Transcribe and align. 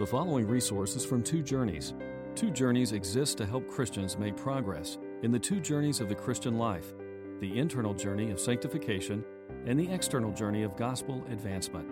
The 0.00 0.06
following 0.06 0.48
resources 0.48 1.04
from 1.04 1.22
Two 1.22 1.42
Journeys. 1.42 1.92
Two 2.34 2.50
Journeys 2.50 2.92
exists 2.92 3.34
to 3.34 3.44
help 3.44 3.68
Christians 3.68 4.16
make 4.16 4.34
progress 4.34 4.96
in 5.22 5.30
the 5.30 5.38
two 5.38 5.60
journeys 5.60 6.00
of 6.00 6.08
the 6.08 6.14
Christian 6.14 6.56
life 6.56 6.94
the 7.38 7.58
internal 7.58 7.92
journey 7.92 8.30
of 8.30 8.40
sanctification 8.40 9.22
and 9.66 9.78
the 9.78 9.92
external 9.92 10.32
journey 10.32 10.62
of 10.62 10.74
gospel 10.74 11.22
advancement. 11.30 11.86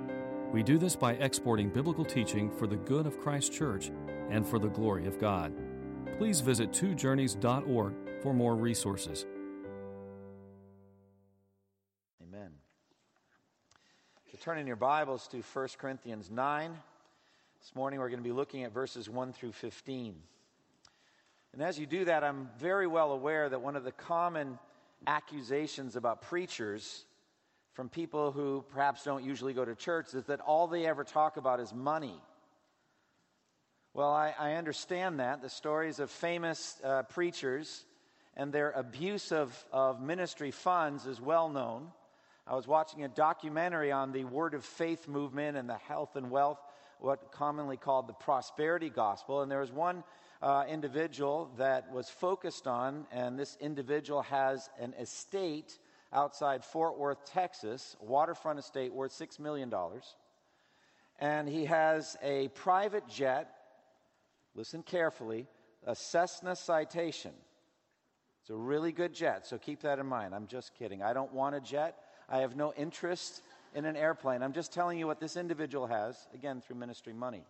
We 0.54 0.62
do 0.62 0.78
this 0.78 0.96
by 0.96 1.16
exporting 1.16 1.68
biblical 1.68 2.02
teaching 2.02 2.50
for 2.50 2.66
the 2.66 2.78
good 2.78 3.06
of 3.06 3.20
Christ's 3.20 3.54
church 3.54 3.90
and 4.30 4.46
for 4.46 4.58
the 4.58 4.68
glory 4.68 5.06
of 5.06 5.18
God. 5.18 5.52
Please 6.16 6.40
visit 6.40 6.70
twojourneys.org 6.70 7.94
for 8.22 8.32
more 8.32 8.56
resources. 8.56 9.26
Amen. 12.22 12.52
So 14.42 14.54
your 14.54 14.76
Bibles 14.76 15.28
to 15.28 15.42
1 15.42 15.68
Corinthians 15.78 16.30
9. 16.30 16.72
This 17.60 17.74
morning 17.74 17.98
we're 17.98 18.08
going 18.08 18.20
to 18.20 18.24
be 18.24 18.32
looking 18.32 18.62
at 18.62 18.72
verses 18.72 19.10
1 19.10 19.32
through 19.32 19.52
15. 19.52 20.14
And 21.52 21.62
as 21.62 21.78
you 21.78 21.86
do 21.86 22.04
that, 22.04 22.22
I'm 22.22 22.48
very 22.58 22.86
well 22.86 23.10
aware 23.10 23.48
that 23.48 23.60
one 23.60 23.74
of 23.74 23.82
the 23.82 23.92
common 23.92 24.58
accusations 25.06 25.96
about 25.96 26.22
preachers 26.22 27.04
from 27.72 27.88
people 27.88 28.30
who 28.30 28.64
perhaps 28.70 29.02
don't 29.02 29.24
usually 29.24 29.54
go 29.54 29.64
to 29.64 29.74
church 29.74 30.14
is 30.14 30.24
that 30.26 30.40
all 30.40 30.68
they 30.68 30.86
ever 30.86 31.02
talk 31.02 31.36
about 31.36 31.58
is 31.58 31.74
money. 31.74 32.14
Well, 33.92 34.10
I, 34.12 34.34
I 34.38 34.52
understand 34.54 35.18
that. 35.18 35.42
The 35.42 35.50
stories 35.50 35.98
of 35.98 36.10
famous 36.10 36.76
uh, 36.84 37.02
preachers 37.02 37.84
and 38.36 38.52
their 38.52 38.70
abuse 38.70 39.32
of, 39.32 39.52
of 39.72 40.00
ministry 40.00 40.52
funds 40.52 41.06
is 41.06 41.20
well 41.20 41.48
known. 41.48 41.88
I 42.46 42.54
was 42.54 42.68
watching 42.68 43.02
a 43.02 43.08
documentary 43.08 43.90
on 43.90 44.12
the 44.12 44.24
Word 44.24 44.54
of 44.54 44.64
Faith 44.64 45.08
movement 45.08 45.56
and 45.56 45.68
the 45.68 45.76
health 45.76 46.14
and 46.14 46.30
wealth 46.30 46.60
what 47.00 47.32
commonly 47.32 47.76
called 47.76 48.08
the 48.08 48.12
prosperity 48.12 48.90
gospel. 48.90 49.42
And 49.42 49.50
there 49.50 49.60
was 49.60 49.72
one 49.72 50.04
uh, 50.42 50.64
individual 50.68 51.50
that 51.58 51.90
was 51.92 52.08
focused 52.08 52.66
on, 52.66 53.06
and 53.12 53.38
this 53.38 53.56
individual 53.60 54.22
has 54.22 54.68
an 54.80 54.94
estate 54.98 55.78
outside 56.12 56.64
Fort 56.64 56.98
Worth, 56.98 57.24
Texas, 57.24 57.96
waterfront 58.00 58.58
estate 58.58 58.92
worth 58.92 59.12
$6 59.12 59.38
million. 59.38 59.72
And 61.18 61.48
he 61.48 61.64
has 61.66 62.16
a 62.22 62.48
private 62.48 63.08
jet, 63.08 63.52
listen 64.54 64.82
carefully, 64.82 65.46
a 65.84 65.94
Cessna 65.94 66.54
Citation. 66.54 67.32
It's 68.42 68.50
a 68.50 68.56
really 68.56 68.92
good 68.92 69.12
jet, 69.12 69.46
so 69.46 69.58
keep 69.58 69.82
that 69.82 69.98
in 69.98 70.06
mind. 70.06 70.34
I'm 70.34 70.46
just 70.46 70.74
kidding. 70.74 71.02
I 71.02 71.12
don't 71.12 71.32
want 71.32 71.54
a 71.54 71.60
jet. 71.60 71.96
I 72.28 72.38
have 72.38 72.56
no 72.56 72.72
interest 72.76 73.42
in 73.74 73.84
an 73.84 73.96
airplane. 73.96 74.42
I'm 74.42 74.52
just 74.52 74.72
telling 74.72 74.98
you 74.98 75.06
what 75.06 75.20
this 75.20 75.36
individual 75.36 75.86
has, 75.86 76.16
again, 76.34 76.60
through 76.60 76.76
ministry 76.76 77.12
money. 77.12 77.44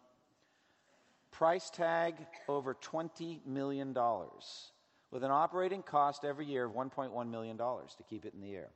Price 1.30 1.70
tag 1.70 2.14
over 2.48 2.74
$20 2.74 3.44
million, 3.46 3.94
with 5.10 5.22
an 5.24 5.30
operating 5.30 5.82
cost 5.82 6.24
every 6.24 6.46
year 6.46 6.64
of 6.64 6.72
$1.1 6.72 7.30
million 7.30 7.56
to 7.56 8.02
keep 8.08 8.24
it 8.24 8.34
in 8.34 8.40
the 8.40 8.54
air. 8.54 8.70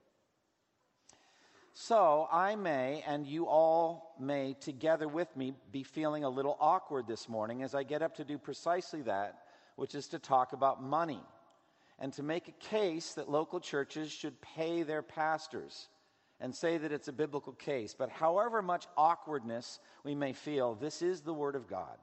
So 1.75 2.29
I 2.31 2.55
may, 2.55 3.03
and 3.07 3.27
you 3.27 3.47
all 3.47 4.15
may, 4.21 4.55
together 4.61 5.09
with 5.09 5.35
me, 5.37 5.55
be 5.73 5.83
feeling 5.83 6.23
a 6.23 6.29
little 6.29 6.59
awkward 6.61 7.07
this 7.07 7.29
morning 7.31 7.63
as 7.63 7.75
I 7.75 7.83
get 7.83 8.03
up 8.03 8.17
to 8.17 8.25
do 8.25 8.37
precisely 8.37 9.01
that, 9.03 9.39
which 9.77 9.95
is 9.95 10.07
to 10.09 10.19
talk 10.19 10.53
about 10.53 10.83
money 10.83 11.21
and 11.99 12.13
to 12.13 12.23
make 12.23 12.49
a 12.49 12.53
case 12.53 13.15
that 13.15 13.31
local 13.31 13.59
churches 13.59 14.13
should 14.13 14.39
pay 14.43 14.83
their 14.83 15.03
pastors 15.03 15.89
and 16.43 16.53
say 16.53 16.77
that 16.77 16.91
it's 16.91 17.07
a 17.07 17.13
biblical 17.13 17.53
case. 17.53 17.95
But 17.97 18.11
however 18.11 18.61
much 18.61 18.87
awkwardness 18.97 19.79
we 20.03 20.17
may 20.17 20.33
feel, 20.33 20.75
this 20.75 21.01
is 21.01 21.21
the 21.21 21.33
Word 21.33 21.55
of 21.55 21.69
God. 21.69 21.97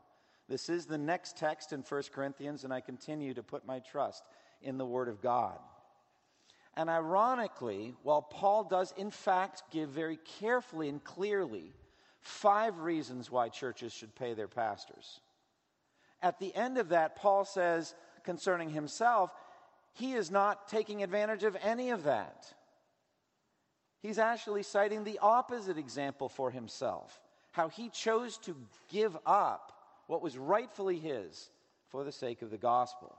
This 0.48 0.70
is 0.70 0.86
the 0.86 0.98
next 0.98 1.38
text 1.38 1.74
in 1.74 1.82
1 1.82 2.04
Corinthians, 2.14 2.64
and 2.64 2.74
I 2.74 2.80
continue 2.80 3.34
to 3.34 3.44
put 3.44 3.68
my 3.68 3.80
trust 3.80 4.24
in 4.62 4.78
the 4.78 4.86
Word 4.86 5.10
of 5.10 5.22
God. 5.22 5.60
And 6.76 6.90
ironically, 6.90 7.94
while 8.04 8.22
Paul 8.22 8.64
does 8.64 8.94
in 8.96 9.12
fact 9.12 9.64
give 9.72 9.90
very 9.90 10.18
carefully 10.40 10.88
and 10.88 11.04
clearly 11.04 11.74
five 12.22 12.80
reasons 12.80 13.30
why 13.30 13.50
churches 13.50 13.92
should 13.92 14.16
pay 14.16 14.34
their 14.34 14.48
pastors, 14.48 15.20
at 16.22 16.40
the 16.40 16.56
end 16.56 16.78
of 16.78 16.90
that, 16.90 17.18
Paul 17.18 17.44
says 17.44 17.94
concerning 18.24 18.70
himself, 18.70 19.34
he 19.94 20.14
is 20.14 20.32
not 20.32 20.70
taking 20.70 21.04
advantage 21.04 21.44
of 21.44 21.58
any 21.62 21.90
of 21.90 22.06
that. 22.06 22.54
He's 24.02 24.18
actually 24.18 24.64
citing 24.64 25.04
the 25.04 25.20
opposite 25.20 25.78
example 25.78 26.30
for 26.30 26.52
himself 26.52 27.20
how 27.52 27.68
he 27.68 27.90
chose 27.90 28.38
to 28.38 28.56
give 28.90 29.18
up 29.26 29.74
what 30.08 30.22
was 30.22 30.38
rightfully 30.38 31.00
his 31.00 31.50
for 31.90 32.04
the 32.04 32.12
sake 32.12 32.42
of 32.42 32.52
the 32.52 32.58
gospel. 32.58 33.16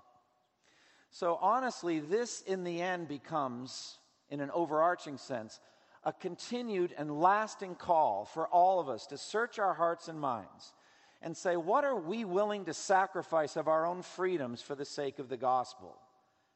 So, 1.11 1.39
honestly, 1.41 1.99
this 1.99 2.41
in 2.43 2.63
the 2.65 2.81
end 2.81 3.09
becomes, 3.09 3.99
in 4.31 4.41
an 4.41 4.51
overarching 4.53 5.19
sense, 5.19 5.59
a 6.05 6.13
continued 6.13 6.95
and 6.97 7.21
lasting 7.21 7.75
call 7.75 8.25
for 8.25 8.47
all 8.49 8.81
of 8.81 8.89
us 8.89 9.07
to 9.09 9.19
search 9.19 9.59
our 9.59 9.75
hearts 9.75 10.09
and 10.09 10.21
minds 10.21 10.73
and 11.21 11.37
say, 11.37 11.57
what 11.57 11.85
are 11.85 11.97
we 11.97 12.25
willing 12.25 12.65
to 12.65 12.73
sacrifice 12.73 13.57
of 13.57 13.69
our 13.69 13.85
own 13.85 14.03
freedoms 14.03 14.63
for 14.63 14.75
the 14.75 14.85
sake 14.85 15.19
of 15.19 15.29
the 15.29 15.37
gospel? 15.37 15.99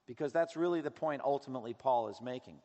Because 0.07 0.33
that's 0.33 0.57
really 0.57 0.81
the 0.81 0.91
point 0.91 1.21
ultimately 1.25 1.75
Paul 1.75 2.09
is 2.09 2.21
making. 2.23 2.57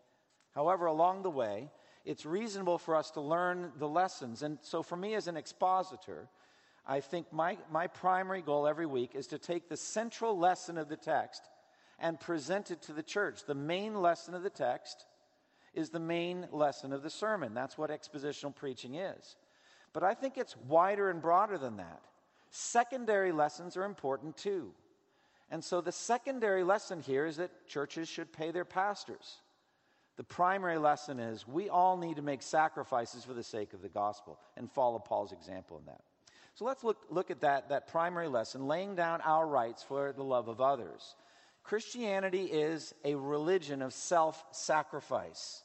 However, 0.59 0.87
along 0.87 1.21
the 1.21 1.29
way, 1.29 1.69
it's 2.03 2.25
reasonable 2.25 2.77
for 2.77 2.93
us 2.93 3.11
to 3.11 3.21
learn 3.21 3.71
the 3.77 3.87
lessons. 3.87 4.43
And 4.43 4.57
so, 4.61 4.83
for 4.83 4.97
me 4.97 5.15
as 5.15 5.29
an 5.29 5.37
expositor, 5.37 6.27
I 6.85 6.99
think 6.99 7.31
my, 7.31 7.57
my 7.71 7.87
primary 7.87 8.41
goal 8.41 8.67
every 8.67 8.85
week 8.85 9.15
is 9.15 9.27
to 9.27 9.37
take 9.37 9.69
the 9.69 9.77
central 9.77 10.37
lesson 10.37 10.77
of 10.77 10.89
the 10.89 10.97
text 10.97 11.43
and 11.97 12.19
present 12.19 12.71
it 12.71 12.81
to 12.81 12.91
the 12.91 13.01
church. 13.01 13.45
The 13.45 13.55
main 13.55 14.01
lesson 14.01 14.33
of 14.33 14.43
the 14.43 14.49
text 14.49 15.05
is 15.73 15.91
the 15.91 15.99
main 16.01 16.45
lesson 16.51 16.91
of 16.91 17.03
the 17.03 17.09
sermon. 17.09 17.53
That's 17.53 17.77
what 17.77 17.89
expositional 17.89 18.53
preaching 18.53 18.95
is. 18.95 19.37
But 19.93 20.03
I 20.03 20.13
think 20.13 20.37
it's 20.37 20.57
wider 20.67 21.09
and 21.09 21.21
broader 21.21 21.57
than 21.57 21.77
that. 21.77 22.01
Secondary 22.49 23.31
lessons 23.31 23.77
are 23.77 23.85
important 23.85 24.35
too. 24.35 24.73
And 25.49 25.63
so 25.63 25.79
the 25.79 25.93
secondary 25.93 26.65
lesson 26.65 26.99
here 26.99 27.25
is 27.25 27.37
that 27.37 27.65
churches 27.65 28.09
should 28.09 28.33
pay 28.33 28.51
their 28.51 28.65
pastors. 28.65 29.37
The 30.19 30.25
primary 30.25 30.78
lesson 30.78 31.18
is 31.18 31.47
we 31.47 31.69
all 31.69 31.96
need 31.96 32.18
to 32.18 32.22
make 32.22 32.41
sacrifices 32.41 33.24
for 33.24 33.34
the 33.34 33.41
sake 33.41 33.72
of 33.72 33.81
the 33.81 33.88
gospel 33.88 34.38
and 34.57 34.69
follow 34.69 35.00
Paul's 35.00 35.31
example 35.31 35.78
in 35.78 35.85
that. 35.85 36.02
So 36.56 36.66
let's 36.66 36.84
look, 36.84 36.97
look 37.09 37.31
at 37.31 37.40
that, 37.40 37.69
that 37.69 37.88
primary 37.88 38.28
lesson, 38.28 38.68
laying 38.68 38.96
down 38.96 39.22
our 39.22 39.47
rights 39.47 39.81
for 39.81 40.12
the 40.12 40.22
love 40.22 40.50
of 40.50 40.59
others. 40.59 41.16
Christianity 41.63 42.44
is 42.44 42.94
a 43.06 43.16
religion 43.16 43.81
of 43.81 43.94
self 43.94 44.44
sacrifice. 44.52 45.63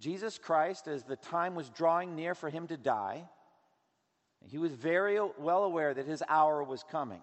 Jesus 0.00 0.38
Christ, 0.38 0.88
as 0.88 1.04
the 1.04 1.14
time 1.14 1.54
was 1.54 1.68
drawing 1.68 2.16
near 2.16 2.34
for 2.34 2.50
him 2.50 2.66
to 2.66 2.76
die, 2.76 3.22
he 4.44 4.58
was 4.58 4.72
very 4.72 5.20
well 5.38 5.62
aware 5.62 5.94
that 5.94 6.08
his 6.08 6.20
hour 6.28 6.64
was 6.64 6.82
coming. 6.90 7.22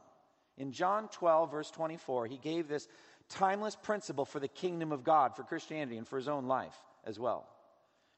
In 0.58 0.72
John 0.72 1.09
12, 1.09 1.52
verse 1.52 1.70
24, 1.70 2.28
he 2.28 2.38
gave 2.38 2.70
this 2.70 2.88
timeless 3.31 3.75
principle 3.75 4.25
for 4.25 4.40
the 4.40 4.47
kingdom 4.47 4.92
of 4.92 5.03
God, 5.03 5.36
for 5.36 5.44
Christianity, 5.44 5.97
and 5.97 6.08
for 6.08 6.18
his 6.18 6.28
own 6.28 6.46
life 6.47 6.75
as 7.06 7.19
well. 7.19 7.47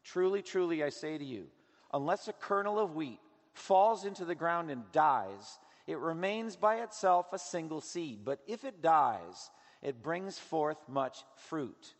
Truly, 0.04 0.42
truly, 0.42 0.84
I 0.84 0.90
say 0.90 1.18
to 1.18 1.24
you, 1.24 1.48
unless 1.94 2.28
a 2.28 2.34
kernel 2.34 2.80
of 2.80 2.96
wheat 2.96 3.20
falls 3.54 4.04
into 4.06 4.26
the 4.26 4.36
ground 4.36 4.70
and 4.70 4.84
dies, 4.92 5.60
it 5.88 5.98
remains 5.98 6.56
by 6.56 6.82
itself 6.82 7.28
a 7.32 7.40
single 7.40 7.82
seed. 7.82 8.20
But 8.26 8.40
if 8.48 8.64
it 8.64 8.82
dies, 8.82 9.52
it 9.82 10.04
brings 10.04 10.40
forth 10.40 10.78
much 10.88 11.24
fruit. 11.36 11.94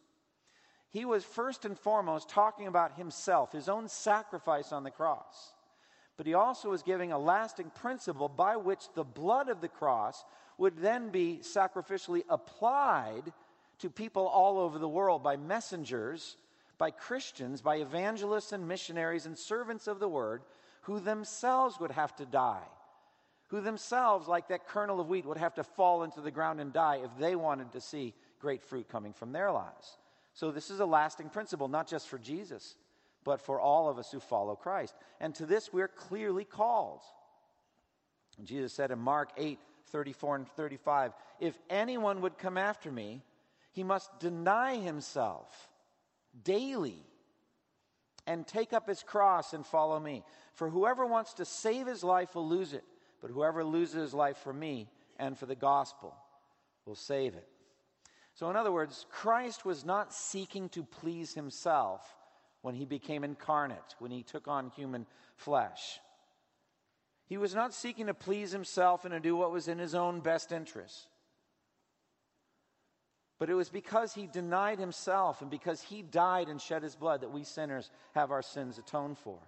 He 0.90 1.06
was 1.06 1.24
first 1.24 1.66
and 1.66 1.78
foremost 1.78 2.30
talking 2.30 2.68
about 2.68 2.98
himself, 2.98 3.52
his 3.52 3.70
own 3.70 3.88
sacrifice 3.88 4.72
on 4.72 4.84
the 4.84 4.92
cross. 4.92 5.54
But 6.18 6.28
he 6.28 6.34
also 6.34 6.70
was 6.70 6.84
giving 6.84 7.12
a 7.12 7.18
lasting 7.18 7.72
principle 7.72 8.30
by 8.30 8.58
which 8.58 8.94
the 8.94 9.04
blood 9.04 9.50
of 9.50 9.62
the 9.62 9.68
cross 9.68 10.24
would 10.58 10.78
then 10.78 11.10
be 11.10 11.40
sacrificially 11.42 12.24
applied 12.30 13.32
to 13.80 13.90
people 13.90 14.28
all 14.28 14.60
over 14.60 14.80
the 14.80 14.88
world 14.88 15.24
by 15.24 15.36
messengers, 15.36 16.38
by 16.78 16.92
Christians, 16.92 17.62
by 17.62 17.78
evangelists 17.78 18.52
and 18.52 18.68
missionaries 18.68 19.26
and 19.26 19.38
servants 19.38 19.88
of 19.88 20.00
the 20.00 20.08
word 20.08 20.42
who 20.82 21.00
themselves 21.00 21.80
would 21.80 21.92
have 21.92 22.16
to 22.18 22.26
die, 22.26 22.68
who 23.48 23.62
themselves, 23.62 24.28
like 24.28 24.48
that 24.50 24.68
kernel 24.68 25.00
of 25.00 25.08
wheat, 25.08 25.26
would 25.26 25.38
have 25.38 25.56
to 25.56 25.64
fall 25.64 26.04
into 26.04 26.22
the 26.22 26.32
ground 26.32 26.60
and 26.60 26.74
die 26.74 27.00
if 27.04 27.10
they 27.18 27.36
wanted 27.36 27.72
to 27.72 27.82
see 27.82 28.14
great 28.40 28.64
fruit 28.64 28.88
coming 28.90 29.14
from 29.14 29.32
their 29.32 29.52
lives. 29.52 29.98
So, 30.34 30.52
this 30.52 30.70
is 30.70 30.80
a 30.80 30.86
lasting 30.86 31.30
principle, 31.30 31.68
not 31.68 31.88
just 31.88 32.08
for 32.08 32.18
Jesus, 32.18 32.76
but 33.24 33.40
for 33.40 33.60
all 33.60 33.90
of 33.90 33.98
us 33.98 34.12
who 34.12 34.20
follow 34.20 34.56
Christ. 34.56 34.96
And 35.22 35.34
to 35.36 35.46
this 35.46 35.72
we're 35.72 35.88
clearly 35.88 36.44
called. 36.44 37.02
Jesus 38.44 38.74
said 38.74 38.92
in 38.92 39.00
Mark 39.00 39.30
8 39.38 39.60
34 39.88 40.36
and 40.38 40.48
35 40.48 41.14
If 41.40 41.58
anyone 41.70 42.22
would 42.22 42.38
come 42.38 42.58
after 42.58 42.92
me, 42.92 43.22
he 43.72 43.84
must 43.84 44.20
deny 44.20 44.76
himself 44.78 45.70
daily 46.44 47.06
and 48.26 48.48
take 48.48 48.74
up 48.74 48.88
his 48.88 49.04
cross 49.04 49.54
and 49.54 49.66
follow 49.66 50.00
me. 50.00 50.24
For 50.54 50.70
whoever 50.70 51.06
wants 51.06 51.34
to 51.36 51.46
save 51.46 51.88
his 51.88 52.04
life 52.04 52.36
will 52.36 52.48
lose 52.48 52.74
it, 52.74 52.84
but 53.22 53.32
whoever 53.32 53.64
loses 53.64 53.96
his 53.96 54.14
life 54.14 54.38
for 54.38 54.54
me 54.54 54.90
and 55.18 55.38
for 55.38 55.46
the 55.46 55.56
gospel 55.56 56.16
will 56.86 56.96
save 56.96 57.36
it. 57.36 57.48
So, 58.36 58.50
in 58.50 58.56
other 58.56 58.72
words, 58.72 59.06
Christ 59.12 59.66
was 59.66 59.86
not 59.86 60.14
seeking 60.14 60.70
to 60.70 60.84
please 60.84 61.34
himself 61.34 62.02
when 62.62 62.76
he 62.76 62.86
became 62.86 63.24
incarnate, 63.24 63.96
when 64.00 64.12
he 64.12 64.24
took 64.24 64.48
on 64.48 64.72
human 64.76 65.06
flesh. 65.36 66.00
He 67.26 67.38
was 67.38 67.56
not 67.56 67.74
seeking 67.74 68.08
to 68.08 68.14
please 68.14 68.52
himself 68.52 69.06
and 69.06 69.14
to 69.14 69.20
do 69.20 69.36
what 69.36 69.52
was 69.52 69.68
in 69.68 69.80
his 69.80 69.96
own 69.96 70.20
best 70.20 70.52
interest. 70.52 71.08
But 73.40 73.50
it 73.50 73.56
was 73.56 73.70
because 73.70 74.14
he 74.14 74.28
denied 74.28 74.80
himself 74.80 75.42
and 75.42 75.50
because 75.50 75.82
he 75.82 76.02
died 76.02 76.48
and 76.48 76.62
shed 76.62 76.84
his 76.84 76.96
blood 76.96 77.22
that 77.22 77.32
we 77.32 77.44
sinners 77.44 77.90
have 78.14 78.32
our 78.32 78.42
sins 78.42 78.78
atoned 78.78 79.18
for. 79.18 79.40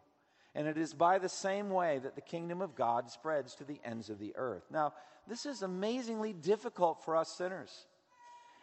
And 0.54 0.68
it 0.68 0.78
is 0.78 0.94
by 0.94 1.20
the 1.20 1.30
same 1.30 1.70
way 1.70 2.00
that 2.00 2.16
the 2.16 2.22
kingdom 2.22 2.62
of 2.62 2.76
God 2.76 3.10
spreads 3.10 3.56
to 3.56 3.66
the 3.66 3.80
ends 3.84 4.10
of 4.10 4.20
the 4.20 4.34
earth. 4.36 4.64
Now, 4.72 4.94
this 5.28 5.46
is 5.46 5.62
amazingly 5.62 6.34
difficult 6.34 7.04
for 7.04 7.16
us 7.16 7.30
sinners. 7.38 7.88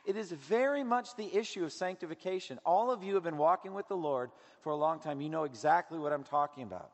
It 0.06 0.16
is 0.16 0.32
very 0.32 0.82
much 0.82 1.14
the 1.16 1.36
issue 1.36 1.64
of 1.64 1.72
sanctification. 1.72 2.58
All 2.64 2.90
of 2.90 3.02
you 3.02 3.14
have 3.14 3.22
been 3.22 3.36
walking 3.36 3.74
with 3.74 3.88
the 3.88 3.96
Lord 3.96 4.30
for 4.62 4.70
a 4.70 4.76
long 4.76 5.00
time. 5.00 5.20
You 5.20 5.28
know 5.28 5.44
exactly 5.44 5.98
what 5.98 6.12
I'm 6.12 6.24
talking 6.24 6.62
about. 6.62 6.90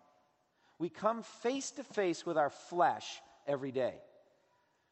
We 0.79 0.89
come 0.89 1.23
face 1.23 1.71
to 1.73 1.85
face 1.85 2.25
with 2.25 2.37
our 2.37 2.51
flesh 2.51 3.21
every 3.47 3.73
day, 3.73 3.95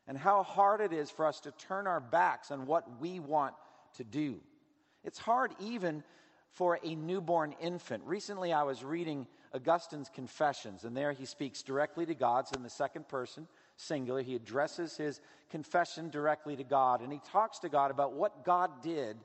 and 0.09 0.19
how 0.19 0.43
hard 0.43 0.81
it 0.81 0.93
is 0.93 1.11
for 1.11 1.27
us 1.27 1.41
to 1.41 1.53
turn 1.53 1.87
our 1.87 2.00
backs 2.00 2.50
on 2.50 2.67
what 2.67 3.00
we 3.00 3.21
want 3.21 3.55
to 3.97 4.05
do. 4.05 4.41
It's 5.05 5.19
hard 5.19 5.53
even 5.61 6.03
for 6.53 6.79
a 6.83 6.94
newborn 6.94 7.55
infant. 7.61 8.03
Recently, 8.05 8.53
I 8.53 8.62
was 8.62 8.83
reading 8.83 9.27
Augustine's 9.55 10.09
Confessions, 10.09 10.85
and 10.85 10.97
there 10.97 11.12
he 11.12 11.27
speaks 11.27 11.62
directly 11.62 12.06
to 12.06 12.15
God 12.15 12.47
in 12.56 12.62
the 12.62 12.71
second 12.71 13.09
person 13.09 13.47
singular. 13.77 14.23
He 14.23 14.35
addresses 14.35 14.97
his 14.97 15.21
confession 15.50 16.11
directly 16.11 16.56
to 16.56 16.65
God, 16.65 17.03
and 17.03 17.12
he 17.12 17.21
talks 17.31 17.59
to 17.61 17.69
God 17.69 17.91
about 17.91 18.15
what 18.15 18.44
God 18.44 18.83
did 18.83 19.19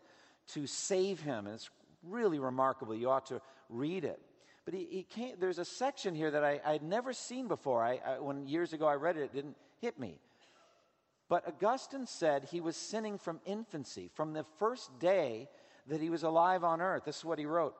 to 0.49 0.67
save 0.67 1.21
him. 1.21 1.47
And 1.47 1.55
it's 1.55 1.69
really 2.03 2.39
remarkable. 2.39 2.93
You 2.93 3.09
ought 3.09 3.27
to 3.27 3.41
read 3.69 4.03
it. 4.03 4.19
But 4.65 4.73
he, 4.73 4.87
he 4.89 5.03
can't, 5.03 5.39
there's 5.39 5.57
a 5.57 5.65
section 5.65 6.13
here 6.13 6.31
that 6.31 6.43
I, 6.43 6.59
had 6.63 6.83
never 6.83 7.13
seen 7.13 7.47
before. 7.47 7.83
I, 7.83 7.99
I, 8.05 8.19
when 8.19 8.47
years 8.47 8.73
ago 8.73 8.85
I 8.85 8.95
read 8.95 9.17
it, 9.17 9.23
it 9.23 9.33
didn't 9.33 9.57
hit 9.79 9.99
me. 9.99 10.19
But 11.29 11.47
Augustine 11.47 12.05
said 12.05 12.45
he 12.51 12.61
was 12.61 12.75
sinning 12.75 13.17
from 13.17 13.39
infancy, 13.45 14.09
from 14.13 14.33
the 14.33 14.45
first 14.59 14.99
day 14.99 15.49
that 15.87 16.01
he 16.01 16.09
was 16.09 16.23
alive 16.23 16.63
on 16.63 16.81
earth. 16.81 17.05
This 17.05 17.17
is 17.17 17.25
what 17.25 17.39
he 17.39 17.45
wrote 17.45 17.75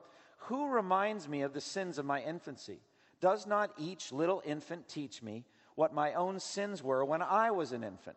Who 0.48 0.70
reminds 0.70 1.28
me 1.28 1.42
of 1.42 1.52
the 1.52 1.60
sins 1.60 1.98
of 1.98 2.04
my 2.04 2.22
infancy? 2.22 2.80
Does 3.20 3.46
not 3.46 3.70
each 3.78 4.10
little 4.10 4.42
infant 4.44 4.88
teach 4.88 5.22
me 5.22 5.44
what 5.74 5.94
my 5.94 6.14
own 6.14 6.40
sins 6.40 6.82
were 6.82 7.04
when 7.04 7.22
I 7.22 7.50
was 7.50 7.72
an 7.72 7.84
infant. 7.84 8.16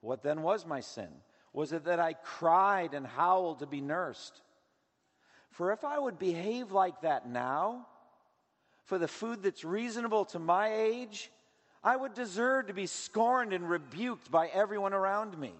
What 0.00 0.22
then 0.22 0.42
was 0.42 0.66
my 0.66 0.80
sin? 0.80 1.08
Was 1.52 1.72
it 1.72 1.84
that 1.84 2.00
I 2.00 2.14
cried 2.14 2.94
and 2.94 3.06
howled 3.06 3.60
to 3.60 3.66
be 3.66 3.80
nursed? 3.80 4.42
For 5.56 5.72
if 5.72 5.84
I 5.84 5.98
would 5.98 6.18
behave 6.18 6.70
like 6.70 7.00
that 7.00 7.26
now, 7.26 7.86
for 8.84 8.98
the 8.98 9.08
food 9.08 9.42
that's 9.42 9.64
reasonable 9.64 10.26
to 10.26 10.38
my 10.38 10.70
age, 10.70 11.30
I 11.82 11.96
would 11.96 12.12
deserve 12.12 12.66
to 12.66 12.74
be 12.74 12.84
scorned 12.84 13.54
and 13.54 13.66
rebuked 13.66 14.30
by 14.30 14.48
everyone 14.48 14.92
around 14.92 15.38
me. 15.38 15.54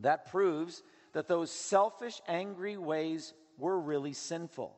That 0.00 0.32
proves 0.32 0.82
that 1.12 1.28
those 1.28 1.52
selfish, 1.52 2.20
angry 2.26 2.76
ways 2.76 3.32
were 3.56 3.78
really 3.78 4.14
sinful. 4.14 4.76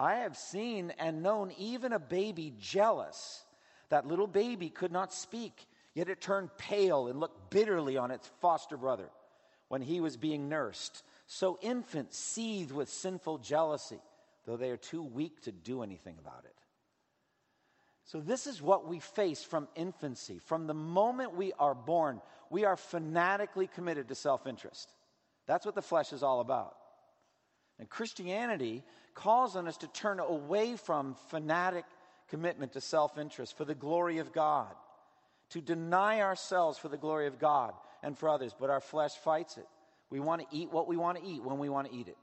I 0.00 0.16
have 0.16 0.36
seen 0.36 0.92
and 0.98 1.22
known 1.22 1.52
even 1.56 1.92
a 1.92 2.00
baby 2.00 2.52
jealous. 2.58 3.44
That 3.90 4.08
little 4.08 4.26
baby 4.26 4.68
could 4.68 4.90
not 4.90 5.12
speak, 5.12 5.64
yet 5.94 6.08
it 6.08 6.20
turned 6.20 6.50
pale 6.58 7.06
and 7.06 7.20
looked 7.20 7.50
bitterly 7.50 7.96
on 7.96 8.10
its 8.10 8.28
foster 8.40 8.76
brother 8.76 9.10
when 9.68 9.80
he 9.80 10.00
was 10.00 10.16
being 10.16 10.48
nursed. 10.48 11.04
So 11.26 11.58
infants 11.60 12.16
seethe 12.16 12.70
with 12.70 12.88
sinful 12.88 13.38
jealousy, 13.38 14.00
though 14.46 14.56
they 14.56 14.70
are 14.70 14.76
too 14.76 15.02
weak 15.02 15.42
to 15.42 15.52
do 15.52 15.82
anything 15.82 16.16
about 16.18 16.44
it. 16.44 16.54
So, 18.04 18.20
this 18.20 18.46
is 18.46 18.62
what 18.62 18.86
we 18.86 19.00
face 19.00 19.42
from 19.42 19.66
infancy. 19.74 20.38
From 20.38 20.68
the 20.68 20.74
moment 20.74 21.34
we 21.34 21.52
are 21.58 21.74
born, 21.74 22.20
we 22.50 22.64
are 22.64 22.76
fanatically 22.76 23.66
committed 23.66 24.06
to 24.08 24.14
self 24.14 24.46
interest. 24.46 24.92
That's 25.46 25.66
what 25.66 25.74
the 25.74 25.82
flesh 25.82 26.12
is 26.12 26.22
all 26.22 26.40
about. 26.40 26.76
And 27.80 27.90
Christianity 27.90 28.84
calls 29.14 29.56
on 29.56 29.66
us 29.66 29.76
to 29.78 29.88
turn 29.88 30.20
away 30.20 30.76
from 30.76 31.16
fanatic 31.30 31.84
commitment 32.28 32.72
to 32.74 32.80
self 32.80 33.18
interest 33.18 33.56
for 33.56 33.64
the 33.64 33.74
glory 33.74 34.18
of 34.18 34.32
God, 34.32 34.72
to 35.50 35.60
deny 35.60 36.20
ourselves 36.20 36.78
for 36.78 36.88
the 36.88 36.96
glory 36.96 37.26
of 37.26 37.40
God 37.40 37.74
and 38.04 38.16
for 38.16 38.28
others, 38.28 38.54
but 38.58 38.70
our 38.70 38.80
flesh 38.80 39.14
fights 39.16 39.58
it. 39.58 39.66
We 40.10 40.20
want 40.20 40.42
to 40.42 40.56
eat 40.56 40.72
what 40.72 40.88
we 40.88 40.96
want 40.96 41.18
to 41.18 41.24
eat 41.24 41.42
when 41.42 41.58
we 41.58 41.68
want 41.68 41.90
to 41.90 41.94
eat 41.94 42.08
it. 42.08 42.16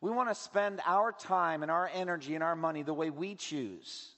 We 0.00 0.10
want 0.10 0.28
to 0.28 0.34
spend 0.34 0.80
our 0.84 1.12
time 1.12 1.62
and 1.62 1.70
our 1.70 1.90
energy 1.92 2.34
and 2.34 2.42
our 2.42 2.56
money 2.56 2.82
the 2.82 2.94
way 2.94 3.10
we 3.10 3.34
choose. 3.34 4.10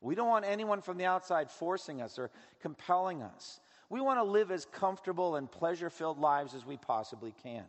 We 0.00 0.14
don't 0.14 0.28
want 0.28 0.44
anyone 0.46 0.82
from 0.82 0.98
the 0.98 1.06
outside 1.06 1.50
forcing 1.50 2.02
us 2.02 2.18
or 2.18 2.30
compelling 2.60 3.22
us. 3.22 3.60
We 3.88 4.00
want 4.00 4.18
to 4.18 4.24
live 4.24 4.50
as 4.50 4.64
comfortable 4.66 5.36
and 5.36 5.50
pleasure 5.50 5.90
filled 5.90 6.18
lives 6.18 6.54
as 6.54 6.64
we 6.64 6.76
possibly 6.76 7.34
can. 7.42 7.64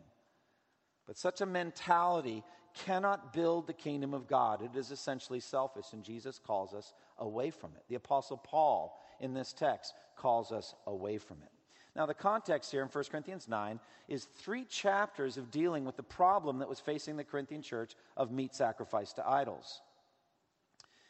But 1.06 1.16
such 1.16 1.40
a 1.40 1.46
mentality 1.46 2.42
cannot 2.74 3.32
build 3.32 3.66
the 3.66 3.72
kingdom 3.72 4.12
of 4.12 4.26
God. 4.26 4.60
It 4.62 4.76
is 4.76 4.90
essentially 4.90 5.40
selfish, 5.40 5.86
and 5.92 6.02
Jesus 6.02 6.38
calls 6.38 6.74
us 6.74 6.92
away 7.18 7.50
from 7.50 7.70
it. 7.76 7.84
The 7.88 7.94
Apostle 7.94 8.36
Paul, 8.38 9.00
in 9.20 9.32
this 9.32 9.52
text, 9.52 9.94
calls 10.16 10.52
us 10.52 10.74
away 10.86 11.18
from 11.18 11.38
it. 11.42 11.55
Now, 11.96 12.04
the 12.04 12.12
context 12.12 12.70
here 12.70 12.82
in 12.82 12.88
1 12.88 13.04
Corinthians 13.10 13.48
9 13.48 13.80
is 14.06 14.26
three 14.36 14.66
chapters 14.66 15.38
of 15.38 15.50
dealing 15.50 15.86
with 15.86 15.96
the 15.96 16.02
problem 16.02 16.58
that 16.58 16.68
was 16.68 16.78
facing 16.78 17.16
the 17.16 17.24
Corinthian 17.24 17.62
church 17.62 17.94
of 18.18 18.30
meat 18.30 18.54
sacrifice 18.54 19.14
to 19.14 19.26
idols. 19.26 19.80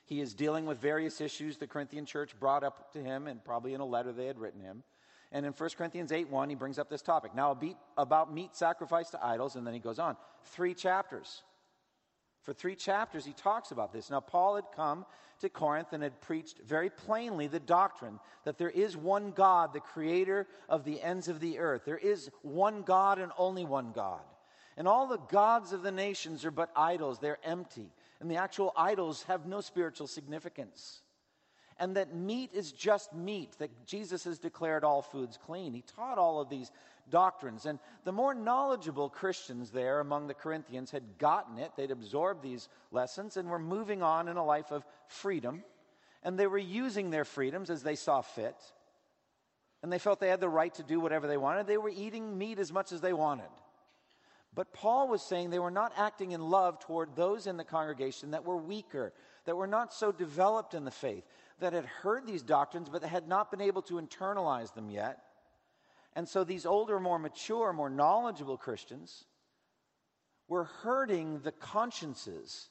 He 0.05 0.21
is 0.21 0.33
dealing 0.33 0.65
with 0.65 0.79
various 0.79 1.21
issues 1.21 1.57
the 1.57 1.67
Corinthian 1.67 2.07
church 2.07 2.39
brought 2.39 2.63
up 2.63 2.93
to 2.93 3.03
him, 3.03 3.27
and 3.27 3.45
probably 3.45 3.75
in 3.75 3.81
a 3.81 3.85
letter 3.85 4.13
they 4.13 4.27
had 4.27 4.39
written 4.39 4.61
him. 4.61 4.85
And 5.33 5.45
in 5.45 5.53
1 5.53 5.71
Corinthians 5.77 6.13
8 6.13 6.31
1, 6.31 6.49
he 6.51 6.55
brings 6.55 6.79
up 6.79 6.89
this 6.89 7.03
topic. 7.03 7.35
Now, 7.35 7.59
about 7.99 8.33
meat 8.33 8.55
sacrifice 8.55 9.11
to 9.11 9.27
idols, 9.27 9.57
and 9.57 9.67
then 9.67 9.75
he 9.75 9.81
goes 9.81 9.99
on. 9.99 10.17
Three 10.45 10.73
chapters. 10.73 11.43
For 12.47 12.55
three 12.55 12.77
chapters, 12.77 13.25
he 13.25 13.33
talks 13.33 13.73
about 13.73 13.93
this. 13.93 14.09
Now, 14.09 14.21
Paul 14.21 14.55
had 14.55 14.67
come 14.73 15.05
to 15.41 15.49
Corinth 15.49 15.93
and 15.93 16.01
had 16.01 16.21
preached 16.21 16.61
very 16.65 16.89
plainly 16.89 17.49
the 17.49 17.59
doctrine 17.59 18.21
that 18.45 18.57
there 18.57 18.71
is 18.71 18.97
one 18.97 19.33
God, 19.33 19.73
the 19.73 19.81
creator 19.81 20.47
of 20.69 20.85
the 20.85 21.03
ends 21.03 21.27
of 21.27 21.41
the 21.41 21.59
earth. 21.59 21.83
There 21.85 21.99
is 21.99 22.31
one 22.43 22.83
God 22.83 23.19
and 23.19 23.33
only 23.37 23.65
one 23.65 23.91
God. 23.91 24.21
And 24.77 24.87
all 24.87 25.09
the 25.09 25.19
gods 25.19 25.73
of 25.73 25.83
the 25.83 25.91
nations 25.91 26.45
are 26.45 26.53
but 26.53 26.71
idols, 26.77 27.19
they're 27.19 27.39
empty. 27.43 27.91
And 28.21 28.31
the 28.31 28.37
actual 28.37 28.73
idols 28.77 29.25
have 29.25 29.47
no 29.47 29.61
spiritual 29.61 30.07
significance 30.07 31.03
and 31.79 31.97
that 31.97 32.15
meat 32.15 32.51
is 32.55 32.73
just 32.73 33.15
meat, 33.15 33.53
that 33.59 33.87
Jesus 33.87 34.25
has 34.25 34.39
declared 34.39 34.83
all 34.83 35.03
foods 35.03 35.39
clean. 35.45 35.75
He 35.75 35.83
taught 35.83 36.17
all 36.17 36.41
of 36.41 36.49
these 36.49 36.71
doctrines. 37.11 37.67
And 37.67 37.79
the 38.05 38.13
more 38.13 38.35
knowledgeable 38.35 39.09
Christians 39.09 39.71
there 39.71 40.01
among 40.01 40.27
the 40.27 40.35
Corinthians 40.35 40.91
had 40.91 41.19
gotten 41.19 41.59
it, 41.59 41.73
they'd 41.77 41.91
absorbed 41.91 42.43
these 42.43 42.69
lessons 42.91 43.37
and 43.37 43.49
were 43.49 43.59
moving 43.59 44.03
on 44.03 44.29
in 44.29 44.37
a 44.37 44.45
life 44.45 44.71
of 44.73 44.85
freedom. 45.09 45.63
And 46.23 46.39
they 46.39 46.47
were 46.47 46.59
using 46.59 47.11
their 47.11 47.25
freedoms 47.25 47.71
as 47.71 47.83
they 47.83 47.95
saw 47.95 48.21
fit. 48.21 48.57
And 49.83 49.93
they 49.93 49.99
felt 49.99 50.19
they 50.19 50.29
had 50.29 50.41
the 50.41 50.49
right 50.49 50.75
to 50.75 50.83
do 50.83 50.99
whatever 50.99 51.27
they 51.27 51.37
wanted. 51.37 51.67
They 51.67 51.79
were 51.79 51.93
eating 51.95 52.37
meat 52.37 52.59
as 52.59 52.73
much 52.73 52.93
as 52.93 53.01
they 53.01 53.13
wanted. 53.13 53.51
But 54.55 54.73
Paul 54.73 55.09
was 55.09 55.23
saying 55.23 55.51
they 55.51 55.59
were 55.59 55.71
not 55.71 55.93
acting 55.97 56.33
in 56.33 56.41
love 56.41 56.81
toward 56.81 57.15
those 57.15 57.47
in 57.47 57.59
the 57.59 57.65
congregation 57.65 58.31
that 58.31 58.45
were 58.45 58.57
weaker, 58.57 59.13
that 59.45 59.55
were 59.55 59.67
not 59.67 59.93
so 59.93 60.11
developed 60.11 60.73
in 60.73 60.85
the 60.85 60.91
faith, 60.91 61.25
that 61.61 61.75
had 61.75 61.85
heard 61.85 62.27
these 62.27 62.43
doctrines, 62.43 62.89
but 62.89 63.05
had 63.05 63.29
not 63.29 63.51
been 63.51 63.61
able 63.61 63.83
to 63.83 64.01
internalize 64.01 64.75
them 64.75 64.89
yet. 64.89 65.19
And 66.17 66.27
so 66.27 66.45
these 66.45 66.65
older, 66.65 66.99
more 66.99 67.19
mature, 67.19 67.75
more 67.75 67.91
knowledgeable 67.91 68.57
Christians 68.57 69.27
were 70.49 70.65
hurting 70.65 71.41
the 71.41 71.53
consciences 71.53 72.71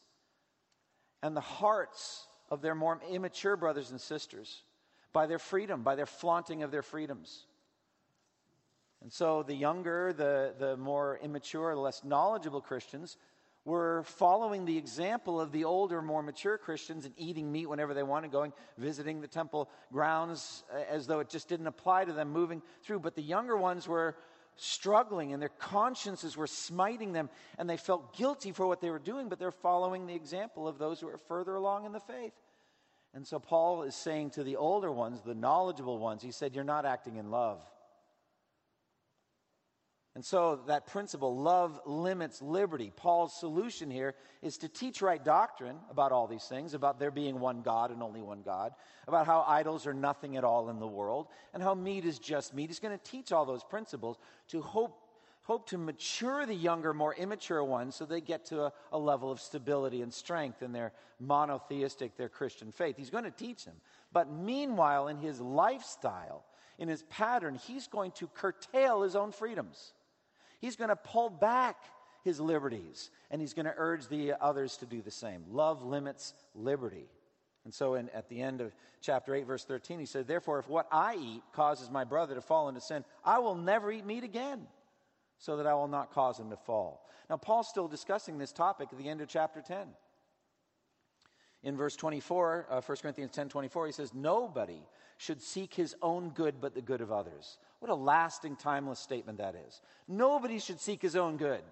and 1.22 1.38
the 1.38 1.42
hearts 1.42 2.28
of 2.50 2.64
their 2.64 2.74
more 2.74 3.00
immature 3.10 3.56
brothers 3.56 3.92
and 3.92 4.02
sisters 4.02 4.64
by 5.14 5.28
their 5.28 5.38
freedom, 5.38 5.84
by 5.84 5.96
their 5.96 6.08
flaunting 6.08 6.64
of 6.64 6.72
their 6.72 6.82
freedoms. 6.82 7.46
And 9.04 9.14
so 9.14 9.44
the 9.44 9.54
younger, 9.54 10.12
the, 10.12 10.56
the 10.58 10.76
more 10.76 11.20
immature, 11.22 11.76
the 11.76 11.80
less 11.80 12.04
knowledgeable 12.04 12.62
Christians 12.62 13.16
were 13.66 14.04
following 14.04 14.66
the 14.66 14.78
example 14.78 15.42
of 15.42 15.52
the 15.52 15.66
older, 15.66 16.02
more 16.02 16.22
mature 16.22 16.58
Christians 16.58 17.06
and 17.06 17.14
eating 17.18 17.52
meat 17.52 17.66
whenever 17.66 17.96
they 17.96 18.04
wanted, 18.04 18.32
going, 18.32 18.54
visiting 18.78 19.22
the 19.22 19.28
temple 19.28 19.70
grounds 19.92 20.64
uh, 20.72 20.78
as 20.90 21.08
though 21.08 21.20
it 21.20 21.30
just 21.30 21.50
didn't 21.50 21.68
apply 21.68 22.06
to 22.06 22.14
them, 22.14 22.30
moving 22.30 22.62
through. 22.84 23.00
But 23.00 23.16
the 23.16 23.24
younger 23.24 23.58
ones 23.58 23.88
were 23.88 24.16
struggling 24.56 25.34
and 25.34 25.42
their 25.42 25.50
consciences 25.50 26.38
were 26.38 26.48
smiting 26.48 27.12
them 27.12 27.30
and 27.58 27.70
they 27.70 27.76
felt 27.76 28.16
guilty 28.16 28.52
for 28.52 28.68
what 28.68 28.82
they 28.82 28.92
were 28.92 29.00
doing, 29.00 29.30
but 29.30 29.40
they're 29.40 29.52
following 29.52 30.06
the 30.06 30.16
example 30.16 30.68
of 30.68 30.78
those 30.78 31.00
who 31.00 31.08
are 31.08 31.20
further 31.28 31.56
along 31.56 31.86
in 31.86 31.92
the 31.92 32.00
faith. 32.00 32.34
And 33.16 33.26
so 33.26 33.40
Paul 33.40 33.84
is 33.84 33.96
saying 33.96 34.32
to 34.32 34.44
the 34.44 34.58
older 34.58 34.92
ones, 34.92 35.22
the 35.26 35.34
knowledgeable 35.34 35.98
ones, 35.98 36.22
he 36.22 36.32
said, 36.32 36.54
You're 36.54 36.66
not 36.66 36.86
acting 36.86 37.16
in 37.16 37.32
love. 37.32 37.62
And 40.16 40.24
so 40.24 40.62
that 40.68 40.88
principle, 40.88 41.38
love 41.38 41.82
limits 41.86 42.42
liberty. 42.42 42.90
Paul's 42.96 43.38
solution 43.38 43.92
here 43.92 44.16
is 44.42 44.58
to 44.60 44.70
teach 44.70 45.02
right 45.02 45.24
doctrine 45.24 45.76
about 45.92 46.14
all 46.14 46.26
these 46.26 46.46
things, 46.46 46.74
about 46.74 47.00
there 47.00 47.12
being 47.12 47.42
one 47.42 47.62
God 47.62 47.92
and 47.92 48.02
only 48.02 48.22
one 48.22 48.42
God, 48.42 48.72
about 49.10 49.26
how 49.26 49.44
idols 49.46 49.86
are 49.86 49.94
nothing 49.94 50.38
at 50.38 50.46
all 50.46 50.70
in 50.70 50.80
the 50.80 50.88
world, 50.88 51.28
and 51.54 51.62
how 51.62 51.76
meat 51.76 52.06
is 52.06 52.18
just 52.18 52.54
meat. 52.54 52.70
He's 52.70 52.80
going 52.80 52.98
to 52.98 53.12
teach 53.12 53.34
all 53.34 53.46
those 53.46 53.66
principles 53.66 54.18
to 54.48 54.62
hope, 54.62 54.98
hope 55.44 55.68
to 55.72 55.78
mature 55.78 56.46
the 56.46 56.56
younger, 56.56 56.94
more 56.94 57.14
immature 57.16 57.62
ones 57.62 57.94
so 57.96 58.06
they 58.06 58.22
get 58.22 58.46
to 58.46 58.64
a, 58.64 58.74
a 58.94 58.98
level 58.98 59.30
of 59.30 59.42
stability 59.42 60.02
and 60.02 60.14
strength 60.14 60.62
in 60.62 60.72
their 60.72 60.94
monotheistic, 61.20 62.16
their 62.16 62.30
Christian 62.30 62.72
faith. 62.72 62.96
He's 62.96 63.10
going 63.10 63.26
to 63.26 63.32
teach 63.32 63.66
them. 63.66 63.76
But 64.14 64.32
meanwhile, 64.32 65.10
in 65.10 65.18
his 65.18 65.42
lifestyle, 65.42 66.46
in 66.80 66.88
his 66.88 67.04
pattern, 67.04 67.56
he's 67.56 67.88
going 67.88 68.12
to 68.12 68.28
curtail 68.28 69.02
his 69.02 69.18
own 69.18 69.34
freedoms. 69.34 69.92
He's 70.60 70.76
going 70.76 70.90
to 70.90 70.96
pull 70.96 71.30
back 71.30 71.78
his 72.24 72.40
liberties 72.40 73.12
and 73.30 73.40
he's 73.40 73.54
going 73.54 73.66
to 73.66 73.74
urge 73.78 74.08
the 74.08 74.34
others 74.42 74.78
to 74.78 74.86
do 74.86 75.02
the 75.02 75.12
same. 75.12 75.44
Love 75.50 75.84
limits 75.84 76.34
liberty. 76.54 77.08
And 77.66 77.74
so 77.74 77.96
in, 77.96 78.10
at 78.10 78.30
the 78.30 78.42
end 78.42 78.62
of 78.62 78.76
chapter 79.02 79.34
8, 79.34 79.46
verse 79.46 79.66
13, 79.66 80.00
he 80.00 80.06
said, 80.06 80.28
Therefore, 80.28 80.60
if 80.60 80.70
what 80.70 80.88
I 80.92 81.16
eat 81.16 81.42
causes 81.54 81.90
my 81.90 82.04
brother 82.04 82.36
to 82.36 82.42
fall 82.42 82.70
into 82.70 82.82
sin, 82.82 83.04
I 83.24 83.40
will 83.40 83.56
never 83.56 83.92
eat 83.92 84.06
meat 84.06 84.24
again, 84.24 84.68
so 85.40 85.58
that 85.58 85.66
I 85.66 85.74
will 85.74 85.88
not 85.88 86.14
cause 86.14 86.40
him 86.40 86.52
to 86.52 86.58
fall. 86.58 87.08
Now, 87.30 87.38
Paul's 87.38 87.68
still 87.68 87.88
discussing 87.88 88.38
this 88.38 88.52
topic 88.52 88.90
at 88.92 89.00
the 89.00 89.10
end 89.10 89.22
of 89.22 89.28
chapter 89.28 89.62
10. 89.62 89.88
In 91.66 91.76
verse 91.76 91.96
24, 91.96 92.68
uh, 92.70 92.82
1 92.82 92.98
Corinthians 93.02 93.32
10 93.32 93.50
24, 93.50 93.88
he 93.88 93.92
says, 93.92 94.14
Nobody 94.14 94.80
should 95.18 95.42
seek 95.42 95.74
his 95.74 95.96
own 96.00 96.30
good 96.30 96.62
but 96.62 96.76
the 96.76 96.82
good 96.82 97.02
of 97.02 97.12
others. 97.12 97.58
What 97.80 97.90
a 97.90 97.96
lasting, 97.96 98.58
timeless 98.58 99.00
statement 99.00 99.40
that 99.40 99.56
is. 99.68 99.82
Nobody 100.08 100.60
should 100.60 100.80
seek 100.80 101.02
his 101.02 101.16
own 101.16 101.38
good. 101.38 101.64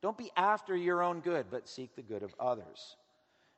Don't 0.00 0.16
be 0.16 0.30
after 0.34 0.74
your 0.74 1.02
own 1.02 1.20
good, 1.20 1.46
but 1.50 1.68
seek 1.68 1.94
the 1.94 2.02
good 2.02 2.22
of 2.22 2.34
others. 2.40 2.96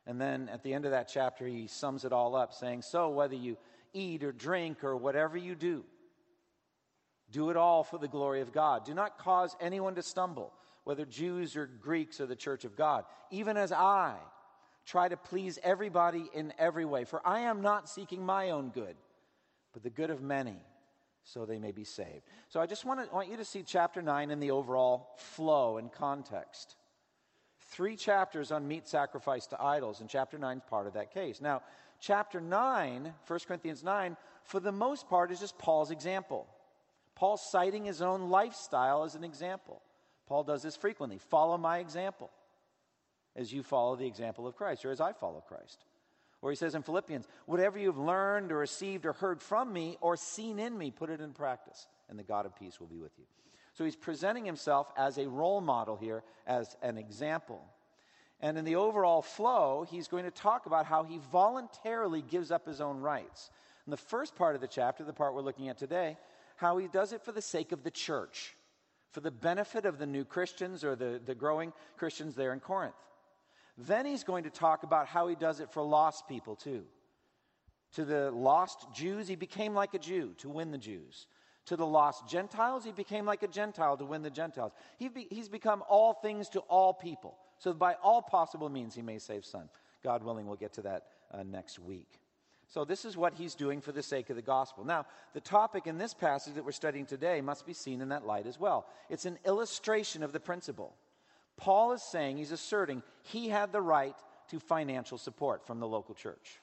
And 0.06 0.20
then 0.20 0.48
at 0.48 0.64
the 0.64 0.74
end 0.74 0.86
of 0.86 0.90
that 0.90 1.08
chapter, 1.08 1.46
he 1.46 1.68
sums 1.68 2.04
it 2.04 2.12
all 2.12 2.34
up, 2.34 2.52
saying, 2.52 2.82
So 2.82 3.10
whether 3.10 3.36
you 3.36 3.56
eat 3.92 4.24
or 4.24 4.32
drink 4.32 4.82
or 4.82 4.96
whatever 4.96 5.36
you 5.36 5.54
do, 5.54 5.84
do 7.30 7.50
it 7.50 7.56
all 7.56 7.84
for 7.84 7.98
the 7.98 8.08
glory 8.08 8.40
of 8.40 8.52
God. 8.52 8.84
Do 8.84 8.92
not 8.92 9.18
cause 9.18 9.54
anyone 9.60 9.94
to 9.94 10.02
stumble, 10.02 10.52
whether 10.82 11.04
Jews 11.04 11.56
or 11.56 11.66
Greeks 11.66 12.20
or 12.20 12.26
the 12.26 12.34
church 12.34 12.64
of 12.64 12.74
God, 12.74 13.04
even 13.30 13.56
as 13.56 13.70
I 13.70 14.16
try 14.90 15.08
to 15.08 15.16
please 15.16 15.56
everybody 15.62 16.28
in 16.34 16.52
every 16.58 16.84
way. 16.84 17.04
For 17.04 17.22
I 17.24 17.40
am 17.40 17.62
not 17.62 17.88
seeking 17.88 18.26
my 18.26 18.50
own 18.50 18.70
good, 18.70 18.96
but 19.72 19.84
the 19.84 19.90
good 19.90 20.10
of 20.10 20.20
many, 20.20 20.56
so 21.22 21.46
they 21.46 21.60
may 21.60 21.70
be 21.70 21.84
saved. 21.84 22.22
So 22.48 22.60
I 22.60 22.66
just 22.66 22.84
want, 22.84 23.00
to, 23.00 23.14
want 23.14 23.30
you 23.30 23.36
to 23.36 23.44
see 23.44 23.62
chapter 23.62 24.02
9 24.02 24.32
in 24.32 24.40
the 24.40 24.50
overall 24.50 25.10
flow 25.16 25.78
and 25.78 25.92
context. 25.92 26.74
Three 27.70 27.94
chapters 27.94 28.50
on 28.50 28.66
meat 28.66 28.88
sacrifice 28.88 29.46
to 29.48 29.62
idols, 29.62 30.00
and 30.00 30.10
chapter 30.10 30.38
9 30.38 30.56
is 30.56 30.62
part 30.68 30.88
of 30.88 30.94
that 30.94 31.14
case. 31.14 31.40
Now, 31.40 31.62
chapter 32.00 32.40
9, 32.40 33.14
1 33.24 33.40
Corinthians 33.46 33.84
9, 33.84 34.16
for 34.42 34.58
the 34.58 34.72
most 34.72 35.08
part, 35.08 35.30
is 35.30 35.38
just 35.38 35.56
Paul's 35.56 35.92
example. 35.92 36.48
Paul 37.14 37.36
citing 37.36 37.84
his 37.84 38.02
own 38.02 38.28
lifestyle 38.28 39.04
as 39.04 39.14
an 39.14 39.22
example. 39.22 39.82
Paul 40.26 40.42
does 40.42 40.62
this 40.62 40.74
frequently. 40.74 41.18
Follow 41.18 41.56
my 41.58 41.78
example 41.78 42.30
as 43.36 43.52
you 43.52 43.62
follow 43.62 43.96
the 43.96 44.06
example 44.06 44.46
of 44.46 44.56
Christ, 44.56 44.84
or 44.84 44.90
as 44.90 45.00
I 45.00 45.12
follow 45.12 45.42
Christ. 45.46 45.84
Or 46.42 46.50
he 46.50 46.56
says 46.56 46.74
in 46.74 46.82
Philippians, 46.82 47.28
whatever 47.46 47.78
you've 47.78 47.98
learned 47.98 48.50
or 48.50 48.58
received 48.58 49.04
or 49.04 49.12
heard 49.12 49.42
from 49.42 49.72
me 49.72 49.98
or 50.00 50.16
seen 50.16 50.58
in 50.58 50.76
me, 50.76 50.90
put 50.90 51.10
it 51.10 51.20
in 51.20 51.32
practice, 51.32 51.86
and 52.08 52.18
the 52.18 52.24
God 52.24 52.46
of 52.46 52.56
peace 52.56 52.80
will 52.80 52.86
be 52.86 52.98
with 52.98 53.12
you. 53.18 53.24
So 53.74 53.84
he's 53.84 53.96
presenting 53.96 54.44
himself 54.44 54.90
as 54.96 55.18
a 55.18 55.28
role 55.28 55.60
model 55.60 55.96
here, 55.96 56.22
as 56.46 56.76
an 56.82 56.98
example. 56.98 57.62
And 58.40 58.56
in 58.56 58.64
the 58.64 58.76
overall 58.76 59.22
flow, 59.22 59.86
he's 59.88 60.08
going 60.08 60.24
to 60.24 60.30
talk 60.30 60.66
about 60.66 60.86
how 60.86 61.04
he 61.04 61.20
voluntarily 61.30 62.22
gives 62.22 62.50
up 62.50 62.66
his 62.66 62.80
own 62.80 63.00
rights. 63.00 63.50
In 63.86 63.90
the 63.90 63.96
first 63.96 64.34
part 64.34 64.54
of 64.54 64.60
the 64.60 64.66
chapter, 64.66 65.04
the 65.04 65.12
part 65.12 65.34
we're 65.34 65.42
looking 65.42 65.68
at 65.68 65.78
today, 65.78 66.16
how 66.56 66.78
he 66.78 66.88
does 66.88 67.12
it 67.12 67.22
for 67.22 67.32
the 67.32 67.42
sake 67.42 67.72
of 67.72 67.84
the 67.84 67.90
church, 67.90 68.56
for 69.12 69.20
the 69.20 69.30
benefit 69.30 69.84
of 69.84 69.98
the 69.98 70.06
new 70.06 70.24
Christians 70.24 70.84
or 70.84 70.96
the, 70.96 71.20
the 71.24 71.34
growing 71.34 71.72
Christians 71.96 72.34
there 72.34 72.52
in 72.52 72.60
Corinth. 72.60 72.94
Then 73.86 74.04
he's 74.04 74.24
going 74.24 74.44
to 74.44 74.50
talk 74.50 74.82
about 74.82 75.06
how 75.06 75.28
he 75.28 75.34
does 75.34 75.60
it 75.60 75.70
for 75.70 75.82
lost 75.82 76.28
people, 76.28 76.54
too. 76.54 76.84
To 77.94 78.04
the 78.04 78.30
lost 78.30 78.86
Jews, 78.94 79.26
he 79.26 79.36
became 79.36 79.74
like 79.74 79.94
a 79.94 79.98
Jew 79.98 80.34
to 80.38 80.48
win 80.48 80.70
the 80.70 80.78
Jews. 80.78 81.26
To 81.66 81.76
the 81.76 81.86
lost 81.86 82.28
Gentiles, 82.28 82.84
he 82.84 82.92
became 82.92 83.24
like 83.24 83.42
a 83.42 83.48
Gentile 83.48 83.96
to 83.96 84.04
win 84.04 84.22
the 84.22 84.30
Gentiles. 84.30 84.72
He 84.98 85.08
be, 85.08 85.26
he's 85.30 85.48
become 85.48 85.82
all 85.88 86.12
things 86.12 86.48
to 86.50 86.60
all 86.60 86.92
people. 86.92 87.36
So, 87.58 87.72
by 87.72 87.94
all 88.02 88.22
possible 88.22 88.68
means, 88.68 88.94
he 88.94 89.02
may 89.02 89.18
save 89.18 89.44
some. 89.44 89.68
God 90.02 90.22
willing, 90.24 90.46
we'll 90.46 90.56
get 90.56 90.72
to 90.74 90.82
that 90.82 91.06
uh, 91.32 91.42
next 91.42 91.78
week. 91.78 92.20
So, 92.68 92.84
this 92.84 93.04
is 93.04 93.16
what 93.16 93.34
he's 93.34 93.54
doing 93.54 93.80
for 93.80 93.92
the 93.92 94.02
sake 94.02 94.30
of 94.30 94.36
the 94.36 94.42
gospel. 94.42 94.84
Now, 94.84 95.06
the 95.32 95.40
topic 95.40 95.86
in 95.86 95.98
this 95.98 96.14
passage 96.14 96.54
that 96.54 96.64
we're 96.64 96.72
studying 96.72 97.06
today 97.06 97.40
must 97.40 97.66
be 97.66 97.72
seen 97.72 98.00
in 98.00 98.10
that 98.10 98.26
light 98.26 98.46
as 98.46 98.60
well. 98.60 98.86
It's 99.08 99.26
an 99.26 99.38
illustration 99.44 100.22
of 100.22 100.32
the 100.32 100.40
principle. 100.40 100.94
Paul 101.60 101.92
is 101.92 102.02
saying, 102.02 102.38
he's 102.38 102.52
asserting, 102.52 103.02
he 103.22 103.48
had 103.48 103.70
the 103.70 103.82
right 103.82 104.16
to 104.48 104.58
financial 104.58 105.18
support 105.18 105.66
from 105.66 105.78
the 105.78 105.86
local 105.86 106.14
church. 106.14 106.58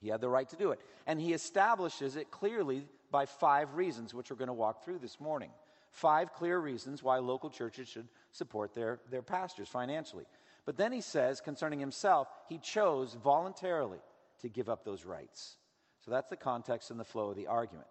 He 0.00 0.08
had 0.08 0.20
the 0.20 0.28
right 0.28 0.48
to 0.50 0.56
do 0.56 0.70
it. 0.70 0.80
And 1.06 1.20
he 1.20 1.32
establishes 1.32 2.14
it 2.16 2.30
clearly 2.30 2.86
by 3.10 3.26
five 3.26 3.74
reasons, 3.74 4.14
which 4.14 4.30
we're 4.30 4.36
going 4.36 4.48
to 4.48 4.52
walk 4.52 4.84
through 4.84 4.98
this 4.98 5.18
morning. 5.18 5.50
Five 5.90 6.34
clear 6.34 6.58
reasons 6.58 7.02
why 7.02 7.18
local 7.18 7.50
churches 7.50 7.88
should 7.88 8.06
support 8.32 8.74
their, 8.74 9.00
their 9.10 9.22
pastors 9.22 9.68
financially. 9.68 10.24
But 10.66 10.76
then 10.76 10.92
he 10.92 11.00
says, 11.00 11.40
concerning 11.40 11.80
himself, 11.80 12.28
he 12.48 12.58
chose 12.58 13.14
voluntarily 13.14 13.98
to 14.42 14.48
give 14.48 14.68
up 14.68 14.84
those 14.84 15.04
rights. 15.06 15.56
So 16.04 16.10
that's 16.10 16.28
the 16.28 16.36
context 16.36 16.90
and 16.90 17.00
the 17.00 17.04
flow 17.04 17.30
of 17.30 17.36
the 17.36 17.46
argument. 17.46 17.88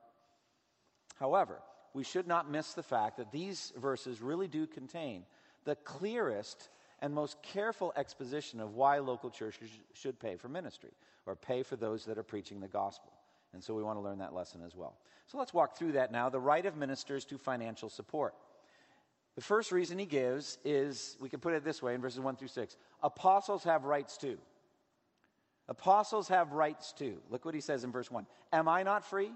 However, 1.20 1.60
we 1.94 2.04
should 2.04 2.28
not 2.28 2.50
miss 2.50 2.74
the 2.74 2.84
fact 2.84 3.18
that 3.18 3.32
these 3.32 3.74
verses 3.76 4.22
really 4.22 4.48
do 4.48 4.68
contain 4.68 5.26
the 5.66 5.76
clearest 5.76 6.70
and 7.00 7.14
most 7.14 7.42
careful 7.44 7.94
exposition 7.96 8.60
of 8.60 8.76
why 8.76 9.00
local 9.00 9.30
churches 9.30 9.70
should 9.94 10.20
pay 10.20 10.36
for 10.36 10.50
ministry 10.50 10.92
or 11.26 11.36
pay 11.36 11.64
for 11.64 11.76
those 11.76 12.06
that 12.06 12.18
are 12.18 12.24
preaching 12.24 12.60
the 12.60 12.68
gospel. 12.68 13.12
And 13.54 13.64
so 13.64 13.74
we 13.74 13.84
want 13.84 13.98
to 13.98 14.02
learn 14.02 14.20
that 14.20 14.34
lesson 14.34 14.62
as 14.66 14.76
well. 14.76 14.98
So 15.28 15.38
let's 15.38 15.54
walk 15.54 15.78
through 15.78 15.94
that 15.94 16.12
now 16.12 16.30
the 16.30 16.40
right 16.40 16.66
of 16.66 16.76
ministers 16.76 17.26
to 17.26 17.38
financial 17.38 17.90
support. 17.90 18.34
The 19.36 19.42
first 19.42 19.72
reason 19.72 20.00
he 20.00 20.06
gives 20.06 20.58
is 20.66 21.16
we 21.20 21.30
can 21.30 21.40
put 21.40 21.54
it 21.54 21.64
this 21.64 21.82
way 21.82 21.94
in 21.94 22.02
verses 22.02 22.20
1 22.20 22.38
through 22.38 22.48
6 22.48 22.76
apostles 23.04 23.64
have 23.64 23.86
rights 23.86 24.18
too. 24.18 24.38
Apostles 25.70 26.30
have 26.30 26.54
rights 26.54 26.94
too. 26.94 27.18
Look 27.30 27.46
what 27.46 27.54
he 27.54 27.62
says 27.62 27.84
in 27.84 27.92
verse 27.92 28.10
1 28.10 28.26
Am 28.54 28.68
I 28.68 28.84
not 28.84 29.06
free? 29.06 29.32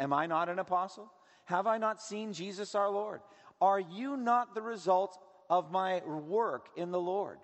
Am 0.00 0.12
I 0.12 0.26
not 0.26 0.48
an 0.48 0.58
apostle? 0.58 1.10
Have 1.44 1.66
I 1.66 1.78
not 1.78 2.02
seen 2.02 2.32
Jesus 2.32 2.74
our 2.74 2.90
Lord? 2.90 3.20
Are 3.60 3.80
you 3.80 4.16
not 4.16 4.54
the 4.54 4.62
result 4.62 5.18
of 5.48 5.70
my 5.70 6.02
work 6.04 6.68
in 6.76 6.90
the 6.90 7.00
Lord? 7.00 7.38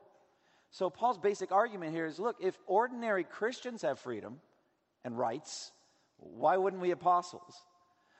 So, 0.70 0.88
Paul's 0.88 1.18
basic 1.18 1.52
argument 1.52 1.94
here 1.94 2.06
is 2.06 2.18
look, 2.18 2.36
if 2.40 2.58
ordinary 2.66 3.24
Christians 3.24 3.82
have 3.82 3.98
freedom 3.98 4.40
and 5.04 5.18
rights, 5.18 5.70
why 6.16 6.56
wouldn't 6.56 6.82
we 6.82 6.90
apostles? 6.90 7.54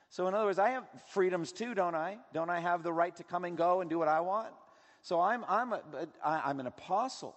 So, 0.09 0.27
in 0.27 0.35
other 0.35 0.45
words, 0.45 0.59
I 0.59 0.69
have 0.69 0.83
freedoms 1.09 1.51
too, 1.51 1.73
don't 1.73 1.95
I? 1.95 2.17
Don't 2.33 2.49
I 2.49 2.59
have 2.59 2.83
the 2.83 2.93
right 2.93 3.15
to 3.15 3.23
come 3.23 3.45
and 3.45 3.57
go 3.57 3.81
and 3.81 3.89
do 3.89 3.97
what 3.97 4.07
I 4.07 4.21
want? 4.21 4.49
So, 5.01 5.19
I'm, 5.19 5.43
I'm, 5.47 5.73
a, 5.73 5.81
I'm 6.23 6.59
an 6.59 6.67
apostle. 6.67 7.35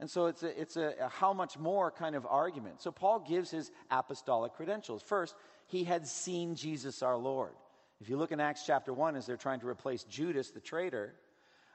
And 0.00 0.08
so 0.08 0.26
it's 0.26 0.42
a, 0.42 0.60
it's 0.60 0.76
a, 0.76 0.94
a 1.00 1.08
how 1.08 1.32
much 1.32 1.58
more 1.58 1.90
kind 1.90 2.14
of 2.14 2.24
argument. 2.24 2.80
So 2.80 2.92
Paul 2.92 3.20
gives 3.20 3.50
his 3.50 3.70
apostolic 3.90 4.52
credentials. 4.54 5.02
First, 5.02 5.34
he 5.66 5.84
had 5.84 6.06
seen 6.06 6.54
Jesus 6.54 7.02
our 7.02 7.16
Lord. 7.16 7.52
If 8.00 8.08
you 8.08 8.16
look 8.16 8.30
in 8.32 8.40
Acts 8.40 8.62
chapter 8.64 8.92
1, 8.92 9.16
as 9.16 9.26
they're 9.26 9.36
trying 9.36 9.60
to 9.60 9.68
replace 9.68 10.04
Judas, 10.04 10.50
the 10.50 10.60
traitor, 10.60 11.14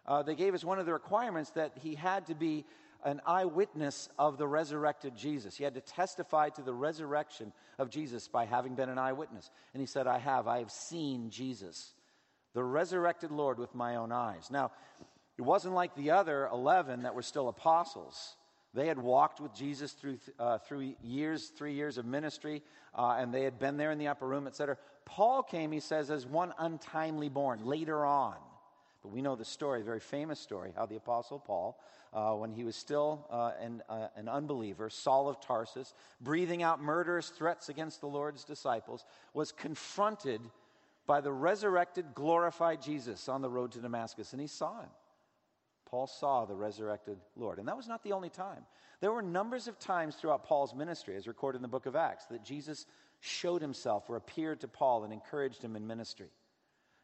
uh, 0.06 0.24
they 0.24 0.36
gave 0.36 0.54
us 0.54 0.64
one 0.64 0.80
of 0.80 0.86
the 0.86 0.94
requirements 0.94 1.52
that 1.52 1.74
he 1.82 1.96
had 1.96 2.28
to 2.28 2.36
be 2.36 2.66
an 3.04 3.22
eyewitness 3.26 4.10
of 4.18 4.38
the 4.38 4.48
resurrected 4.48 5.16
Jesus. 5.16 5.58
He 5.58 5.64
had 5.64 5.74
to 5.74 5.82
testify 5.82 6.50
to 6.50 6.62
the 6.62 6.74
resurrection 6.74 7.52
of 7.78 7.90
Jesus 7.90 8.28
by 8.30 8.46
having 8.46 8.76
been 8.76 8.90
an 8.90 8.98
eyewitness. 8.98 9.50
And 9.74 9.82
he 9.82 9.88
said, 9.88 10.08
I 10.08 10.20
have. 10.20 10.48
I 10.48 10.60
have 10.60 10.72
seen 10.72 11.30
Jesus, 11.30 11.94
the 12.54 12.64
resurrected 12.64 13.32
Lord, 13.32 13.60
with 13.60 13.76
my 13.76 13.98
own 13.98 14.12
eyes. 14.12 14.50
Now, 14.50 14.72
it 15.38 15.42
wasn't 15.42 15.74
like 15.74 15.96
the 15.96 16.12
other 16.12 16.48
11 16.52 17.04
that 17.04 17.16
were 17.16 17.22
still 17.22 17.50
apostles. 17.50 18.36
They 18.74 18.88
had 18.88 18.98
walked 18.98 19.40
with 19.40 19.54
Jesus 19.54 19.92
through, 19.92 20.18
uh, 20.40 20.58
through 20.58 20.96
years, 21.04 21.50
three 21.50 21.74
years 21.74 21.98
of 21.98 22.06
ministry, 22.06 22.64
uh, 22.96 23.18
and 23.20 23.34
they 23.34 23.44
had 23.44 23.60
been 23.60 23.78
there 23.78 23.92
in 23.92 24.00
the 24.00 24.08
upper 24.08 24.28
room, 24.28 24.48
etc. 24.48 24.78
Paul 25.06 25.44
came, 25.44 25.72
he 25.72 25.80
says, 25.80 26.10
as 26.10 26.26
one 26.26 26.54
untimely 26.58 27.30
born 27.30 27.66
later 27.66 28.04
on 28.06 28.36
But 29.04 29.12
we 29.12 29.22
know 29.22 29.36
the 29.36 29.46
story, 29.46 29.82
a 29.82 29.84
very 29.84 30.00
famous 30.00 30.40
story, 30.40 30.74
how 30.76 30.88
the 30.88 30.96
Apostle 30.96 31.38
Paul, 31.38 31.80
uh, 32.14 32.34
when 32.34 32.52
he 32.52 32.64
was 32.64 32.76
still 32.76 33.28
uh, 33.30 33.52
an, 33.62 33.84
uh, 33.90 34.08
an 34.16 34.28
unbeliever, 34.28 34.90
Saul 34.90 35.30
of 35.30 35.40
Tarsus, 35.40 35.94
breathing 36.20 36.64
out 36.64 36.82
murderous 36.82 37.30
threats 37.30 37.70
against 37.70 38.02
the 38.02 38.08
Lord's 38.08 38.44
disciples, 38.44 39.06
was 39.34 39.52
confronted 39.52 40.42
by 41.06 41.22
the 41.22 41.32
resurrected, 41.32 42.06
glorified 42.16 42.82
Jesus 42.82 43.30
on 43.30 43.42
the 43.42 43.50
road 43.50 43.74
to 43.74 43.80
Damascus, 43.80 44.32
and 44.32 44.42
he 44.42 44.48
saw 44.48 44.80
him. 44.82 44.90
Paul 45.94 46.08
saw 46.08 46.44
the 46.44 46.56
resurrected 46.56 47.20
Lord. 47.36 47.60
And 47.60 47.68
that 47.68 47.78
was 47.78 47.88
not 47.88 48.02
the 48.02 48.14
only 48.14 48.32
time. 48.32 48.66
There 49.00 49.12
were 49.12 49.22
numbers 49.22 49.68
of 49.68 49.78
times 49.78 50.16
throughout 50.16 50.44
Paul's 50.44 50.74
ministry, 50.74 51.16
as 51.16 51.28
recorded 51.28 51.60
in 51.60 51.62
the 51.62 51.68
book 51.68 51.86
of 51.86 51.96
Acts, 51.96 52.26
that 52.32 52.44
Jesus 52.44 52.88
showed 53.20 53.62
himself 53.62 54.10
or 54.10 54.16
appeared 54.16 54.62
to 54.62 54.68
Paul 54.68 55.04
and 55.04 55.14
encouraged 55.14 55.64
him 55.64 55.76
in 55.76 55.86
ministry. 55.86 56.32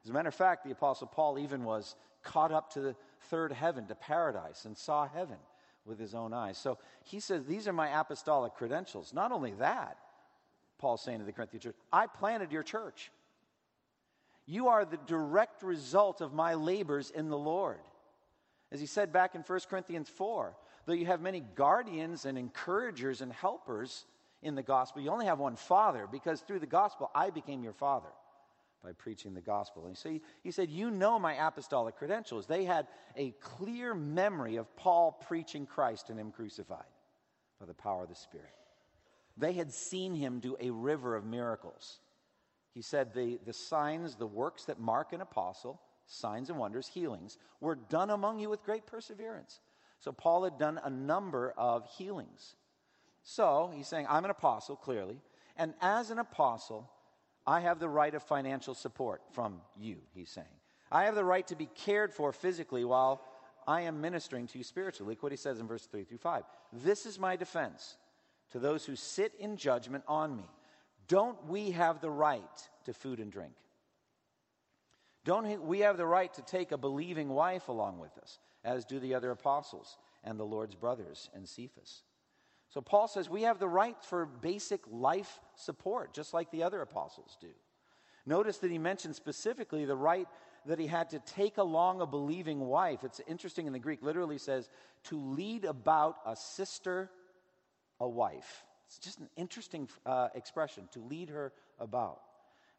As 0.03 0.09
a 0.09 0.13
matter 0.13 0.29
of 0.29 0.33
fact, 0.33 0.63
the 0.63 0.71
Apostle 0.71 1.05
Paul 1.05 1.37
even 1.37 1.65
was 1.65 1.95
caught 2.23 2.51
up 2.51 2.73
to 2.73 2.81
the 2.81 2.95
third 3.29 3.51
heaven, 3.51 3.85
to 3.85 3.93
paradise, 3.93 4.65
and 4.65 4.75
saw 4.75 5.07
heaven 5.07 5.37
with 5.85 5.99
his 5.99 6.15
own 6.15 6.33
eyes. 6.33 6.57
So 6.57 6.79
he 7.03 7.19
says, 7.19 7.45
These 7.45 7.67
are 7.67 7.73
my 7.73 7.89
apostolic 7.89 8.55
credentials. 8.55 9.13
Not 9.13 9.31
only 9.31 9.51
that, 9.59 9.97
Paul's 10.79 11.03
saying 11.03 11.19
to 11.19 11.25
the 11.25 11.31
Corinthian 11.31 11.61
church, 11.61 11.75
I 11.93 12.07
planted 12.07 12.51
your 12.51 12.63
church. 12.63 13.11
You 14.47 14.69
are 14.69 14.83
the 14.83 14.97
direct 15.05 15.61
result 15.61 16.21
of 16.21 16.33
my 16.33 16.55
labors 16.55 17.11
in 17.11 17.29
the 17.29 17.37
Lord. 17.37 17.77
As 18.71 18.79
he 18.79 18.85
said 18.85 19.11
back 19.11 19.35
in 19.35 19.41
1 19.41 19.59
Corinthians 19.69 20.09
4, 20.09 20.55
though 20.85 20.93
you 20.93 21.07
have 21.07 21.21
many 21.21 21.41
guardians 21.55 22.25
and 22.25 22.37
encouragers 22.37 23.21
and 23.21 23.31
helpers 23.33 24.05
in 24.41 24.55
the 24.55 24.63
gospel, 24.63 25.01
you 25.01 25.09
only 25.09 25.25
have 25.25 25.39
one 25.39 25.55
father 25.55 26.07
because 26.11 26.41
through 26.41 26.59
the 26.59 26.67
gospel 26.67 27.09
I 27.13 27.29
became 27.29 27.63
your 27.63 27.73
father 27.73 28.09
by 28.83 28.91
preaching 28.93 29.33
the 29.33 29.41
gospel. 29.41 29.87
And 29.87 29.97
so 29.97 30.09
he, 30.09 30.21
he 30.41 30.51
said, 30.51 30.69
You 30.69 30.91
know 30.91 31.19
my 31.19 31.47
apostolic 31.47 31.97
credentials. 31.97 32.45
They 32.45 32.63
had 32.63 32.87
a 33.15 33.31
clear 33.41 33.93
memory 33.93 34.55
of 34.55 34.73
Paul 34.75 35.11
preaching 35.27 35.65
Christ 35.65 36.09
and 36.09 36.19
him 36.19 36.31
crucified 36.31 36.85
by 37.59 37.65
the 37.65 37.73
power 37.73 38.03
of 38.03 38.09
the 38.09 38.15
Spirit. 38.15 38.47
They 39.37 39.53
had 39.53 39.71
seen 39.71 40.15
him 40.15 40.39
do 40.39 40.57
a 40.59 40.69
river 40.69 41.15
of 41.15 41.25
miracles. 41.25 41.99
He 42.73 42.81
said, 42.81 43.13
The, 43.13 43.39
the 43.45 43.53
signs, 43.53 44.15
the 44.15 44.27
works 44.27 44.65
that 44.65 44.79
mark 44.79 45.11
an 45.13 45.21
apostle, 45.21 45.81
signs 46.09 46.49
and 46.49 46.59
wonders, 46.59 46.87
healings, 46.87 47.37
were 47.61 47.75
done 47.75 48.09
among 48.09 48.39
you 48.39 48.49
with 48.49 48.63
great 48.63 48.85
perseverance. 48.85 49.61
So 49.99 50.11
Paul 50.11 50.43
had 50.43 50.57
done 50.57 50.79
a 50.83 50.89
number 50.89 51.53
of 51.57 51.85
healings. 51.97 52.55
So 53.21 53.71
he's 53.73 53.87
saying, 53.87 54.07
I'm 54.09 54.25
an 54.25 54.31
apostle, 54.31 54.75
clearly. 54.75 55.21
And 55.55 55.73
as 55.81 56.09
an 56.09 56.19
apostle, 56.19 56.89
I 57.45 57.61
have 57.61 57.79
the 57.79 57.89
right 57.89 58.13
of 58.13 58.23
financial 58.23 58.73
support 58.73 59.21
from 59.31 59.61
you, 59.77 59.97
he's 60.13 60.29
saying. 60.29 60.47
I 60.91 61.05
have 61.05 61.15
the 61.15 61.23
right 61.23 61.45
to 61.47 61.55
be 61.55 61.67
cared 61.67 62.13
for 62.13 62.33
physically 62.33 62.83
while 62.83 63.21
I 63.67 63.81
am 63.81 64.01
ministering 64.01 64.47
to 64.47 64.57
you 64.57 64.63
spiritually. 64.63 65.11
Look 65.11 65.21
what 65.21 65.31
he 65.31 65.37
says 65.37 65.59
in 65.59 65.67
verse 65.67 65.85
3 65.85 66.03
through 66.05 66.17
5. 66.17 66.43
This 66.73 67.05
is 67.05 67.19
my 67.19 67.35
defense 67.35 67.97
to 68.51 68.59
those 68.59 68.85
who 68.85 68.95
sit 68.95 69.33
in 69.37 69.57
judgment 69.57 70.03
on 70.07 70.35
me. 70.35 70.49
Don't 71.07 71.45
we 71.47 71.71
have 71.71 72.01
the 72.01 72.09
right 72.09 72.41
to 72.85 72.93
food 72.93 73.19
and 73.19 73.31
drink? 73.31 73.53
Don't 75.25 75.65
we 75.65 75.79
have 75.79 75.97
the 75.97 76.05
right 76.05 76.33
to 76.35 76.41
take 76.41 76.71
a 76.71 76.77
believing 76.77 77.29
wife 77.29 77.67
along 77.67 77.99
with 77.99 78.17
us, 78.17 78.39
as 78.63 78.85
do 78.85 78.99
the 78.99 79.15
other 79.15 79.31
apostles 79.31 79.97
and 80.23 80.39
the 80.39 80.45
Lord's 80.45 80.75
brothers 80.75 81.29
and 81.33 81.47
Cephas? 81.47 82.03
So 82.69 82.81
Paul 82.81 83.07
says 83.07 83.29
we 83.29 83.43
have 83.43 83.59
the 83.59 83.67
right 83.67 83.97
for 84.03 84.25
basic 84.25 84.81
life 84.89 85.39
support, 85.55 86.13
just 86.13 86.33
like 86.33 86.51
the 86.51 86.63
other 86.63 86.81
apostles 86.81 87.37
do. 87.41 87.49
Notice 88.25 88.57
that 88.59 88.71
he 88.71 88.77
mentions 88.77 89.17
specifically 89.17 89.85
the 89.85 89.95
right 89.95 90.27
that 90.65 90.79
he 90.79 90.87
had 90.87 91.09
to 91.11 91.19
take 91.19 91.57
along 91.57 92.01
a 92.01 92.05
believing 92.05 92.59
wife. 92.59 93.03
It's 93.03 93.21
interesting 93.27 93.65
in 93.65 93.73
the 93.73 93.79
Greek, 93.79 94.03
literally 94.03 94.37
says 94.37 94.69
to 95.05 95.19
lead 95.19 95.65
about 95.65 96.17
a 96.25 96.35
sister, 96.35 97.09
a 97.99 98.07
wife. 98.07 98.63
It's 98.87 98.99
just 98.99 99.19
an 99.19 99.29
interesting 99.35 99.87
uh, 100.05 100.29
expression, 100.35 100.87
to 100.91 100.99
lead 100.99 101.29
her 101.29 101.53
about. 101.79 102.21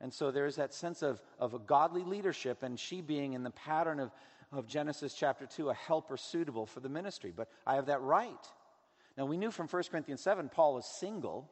And 0.01 0.13
so 0.13 0.31
there's 0.31 0.57
that 0.57 0.73
sense 0.73 1.03
of, 1.03 1.21
of 1.39 1.55
a 1.55 1.59
godly 1.59 2.05
leadership, 2.05 2.63
and 2.63 2.79
she 2.79 3.01
being 3.01 3.35
in 3.35 3.43
the 3.43 3.51
pattern 3.51 4.01
of, 4.01 4.11
of 4.51 4.67
Genesis 4.67 5.15
chapter 5.15 5.47
2, 5.47 5.71
a 5.71 5.75
helper 5.75 6.17
suitable 6.17 6.67
for 6.67 6.81
the 6.81 6.89
ministry. 6.89 7.33
But 7.35 7.49
I 7.67 7.75
have 7.75 7.87
that 7.87 8.01
right. 8.01 8.47
Now, 9.19 9.27
we 9.27 9.37
knew 9.37 9.51
from 9.51 9.69
1 9.69 9.83
Corinthians 9.91 10.23
7, 10.23 10.49
Paul 10.49 10.75
was 10.75 10.87
single, 10.87 11.51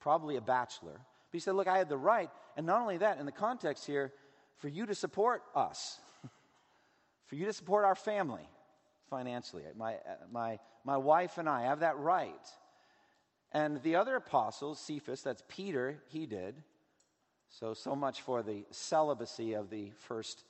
probably 0.00 0.36
a 0.36 0.40
bachelor. 0.40 0.94
But 0.94 1.32
he 1.32 1.38
said, 1.38 1.54
Look, 1.54 1.68
I 1.68 1.78
had 1.78 1.88
the 1.88 1.96
right. 1.96 2.30
And 2.56 2.66
not 2.66 2.80
only 2.80 2.98
that, 2.98 3.18
in 3.18 3.26
the 3.26 3.32
context 3.32 3.86
here, 3.86 4.12
for 4.56 4.68
you 4.68 4.86
to 4.86 4.94
support 4.94 5.42
us, 5.54 6.00
for 7.26 7.36
you 7.36 7.44
to 7.46 7.52
support 7.52 7.84
our 7.84 7.94
family 7.94 8.48
financially. 9.08 9.62
My, 9.76 9.96
my, 10.32 10.58
my 10.84 10.96
wife 10.96 11.38
and 11.38 11.48
I 11.48 11.64
have 11.64 11.80
that 11.80 11.98
right. 11.98 12.32
And 13.52 13.80
the 13.82 13.96
other 13.96 14.16
apostles, 14.16 14.80
Cephas, 14.80 15.22
that's 15.22 15.42
Peter, 15.48 16.02
he 16.08 16.26
did. 16.26 16.62
So, 17.48 17.74
so 17.74 17.94
much 17.94 18.22
for 18.22 18.42
the 18.42 18.64
celibacy 18.70 19.54
of 19.54 19.70
the 19.70 19.90
first 19.96 20.44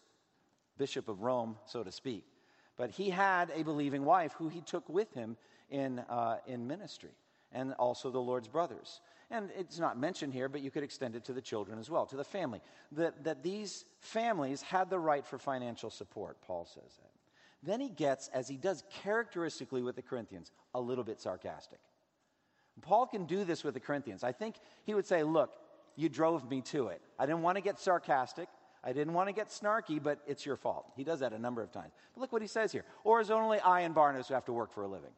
bishop 0.79 1.09
of 1.09 1.23
Rome, 1.23 1.57
so 1.67 1.83
to 1.83 1.93
speak. 1.93 2.25
But 2.77 2.91
he 2.91 3.11
had 3.11 3.51
a 3.55 3.63
believing 3.63 4.05
wife 4.05 4.35
who 4.37 4.49
he 4.49 4.61
took 4.61 4.89
with 4.89 5.13
him 5.15 5.37
in, 5.71 6.01
uh, 6.01 6.39
in 6.47 6.67
ministry, 6.67 7.13
and 7.53 7.73
also 7.75 8.11
the 8.11 8.21
Lord's 8.21 8.49
brothers. 8.49 9.01
And 9.31 9.51
it's 9.59 9.79
not 9.79 9.99
mentioned 9.99 10.33
here, 10.33 10.49
but 10.49 10.61
you 10.61 10.71
could 10.71 10.85
extend 10.85 11.17
it 11.17 11.25
to 11.25 11.33
the 11.33 11.41
children 11.41 11.79
as 11.79 11.91
well, 11.91 12.07
to 12.07 12.17
the 12.17 12.25
family. 12.25 12.61
That, 12.93 13.25
that 13.25 13.43
these 13.43 13.85
families 14.01 14.63
had 14.63 14.91
the 14.91 14.99
right 14.99 15.25
for 15.25 15.39
financial 15.39 15.91
support, 15.91 16.41
Paul 16.43 16.65
says 16.67 16.97
that. 17.03 17.11
Then 17.63 17.81
he 17.81 17.89
gets, 17.89 18.29
as 18.29 18.47
he 18.47 18.57
does 18.57 18.85
characteristically 19.03 19.83
with 19.83 19.97
the 19.97 20.03
Corinthians, 20.03 20.53
a 20.75 20.81
little 20.81 21.03
bit 21.03 21.21
sarcastic. 21.21 21.81
Paul 22.83 23.07
can 23.07 23.25
do 23.25 23.45
this 23.45 23.65
with 23.65 23.75
the 23.75 23.81
Corinthians. 23.81 24.23
I 24.23 24.33
think 24.33 24.57
he 24.85 24.95
would 24.95 25.07
say, 25.07 25.23
Look, 25.23 25.51
you 25.97 26.09
drove 26.09 26.49
me 26.49 26.61
to 26.63 26.89
it. 26.89 27.01
I 27.19 27.27
didn't 27.27 27.43
want 27.43 27.57
to 27.57 27.63
get 27.63 27.81
sarcastic. 27.81 28.49
I 28.85 28.93
didn't 28.93 29.15
want 29.15 29.29
to 29.29 29.33
get 29.33 29.49
snarky, 29.49 30.01
but 30.01 30.21
it's 30.27 30.47
your 30.47 30.57
fault. 30.57 30.93
He 30.95 31.03
does 31.03 31.21
that 31.21 31.33
a 31.33 31.39
number 31.39 31.63
of 31.63 31.73
times. 31.73 31.93
But 32.15 32.21
look 32.21 32.33
what 32.33 32.43
he 32.43 32.49
says 32.49 32.71
here. 32.71 32.85
Or 33.03 33.21
is 33.21 33.31
only 33.31 33.59
I 33.59 33.81
and 33.81 33.95
Barnabas 33.95 34.29
who 34.29 34.35
have 34.35 34.45
to 34.45 34.53
work 34.53 34.73
for 34.73 34.85
a 34.85 34.89
living? 34.89 35.11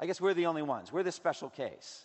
I 0.00 0.06
guess 0.06 0.20
we're 0.20 0.34
the 0.34 0.46
only 0.46 0.62
ones. 0.62 0.92
We're 0.92 1.04
the 1.04 1.12
special 1.12 1.48
case. 1.48 2.04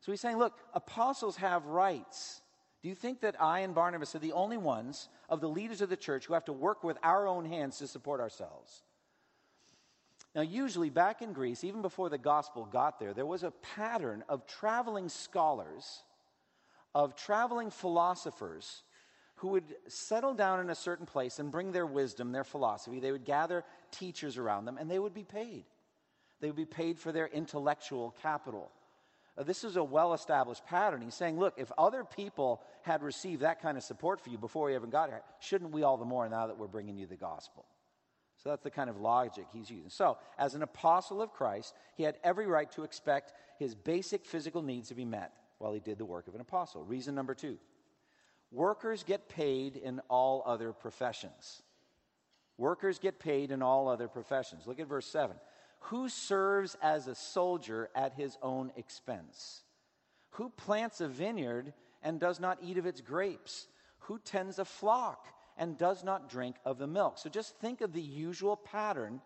So 0.00 0.10
he's 0.10 0.20
saying, 0.20 0.38
look, 0.38 0.58
apostles 0.74 1.36
have 1.36 1.66
rights. 1.66 2.40
Do 2.82 2.88
you 2.88 2.94
think 2.94 3.20
that 3.20 3.40
I 3.40 3.60
and 3.60 3.74
Barnabas 3.74 4.14
are 4.14 4.18
the 4.18 4.32
only 4.32 4.56
ones 4.56 5.08
of 5.28 5.40
the 5.40 5.48
leaders 5.48 5.80
of 5.80 5.88
the 5.88 5.96
church 5.96 6.26
who 6.26 6.34
have 6.34 6.44
to 6.46 6.52
work 6.52 6.82
with 6.82 6.98
our 7.02 7.26
own 7.26 7.44
hands 7.44 7.78
to 7.78 7.86
support 7.86 8.20
ourselves? 8.20 8.82
Now, 10.34 10.42
usually 10.42 10.90
back 10.90 11.22
in 11.22 11.32
Greece, 11.32 11.62
even 11.62 11.80
before 11.80 12.08
the 12.08 12.18
gospel 12.18 12.64
got 12.64 12.98
there, 12.98 13.14
there 13.14 13.24
was 13.24 13.44
a 13.44 13.52
pattern 13.76 14.24
of 14.28 14.46
traveling 14.46 15.08
scholars, 15.08 16.02
of 16.94 17.16
traveling 17.16 17.70
philosophers 17.70 18.82
who 19.36 19.48
would 19.48 19.74
settle 19.88 20.34
down 20.34 20.60
in 20.60 20.70
a 20.70 20.74
certain 20.74 21.06
place 21.06 21.38
and 21.38 21.50
bring 21.50 21.72
their 21.72 21.86
wisdom, 21.86 22.32
their 22.32 22.44
philosophy. 22.44 23.00
They 23.00 23.12
would 23.12 23.24
gather 23.24 23.64
teachers 23.90 24.38
around 24.38 24.64
them 24.64 24.78
and 24.78 24.90
they 24.90 24.98
would 24.98 25.14
be 25.14 25.24
paid. 25.24 25.64
They 26.40 26.48
would 26.48 26.56
be 26.56 26.64
paid 26.64 26.98
for 26.98 27.10
their 27.10 27.26
intellectual 27.26 28.14
capital. 28.22 28.70
Uh, 29.36 29.42
this 29.42 29.64
is 29.64 29.76
a 29.76 29.82
well 29.82 30.14
established 30.14 30.64
pattern. 30.66 31.02
He's 31.02 31.14
saying, 31.14 31.38
look, 31.38 31.54
if 31.56 31.72
other 31.76 32.04
people 32.04 32.62
had 32.82 33.02
received 33.02 33.42
that 33.42 33.60
kind 33.60 33.76
of 33.76 33.82
support 33.82 34.20
for 34.20 34.30
you 34.30 34.38
before 34.38 34.66
we 34.66 34.76
even 34.76 34.90
got 34.90 35.08
here, 35.08 35.22
shouldn't 35.40 35.72
we 35.72 35.82
all 35.82 35.96
the 35.96 36.04
more 36.04 36.28
now 36.28 36.46
that 36.46 36.58
we're 36.58 36.68
bringing 36.68 36.96
you 36.96 37.06
the 37.06 37.16
gospel? 37.16 37.64
So 38.42 38.50
that's 38.50 38.62
the 38.62 38.70
kind 38.70 38.90
of 38.90 39.00
logic 39.00 39.46
he's 39.52 39.70
using. 39.70 39.88
So, 39.88 40.18
as 40.38 40.54
an 40.54 40.62
apostle 40.62 41.22
of 41.22 41.32
Christ, 41.32 41.72
he 41.96 42.02
had 42.02 42.16
every 42.22 42.46
right 42.46 42.70
to 42.72 42.82
expect 42.82 43.32
his 43.58 43.74
basic 43.74 44.26
physical 44.26 44.60
needs 44.60 44.88
to 44.88 44.94
be 44.94 45.04
met 45.04 45.32
while 45.58 45.72
he 45.72 45.80
did 45.80 45.98
the 45.98 46.04
work 46.04 46.28
of 46.28 46.34
an 46.34 46.40
apostle. 46.40 46.84
Reason 46.84 47.14
number 47.14 47.34
two 47.34 47.58
workers 48.50 49.02
get 49.02 49.28
paid 49.28 49.76
in 49.76 50.00
all 50.08 50.42
other 50.46 50.72
professions. 50.72 51.62
Workers 52.56 52.98
get 52.98 53.18
paid 53.18 53.50
in 53.50 53.62
all 53.62 53.88
other 53.88 54.06
professions. 54.06 54.66
Look 54.66 54.78
at 54.78 54.86
verse 54.86 55.06
7. 55.06 55.36
Who 55.88 56.08
serves 56.08 56.76
as 56.80 57.08
a 57.08 57.14
soldier 57.14 57.90
at 57.94 58.14
his 58.14 58.38
own 58.42 58.72
expense? 58.76 59.62
Who 60.30 60.48
plants 60.50 61.00
a 61.00 61.08
vineyard 61.08 61.72
and 62.02 62.20
does 62.20 62.40
not 62.40 62.58
eat 62.62 62.78
of 62.78 62.86
its 62.86 63.00
grapes? 63.00 63.66
Who 64.00 64.18
tends 64.18 64.58
a 64.58 64.64
flock 64.64 65.26
and 65.56 65.76
does 65.76 66.04
not 66.04 66.30
drink 66.30 66.56
of 66.64 66.78
the 66.78 66.86
milk? 66.86 67.18
So 67.18 67.28
just 67.28 67.56
think 67.56 67.80
of 67.80 67.92
the 67.92 68.00
usual 68.00 68.56
pattern 68.56 69.20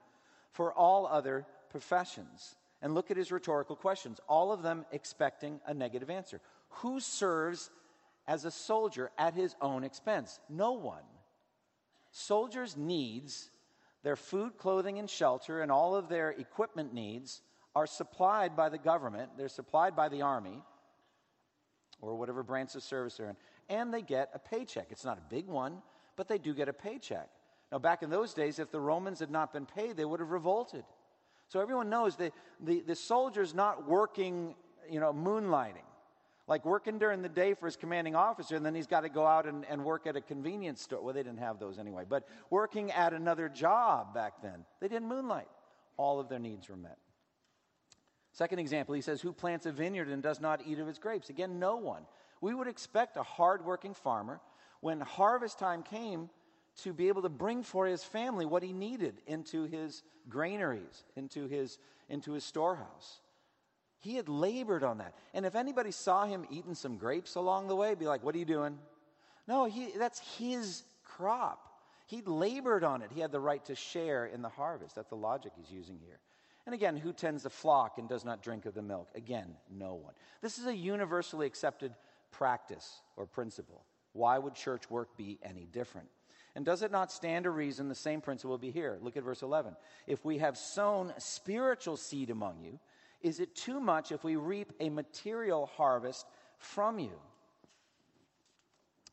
for 0.53 0.73
all 0.73 1.07
other 1.07 1.47
professions. 1.71 2.57
And 2.81 2.95
look 2.95 3.11
at 3.11 3.17
his 3.17 3.33
rhetorical 3.33 3.77
questions, 3.77 4.21
all 4.29 4.53
of 4.53 4.63
them 4.63 4.87
expecting 4.93 5.61
a 5.67 5.75
negative 5.75 6.11
answer. 6.11 6.41
Who 6.69 7.01
serves 7.01 7.71
as 8.27 8.45
a 8.45 8.51
soldier 8.51 9.11
at 9.19 9.35
his 9.35 9.57
own 9.61 9.83
expense? 9.83 10.39
No 10.49 10.73
one. 10.73 11.03
Soldiers' 12.11 12.77
needs 12.77 13.51
their 14.03 14.17
food, 14.17 14.57
clothing, 14.57 14.99
and 14.99 15.11
shelter, 15.11 15.61
and 15.61 15.73
all 15.73 15.95
of 15.95 16.09
their 16.09 16.31
equipment 16.31 16.95
needs 16.95 17.43
are 17.75 17.87
supplied 17.87 18.57
by 18.57 18.69
the 18.69 18.79
government. 18.79 19.33
They're 19.37 19.49
supplied 19.49 19.97
by 19.97 20.09
the 20.09 20.23
army 20.23 20.63
or 22.01 22.15
whatever 22.15 22.43
branch 22.43 22.75
of 22.75 22.83
service 22.83 23.17
they're 23.17 23.31
in. 23.31 23.37
And 23.69 23.93
they 23.93 24.03
get 24.03 24.31
a 24.35 24.39
paycheck. 24.39 24.87
It's 24.91 25.05
not 25.05 25.19
a 25.19 25.35
big 25.35 25.47
one, 25.47 25.83
but 26.17 26.29
they 26.29 26.39
do 26.39 26.55
get 26.55 26.69
a 26.69 26.73
paycheck. 26.73 27.29
Now, 27.71 27.79
back 27.79 28.03
in 28.03 28.11
those 28.11 28.33
days, 28.35 28.59
if 28.59 28.71
the 28.71 28.81
Romans 28.81 29.19
had 29.19 29.31
not 29.31 29.53
been 29.53 29.67
paid, 29.67 29.97
they 29.97 30.05
would 30.05 30.21
have 30.21 30.31
revolted. 30.31 30.85
So 31.49 31.61
everyone 31.61 31.89
knows 31.89 32.17
that 32.17 32.33
the, 32.61 32.81
the 32.81 32.95
soldier's 32.95 33.55
not 33.55 33.89
working, 33.89 34.55
you 34.91 35.01
know, 35.01 35.13
moonlighting. 35.13 35.85
Like 36.47 36.65
working 36.65 36.99
during 36.99 37.21
the 37.21 37.29
day 37.29 37.53
for 37.53 37.67
his 37.67 37.77
commanding 37.77 38.15
officer, 38.15 38.57
and 38.57 38.65
then 38.65 38.75
he's 38.75 38.87
got 38.87 39.03
to 39.03 39.11
go 39.11 39.27
out 39.27 39.47
and, 39.47 39.67
and 39.69 39.85
work 39.85 40.07
at 40.07 40.17
a 40.17 40.21
convenience 40.23 40.81
store. 40.81 41.03
Well, 41.03 41.13
they 41.13 41.23
didn't 41.23 41.41
have 41.41 41.59
those 41.59 41.79
anyway, 41.79 42.05
but 42.09 42.27
working 42.49 42.91
at 42.91 43.13
another 43.13 43.51
job 43.51 44.15
back 44.15 44.41
then. 44.43 44.65
They 44.81 44.89
didn't 44.89 45.09
moonlight. 45.09 45.49
All 45.99 46.19
of 46.21 46.31
their 46.31 46.39
needs 46.39 46.69
were 46.69 46.77
met. 46.77 46.97
Second 48.33 48.61
example, 48.61 48.95
he 48.95 49.03
says, 49.03 49.21
Who 49.21 49.33
plants 49.33 49.67
a 49.67 49.73
vineyard 49.73 50.09
and 50.09 50.23
does 50.23 50.41
not 50.41 50.63
eat 50.67 50.79
of 50.79 50.89
its 50.89 50.99
grapes? 50.99 51.29
Again, 51.29 51.59
no 51.59 51.77
one. 51.77 52.05
We 52.41 52.55
would 52.55 52.69
expect 52.69 53.17
a 53.17 53.23
hardworking 53.23 53.95
farmer, 53.95 54.41
when 54.81 55.01
harvest 55.01 55.59
time 55.59 55.83
came, 55.83 56.31
to 56.79 56.93
be 56.93 57.09
able 57.09 57.23
to 57.23 57.29
bring 57.29 57.63
for 57.63 57.87
his 57.87 58.05
family 58.05 58.47
what 58.47 58.63
he 58.63 58.73
needed 58.73 59.21
into 59.27 59.65
his 59.65 60.03
granaries, 60.29 61.05
into 61.17 61.49
his, 61.49 61.79
into 62.09 62.33
his 62.33 62.45
storehouse. 62.45 63.21
He 64.01 64.15
had 64.15 64.29
labored 64.29 64.85
on 64.85 64.99
that. 64.99 65.15
And 65.35 65.45
if 65.45 65.57
anybody 65.57 65.91
saw 65.91 66.25
him 66.25 66.47
eating 66.51 66.75
some 66.75 66.97
grapes 66.97 67.35
along 67.35 67.69
the 67.69 67.77
way, 67.77 67.95
be 67.95 68.07
like, 68.07 68.23
What 68.23 68.35
are 68.35 68.39
you 68.39 68.45
doing? 68.45 68.79
No, 69.49 69.65
he, 69.65 69.93
that's 69.97 70.21
his 70.39 70.85
crop. 71.05 71.65
He 72.07 72.23
labored 72.23 72.85
on 72.85 73.03
it. 73.03 73.11
He 73.13 73.21
had 73.21 73.33
the 73.33 73.41
right 73.41 73.65
to 73.67 73.75
share 73.75 74.27
in 74.27 74.41
the 74.41 74.49
harvest. 74.49 74.95
That's 74.95 75.09
the 75.09 75.17
logic 75.17 75.53
he's 75.57 75.71
using 75.71 75.99
here. 75.99 76.21
And 76.65 76.75
again, 76.75 76.97
who 76.97 77.13
tends 77.13 77.43
the 77.43 77.51
flock 77.51 77.99
and 77.99 78.09
does 78.09 78.25
not 78.25 78.43
drink 78.43 78.67
of 78.67 78.75
the 78.75 78.83
milk? 78.83 79.09
Again, 79.15 79.55
no 79.71 79.95
one. 79.95 80.13
This 80.43 80.59
is 80.59 80.67
a 80.67 80.75
universally 80.75 81.47
accepted 81.47 81.95
practice 82.31 83.01
or 83.17 83.27
principle. 83.27 83.85
Why 84.13 84.39
would 84.39 84.55
church 84.55 84.91
work 84.91 85.17
be 85.17 85.39
any 85.43 85.67
different? 85.67 86.09
And 86.59 86.65
does 86.67 86.83
it 86.83 86.91
not 86.91 87.13
stand 87.13 87.45
to 87.45 87.51
reason 87.51 87.89
the 87.89 87.95
same 87.95 88.21
principle 88.21 88.51
will 88.51 88.59
be 88.59 88.73
here? 88.73 88.99
Look 89.01 89.17
at 89.17 89.23
verse 89.23 89.43
11. 89.43 89.77
If 90.09 90.25
we 90.25 90.39
have 90.39 90.59
sown 90.59 91.15
spiritual 91.17 91.97
seed 91.97 92.31
among 92.31 92.59
you, 92.65 92.81
is 93.21 93.39
it 93.39 93.55
too 93.55 93.79
much 93.79 94.11
if 94.11 94.25
we 94.25 94.35
reap 94.35 94.73
a 94.81 94.89
material 94.89 95.67
harvest 95.77 96.27
from 96.57 96.99
you? 96.99 97.13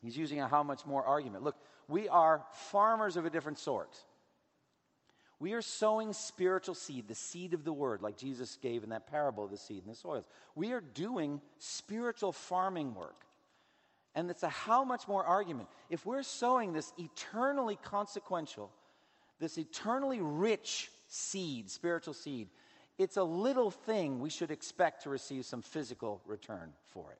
He's 0.02 0.16
using 0.16 0.40
a 0.40 0.48
how 0.48 0.64
much 0.64 0.84
more 0.86 1.04
argument. 1.04 1.44
Look, 1.44 1.54
we 1.86 2.08
are 2.08 2.44
farmers 2.50 3.16
of 3.16 3.26
a 3.26 3.30
different 3.30 3.60
sort. 3.60 3.96
We 5.38 5.52
are 5.52 5.62
sowing 5.62 6.14
spiritual 6.14 6.74
seed, 6.74 7.06
the 7.06 7.14
seed 7.14 7.54
of 7.54 7.62
the 7.62 7.72
word, 7.72 8.02
like 8.02 8.16
Jesus 8.16 8.58
gave 8.60 8.82
in 8.82 8.90
that 8.90 9.06
parable 9.06 9.44
of 9.44 9.52
the 9.52 9.56
seed 9.56 9.84
and 9.84 9.94
the 9.94 9.96
soils. 9.96 10.24
We 10.56 10.72
are 10.72 10.80
doing 10.80 11.40
spiritual 11.58 12.32
farming 12.32 12.96
work. 12.96 13.25
And 14.16 14.30
it's 14.30 14.42
a 14.42 14.48
how 14.48 14.82
much 14.82 15.06
more 15.06 15.22
argument. 15.22 15.68
If 15.90 16.06
we're 16.06 16.22
sowing 16.22 16.72
this 16.72 16.92
eternally 16.98 17.78
consequential, 17.82 18.72
this 19.38 19.58
eternally 19.58 20.20
rich 20.20 20.90
seed, 21.06 21.70
spiritual 21.70 22.14
seed, 22.14 22.48
it's 22.98 23.18
a 23.18 23.22
little 23.22 23.70
thing 23.70 24.18
we 24.18 24.30
should 24.30 24.50
expect 24.50 25.02
to 25.02 25.10
receive 25.10 25.44
some 25.44 25.60
physical 25.60 26.22
return 26.26 26.72
for 26.86 27.12
it. 27.12 27.18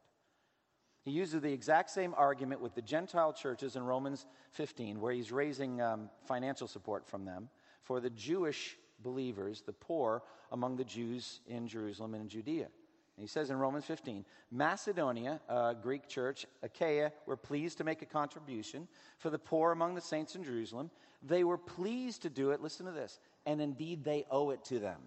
He 1.02 1.10
uses 1.10 1.42
the 1.42 1.52
exact 1.52 1.90
same 1.90 2.14
argument 2.16 2.62
with 2.62 2.74
the 2.74 2.82
Gentile 2.82 3.32
churches 3.32 3.76
in 3.76 3.84
Romans 3.84 4.26
15, 4.52 4.98
where 4.98 5.12
he's 5.12 5.30
raising 5.30 5.80
um, 5.82 6.08
financial 6.26 6.66
support 6.66 7.06
from 7.06 7.26
them 7.26 7.50
for 7.82 8.00
the 8.00 8.10
Jewish 8.10 8.76
believers, 9.04 9.62
the 9.64 9.72
poor 9.72 10.22
among 10.50 10.76
the 10.76 10.84
Jews 10.84 11.40
in 11.46 11.68
Jerusalem 11.68 12.14
and 12.14 12.22
in 12.22 12.28
Judea. 12.28 12.68
And 13.16 13.22
he 13.22 13.28
says 13.28 13.48
in 13.48 13.56
Romans 13.56 13.86
15, 13.86 14.26
Macedonia, 14.50 15.40
a 15.48 15.74
Greek 15.80 16.06
church, 16.06 16.44
Achaia, 16.62 17.12
were 17.24 17.36
pleased 17.36 17.78
to 17.78 17.84
make 17.84 18.02
a 18.02 18.06
contribution 18.06 18.88
for 19.18 19.30
the 19.30 19.38
poor 19.38 19.72
among 19.72 19.94
the 19.94 20.02
saints 20.02 20.34
in 20.34 20.44
Jerusalem. 20.44 20.90
They 21.22 21.42
were 21.42 21.56
pleased 21.56 22.22
to 22.22 22.30
do 22.30 22.50
it, 22.50 22.60
listen 22.60 22.84
to 22.84 22.92
this, 22.92 23.18
and 23.46 23.60
indeed 23.60 24.04
they 24.04 24.26
owe 24.30 24.50
it 24.50 24.64
to 24.66 24.78
them. 24.78 25.00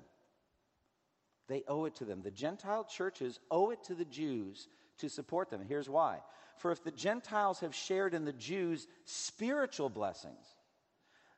They 1.48 1.63
owe 1.67 1.86
it 1.86 1.95
to 1.95 2.06
them. 2.06 2.22
The 2.24 2.32
Gentile 2.32 2.84
churches 2.84 3.39
owe 3.52 3.69
it 3.69 3.84
to 3.86 3.95
the 3.95 4.06
Jews 4.06 4.67
to 5.00 5.10
support 5.10 5.52
them. 5.52 5.62
Here's 5.67 5.89
why. 5.89 6.19
For 6.58 6.72
if 6.72 6.84
the 6.84 6.91
Gentiles 6.91 7.60
have 7.60 7.76
shared 7.76 8.13
in 8.15 8.26
the 8.26 8.34
Jews' 8.34 8.88
spiritual 9.06 9.89
blessings, 9.89 10.45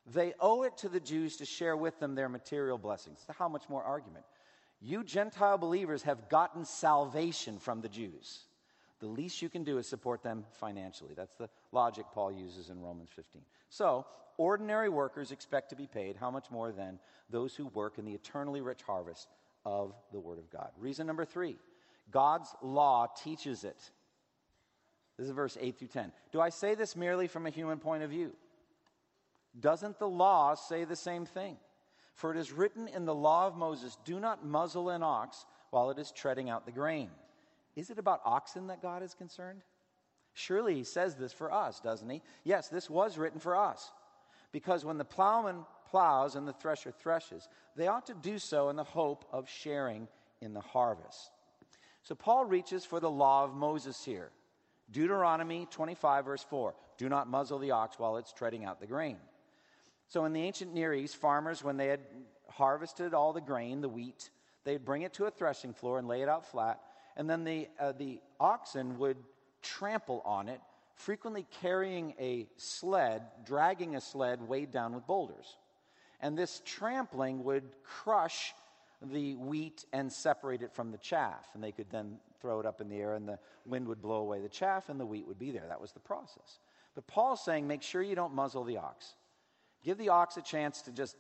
they 0.05 0.33
owe 0.39 0.63
it 0.63 0.77
to 0.77 0.89
the 0.89 0.99
Jews 0.99 1.37
to 1.37 1.45
share 1.45 1.75
with 1.75 1.99
them 1.99 2.15
their 2.15 2.29
material 2.29 2.77
blessings. 2.77 3.19
How 3.37 3.49
much 3.49 3.69
more 3.69 3.83
argument? 3.83 4.25
You 4.81 5.03
Gentile 5.03 5.59
believers 5.59 6.03
have 6.03 6.27
gotten 6.27 6.65
salvation 6.65 7.59
from 7.59 7.81
the 7.81 7.89
Jews. 7.89 8.39
The 8.99 9.07
least 9.07 9.41
you 9.41 9.49
can 9.49 9.63
do 9.63 9.77
is 9.77 9.87
support 9.87 10.23
them 10.23 10.45
financially. 10.53 11.13
That's 11.15 11.35
the 11.35 11.49
logic 11.71 12.05
Paul 12.13 12.31
uses 12.31 12.69
in 12.69 12.81
Romans 12.81 13.09
15. 13.15 13.41
So, 13.69 14.05
ordinary 14.37 14.89
workers 14.89 15.31
expect 15.31 15.69
to 15.69 15.75
be 15.75 15.87
paid. 15.87 16.15
How 16.15 16.31
much 16.31 16.49
more 16.49 16.71
than 16.71 16.99
those 17.29 17.55
who 17.55 17.67
work 17.67 17.99
in 17.99 18.05
the 18.05 18.13
eternally 18.13 18.61
rich 18.61 18.81
harvest 18.81 19.27
of 19.65 19.93
the 20.11 20.19
Word 20.19 20.39
of 20.39 20.49
God? 20.49 20.69
Reason 20.79 21.05
number 21.05 21.25
three 21.25 21.57
God's 22.09 22.53
law 22.61 23.07
teaches 23.23 23.63
it. 23.63 23.91
This 25.17 25.27
is 25.27 25.33
verse 25.33 25.57
8 25.59 25.77
through 25.77 25.89
10. 25.89 26.11
Do 26.31 26.41
I 26.41 26.49
say 26.49 26.73
this 26.73 26.95
merely 26.95 27.27
from 27.27 27.45
a 27.45 27.51
human 27.51 27.77
point 27.77 28.01
of 28.01 28.09
view? 28.09 28.33
Doesn't 29.59 29.99
the 29.99 30.07
law 30.07 30.55
say 30.55 30.85
the 30.85 30.95
same 30.95 31.25
thing? 31.25 31.57
For 32.21 32.29
it 32.29 32.37
is 32.37 32.51
written 32.51 32.87
in 32.87 33.05
the 33.05 33.15
law 33.15 33.47
of 33.47 33.55
Moses, 33.55 33.97
Do 34.05 34.19
not 34.19 34.45
muzzle 34.45 34.91
an 34.91 35.01
ox 35.01 35.43
while 35.71 35.89
it 35.89 35.97
is 35.97 36.11
treading 36.11 36.51
out 36.51 36.67
the 36.67 36.71
grain. 36.71 37.09
Is 37.75 37.89
it 37.89 37.97
about 37.97 38.21
oxen 38.23 38.67
that 38.67 38.79
God 38.79 39.01
is 39.01 39.15
concerned? 39.15 39.63
Surely 40.35 40.75
he 40.75 40.83
says 40.83 41.15
this 41.15 41.33
for 41.33 41.51
us, 41.51 41.79
doesn't 41.79 42.07
he? 42.07 42.21
Yes, 42.43 42.67
this 42.67 42.91
was 42.91 43.17
written 43.17 43.39
for 43.39 43.55
us. 43.55 43.91
Because 44.51 44.85
when 44.85 44.99
the 44.99 45.03
plowman 45.03 45.65
plows 45.89 46.35
and 46.35 46.47
the 46.47 46.53
thresher 46.53 46.91
threshes, 46.91 47.49
they 47.75 47.87
ought 47.87 48.05
to 48.05 48.13
do 48.13 48.37
so 48.37 48.69
in 48.69 48.75
the 48.75 48.83
hope 48.83 49.25
of 49.31 49.49
sharing 49.49 50.07
in 50.41 50.53
the 50.53 50.61
harvest. 50.61 51.31
So 52.03 52.13
Paul 52.13 52.45
reaches 52.45 52.85
for 52.85 52.99
the 52.99 53.09
law 53.09 53.45
of 53.45 53.55
Moses 53.55 54.05
here. 54.05 54.29
Deuteronomy 54.91 55.65
25, 55.71 56.25
verse 56.25 56.43
4 56.47 56.75
Do 56.99 57.09
not 57.09 57.27
muzzle 57.27 57.57
the 57.57 57.71
ox 57.71 57.97
while 57.97 58.17
it's 58.17 58.31
treading 58.31 58.63
out 58.63 58.79
the 58.79 58.85
grain. 58.85 59.17
So 60.11 60.25
in 60.25 60.33
the 60.33 60.41
ancient 60.41 60.73
Near 60.73 60.93
East, 60.93 61.15
farmers, 61.15 61.63
when 61.63 61.77
they 61.77 61.87
had 61.87 62.01
harvested 62.49 63.13
all 63.13 63.31
the 63.31 63.39
grain, 63.39 63.79
the 63.79 63.87
wheat, 63.87 64.29
they'd 64.65 64.83
bring 64.83 65.03
it 65.03 65.13
to 65.13 65.23
a 65.23 65.31
threshing 65.31 65.73
floor 65.73 65.99
and 65.99 66.05
lay 66.05 66.21
it 66.21 66.27
out 66.27 66.45
flat. 66.51 66.81
And 67.15 67.29
then 67.29 67.45
the, 67.45 67.69
uh, 67.79 67.93
the 67.93 68.19
oxen 68.37 68.97
would 68.97 69.15
trample 69.61 70.21
on 70.25 70.49
it, 70.49 70.59
frequently 70.95 71.47
carrying 71.61 72.13
a 72.19 72.49
sled, 72.57 73.21
dragging 73.45 73.95
a 73.95 74.01
sled 74.01 74.41
weighed 74.41 74.69
down 74.69 74.93
with 74.93 75.07
boulders. 75.07 75.55
And 76.19 76.37
this 76.37 76.61
trampling 76.65 77.45
would 77.45 77.63
crush 77.85 78.53
the 79.01 79.35
wheat 79.35 79.85
and 79.93 80.11
separate 80.11 80.61
it 80.61 80.73
from 80.73 80.91
the 80.91 80.97
chaff. 80.97 81.47
And 81.53 81.63
they 81.63 81.71
could 81.71 81.89
then 81.89 82.17
throw 82.41 82.59
it 82.59 82.65
up 82.65 82.81
in 82.81 82.89
the 82.89 82.97
air, 82.97 83.13
and 83.13 83.29
the 83.29 83.39
wind 83.65 83.87
would 83.87 84.01
blow 84.01 84.17
away 84.17 84.41
the 84.41 84.49
chaff, 84.49 84.89
and 84.89 84.99
the 84.99 85.05
wheat 85.05 85.25
would 85.25 85.39
be 85.39 85.51
there. 85.51 85.67
That 85.69 85.79
was 85.79 85.93
the 85.93 86.01
process. 86.01 86.59
But 86.95 87.07
Paul's 87.07 87.45
saying, 87.45 87.65
make 87.65 87.81
sure 87.81 88.01
you 88.01 88.15
don't 88.15 88.35
muzzle 88.35 88.65
the 88.65 88.75
ox. 88.75 89.15
Give 89.83 89.97
the 89.97 90.09
ox 90.09 90.37
a 90.37 90.41
chance 90.41 90.81
to 90.83 90.91
just, 90.91 91.15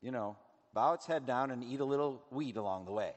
you 0.00 0.10
know, 0.10 0.36
bow 0.74 0.94
its 0.94 1.06
head 1.06 1.26
down 1.26 1.50
and 1.50 1.62
eat 1.62 1.80
a 1.80 1.84
little 1.84 2.22
wheat 2.30 2.56
along 2.56 2.84
the 2.84 2.92
way. 2.92 3.12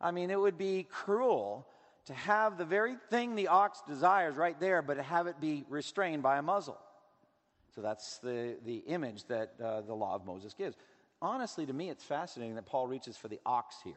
I 0.00 0.10
mean, 0.10 0.30
it 0.30 0.40
would 0.40 0.58
be 0.58 0.86
cruel 0.90 1.66
to 2.06 2.14
have 2.14 2.58
the 2.58 2.64
very 2.64 2.96
thing 3.10 3.36
the 3.36 3.48
ox 3.48 3.82
desires 3.86 4.36
right 4.36 4.58
there, 4.58 4.82
but 4.82 4.96
have 4.98 5.26
it 5.26 5.40
be 5.40 5.64
restrained 5.68 6.22
by 6.22 6.38
a 6.38 6.42
muzzle. 6.42 6.78
So 7.74 7.80
that's 7.80 8.18
the, 8.18 8.56
the 8.64 8.78
image 8.78 9.24
that 9.26 9.52
uh, 9.62 9.82
the 9.82 9.94
law 9.94 10.14
of 10.14 10.26
Moses 10.26 10.52
gives. 10.52 10.76
Honestly, 11.22 11.64
to 11.66 11.72
me, 11.72 11.88
it's 11.88 12.02
fascinating 12.02 12.56
that 12.56 12.66
Paul 12.66 12.88
reaches 12.88 13.16
for 13.16 13.28
the 13.28 13.40
ox 13.46 13.76
here. 13.84 13.94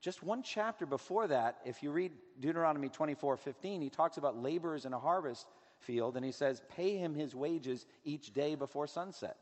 Just 0.00 0.22
one 0.22 0.42
chapter 0.42 0.86
before 0.86 1.26
that, 1.28 1.58
if 1.64 1.82
you 1.82 1.90
read 1.90 2.12
Deuteronomy 2.40 2.88
24 2.88 3.36
15, 3.36 3.80
he 3.80 3.90
talks 3.90 4.16
about 4.16 4.36
laborers 4.36 4.86
in 4.86 4.92
a 4.92 4.98
harvest 4.98 5.46
field, 5.84 6.16
and 6.16 6.24
he 6.24 6.32
says, 6.32 6.62
Pay 6.74 6.96
him 6.96 7.14
his 7.14 7.34
wages 7.34 7.86
each 8.04 8.32
day 8.32 8.54
before 8.54 8.86
sunset. 8.86 9.36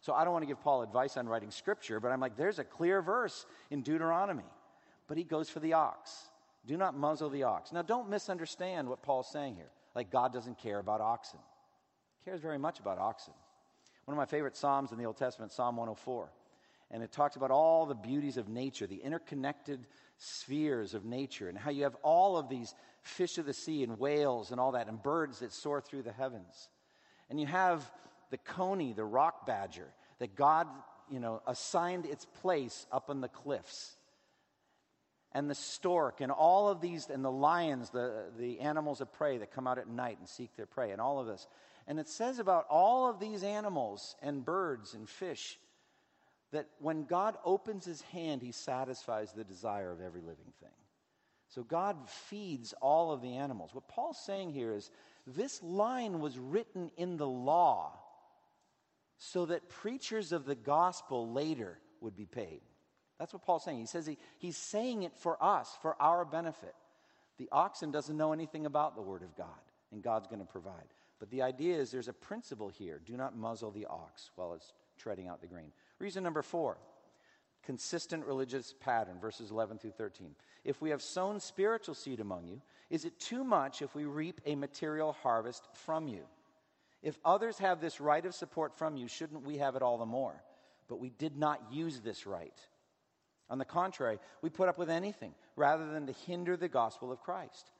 So 0.00 0.12
I 0.12 0.24
don't 0.24 0.32
want 0.32 0.42
to 0.42 0.46
give 0.46 0.60
Paul 0.60 0.82
advice 0.82 1.16
on 1.16 1.26
writing 1.28 1.50
scripture, 1.50 1.98
but 1.98 2.12
I'm 2.12 2.20
like, 2.20 2.36
there's 2.36 2.58
a 2.58 2.64
clear 2.64 3.00
verse 3.00 3.46
in 3.70 3.82
Deuteronomy. 3.82 4.44
But 5.08 5.16
he 5.16 5.24
goes 5.24 5.48
for 5.48 5.60
the 5.60 5.72
ox. 5.72 6.24
Do 6.66 6.76
not 6.76 6.96
muzzle 6.96 7.30
the 7.30 7.44
ox. 7.44 7.72
Now, 7.72 7.82
don't 7.82 8.10
misunderstand 8.10 8.88
what 8.88 9.02
Paul's 9.02 9.30
saying 9.30 9.56
here. 9.56 9.70
Like, 9.94 10.10
God 10.10 10.32
doesn't 10.32 10.58
care 10.58 10.78
about 10.78 11.00
oxen. 11.00 11.38
He 12.18 12.30
cares 12.30 12.40
very 12.40 12.58
much 12.58 12.80
about 12.80 12.98
oxen. 12.98 13.34
One 14.04 14.14
of 14.14 14.18
my 14.18 14.26
favorite 14.26 14.56
Psalms 14.56 14.92
in 14.92 14.98
the 14.98 15.04
Old 15.04 15.16
Testament, 15.16 15.52
Psalm 15.52 15.76
104. 15.76 16.28
And 16.90 17.02
it 17.02 17.12
talks 17.12 17.36
about 17.36 17.50
all 17.50 17.86
the 17.86 17.94
beauties 17.94 18.36
of 18.36 18.48
nature, 18.48 18.86
the 18.86 19.02
interconnected 19.02 19.86
spheres 20.16 20.94
of 20.94 21.04
nature, 21.04 21.48
and 21.48 21.58
how 21.58 21.70
you 21.70 21.84
have 21.84 21.96
all 22.02 22.36
of 22.36 22.48
these 22.48 22.74
fish 23.02 23.38
of 23.38 23.46
the 23.46 23.52
sea 23.52 23.82
and 23.82 23.98
whales 23.98 24.50
and 24.50 24.60
all 24.60 24.72
that, 24.72 24.88
and 24.88 25.02
birds 25.02 25.40
that 25.40 25.52
soar 25.52 25.80
through 25.80 26.02
the 26.02 26.12
heavens. 26.12 26.68
And 27.30 27.40
you 27.40 27.46
have 27.46 27.90
the 28.30 28.38
coney, 28.38 28.92
the 28.92 29.04
rock 29.04 29.46
badger, 29.46 29.88
that 30.18 30.34
God, 30.34 30.66
you 31.10 31.20
know, 31.20 31.42
assigned 31.46 32.06
its 32.06 32.26
place 32.40 32.86
up 32.92 33.10
on 33.10 33.20
the 33.20 33.28
cliffs. 33.28 33.96
And 35.32 35.50
the 35.50 35.54
stork, 35.54 36.20
and 36.20 36.30
all 36.30 36.68
of 36.68 36.80
these, 36.80 37.08
and 37.10 37.24
the 37.24 37.30
lions, 37.30 37.90
the, 37.90 38.26
the 38.38 38.60
animals 38.60 39.00
of 39.00 39.12
prey 39.12 39.38
that 39.38 39.50
come 39.50 39.66
out 39.66 39.78
at 39.78 39.88
night 39.88 40.18
and 40.20 40.28
seek 40.28 40.54
their 40.56 40.66
prey, 40.66 40.92
and 40.92 41.00
all 41.00 41.18
of 41.18 41.26
this. 41.26 41.48
And 41.88 41.98
it 41.98 42.08
says 42.08 42.38
about 42.38 42.66
all 42.70 43.08
of 43.10 43.18
these 43.18 43.42
animals 43.42 44.14
and 44.22 44.44
birds 44.44 44.94
and 44.94 45.08
fish 45.08 45.58
that 46.54 46.68
when 46.78 47.04
God 47.04 47.36
opens 47.44 47.84
his 47.84 48.00
hand, 48.00 48.40
he 48.40 48.52
satisfies 48.52 49.32
the 49.32 49.42
desire 49.42 49.90
of 49.90 50.00
every 50.00 50.20
living 50.20 50.52
thing. 50.60 50.70
So 51.48 51.64
God 51.64 51.96
feeds 52.08 52.72
all 52.80 53.12
of 53.12 53.22
the 53.22 53.36
animals. 53.36 53.74
What 53.74 53.88
Paul's 53.88 54.24
saying 54.24 54.52
here 54.52 54.72
is 54.72 54.90
this 55.26 55.60
line 55.64 56.20
was 56.20 56.38
written 56.38 56.92
in 56.96 57.16
the 57.16 57.26
law 57.26 57.98
so 59.18 59.46
that 59.46 59.68
preachers 59.68 60.30
of 60.30 60.44
the 60.44 60.54
gospel 60.54 61.32
later 61.32 61.78
would 62.00 62.16
be 62.16 62.26
paid. 62.26 62.60
That's 63.18 63.32
what 63.32 63.42
Paul's 63.42 63.64
saying. 63.64 63.78
He 63.78 63.86
says 63.86 64.06
he, 64.06 64.16
he's 64.38 64.56
saying 64.56 65.02
it 65.02 65.12
for 65.16 65.36
us, 65.42 65.76
for 65.82 66.00
our 66.00 66.24
benefit. 66.24 66.74
The 67.38 67.48
oxen 67.50 67.90
doesn't 67.90 68.16
know 68.16 68.32
anything 68.32 68.64
about 68.64 68.94
the 68.94 69.02
Word 69.02 69.22
of 69.22 69.36
God, 69.36 69.48
and 69.92 70.02
God's 70.02 70.28
going 70.28 70.40
to 70.40 70.46
provide. 70.46 70.92
But 71.18 71.30
the 71.30 71.42
idea 71.42 71.78
is 71.78 71.90
there's 71.90 72.08
a 72.08 72.12
principle 72.12 72.68
here 72.68 73.00
do 73.04 73.16
not 73.16 73.36
muzzle 73.36 73.72
the 73.72 73.86
ox 73.86 74.30
while 74.36 74.54
it's 74.54 74.72
treading 74.98 75.26
out 75.26 75.40
the 75.40 75.46
grain. 75.48 75.72
Reason 75.98 76.22
number 76.22 76.42
four 76.42 76.78
consistent 77.64 78.26
religious 78.26 78.74
pattern, 78.80 79.18
verses 79.18 79.50
11 79.50 79.78
through 79.78 79.92
13. 79.92 80.34
If 80.64 80.82
we 80.82 80.90
have 80.90 81.00
sown 81.00 81.40
spiritual 81.40 81.94
seed 81.94 82.20
among 82.20 82.46
you, 82.46 82.60
is 82.90 83.04
it 83.06 83.18
too 83.18 83.42
much 83.42 83.80
if 83.80 83.94
we 83.94 84.04
reap 84.04 84.40
a 84.44 84.54
material 84.54 85.16
harvest 85.22 85.66
from 85.72 86.06
you? 86.06 86.24
If 87.02 87.18
others 87.24 87.58
have 87.58 87.80
this 87.80 88.00
right 88.00 88.24
of 88.24 88.34
support 88.34 88.76
from 88.76 88.96
you, 88.96 89.08
shouldn't 89.08 89.46
we 89.46 89.58
have 89.58 89.76
it 89.76 89.82
all 89.82 89.98
the 89.98 90.06
more? 90.06 90.42
But 90.88 91.00
we 91.00 91.10
did 91.10 91.36
not 91.36 91.72
use 91.72 92.00
this 92.00 92.26
right. 92.26 92.58
On 93.50 93.58
the 93.58 93.64
contrary, 93.64 94.18
we 94.42 94.50
put 94.50 94.68
up 94.68 94.78
with 94.78 94.90
anything 94.90 95.34
rather 95.56 95.90
than 95.90 96.06
to 96.06 96.12
hinder 96.12 96.56
the 96.56 96.68
gospel 96.68 97.12
of 97.12 97.20
Christ. 97.20 97.70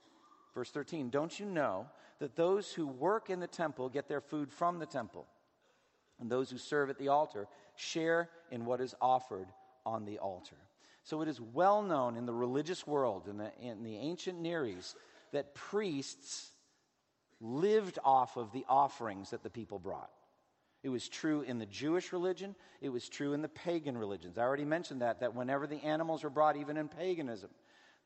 Verse 0.54 0.70
13 0.70 1.10
Don't 1.10 1.38
you 1.38 1.46
know 1.46 1.86
that 2.20 2.36
those 2.36 2.72
who 2.72 2.86
work 2.86 3.30
in 3.30 3.40
the 3.40 3.46
temple 3.46 3.88
get 3.88 4.08
their 4.08 4.20
food 4.20 4.52
from 4.52 4.78
the 4.78 4.86
temple, 4.86 5.26
and 6.20 6.30
those 6.30 6.50
who 6.50 6.58
serve 6.58 6.90
at 6.90 6.98
the 6.98 7.08
altar 7.08 7.46
share 7.76 8.28
in 8.50 8.64
what 8.64 8.80
is 8.80 8.94
offered 9.00 9.48
on 9.84 10.04
the 10.04 10.18
altar? 10.18 10.56
So 11.02 11.20
it 11.20 11.28
is 11.28 11.40
well 11.40 11.82
known 11.82 12.16
in 12.16 12.24
the 12.24 12.32
religious 12.32 12.86
world, 12.86 13.28
in 13.28 13.36
the, 13.36 13.50
in 13.60 13.82
the 13.82 13.96
ancient 13.96 14.40
Near 14.40 14.64
East, 14.64 14.96
that 15.32 15.54
priests 15.54 16.50
lived 17.40 17.98
off 18.04 18.36
of 18.36 18.52
the 18.52 18.64
offerings 18.68 19.30
that 19.30 19.42
the 19.42 19.50
people 19.50 19.78
brought. 19.78 20.10
It 20.82 20.88
was 20.88 21.08
true 21.08 21.42
in 21.42 21.58
the 21.58 21.66
Jewish 21.66 22.12
religion, 22.12 22.54
it 22.80 22.90
was 22.90 23.08
true 23.08 23.32
in 23.32 23.42
the 23.42 23.48
pagan 23.48 23.96
religions. 23.96 24.38
I 24.38 24.42
already 24.42 24.66
mentioned 24.66 25.02
that, 25.02 25.20
that 25.20 25.34
whenever 25.34 25.66
the 25.66 25.82
animals 25.82 26.24
were 26.24 26.30
brought, 26.30 26.56
even 26.56 26.76
in 26.76 26.88
paganism, 26.88 27.50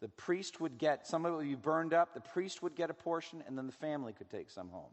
the 0.01 0.09
priest 0.09 0.61
would 0.61 0.79
get, 0.79 1.07
some 1.07 1.27
of 1.27 1.35
it 1.35 1.37
would 1.37 1.49
be 1.49 1.55
burned 1.57 1.93
up, 1.93 2.15
the 2.15 2.21
priest 2.21 2.63
would 2.63 2.77
get 2.77 2.89
a 2.89 2.95
portion, 2.95 3.43
and 3.47 3.59
then 3.59 3.67
the 3.67 3.73
family 3.73 4.13
could 4.13 4.31
take 4.31 4.49
some 4.49 4.71
home. 4.71 4.91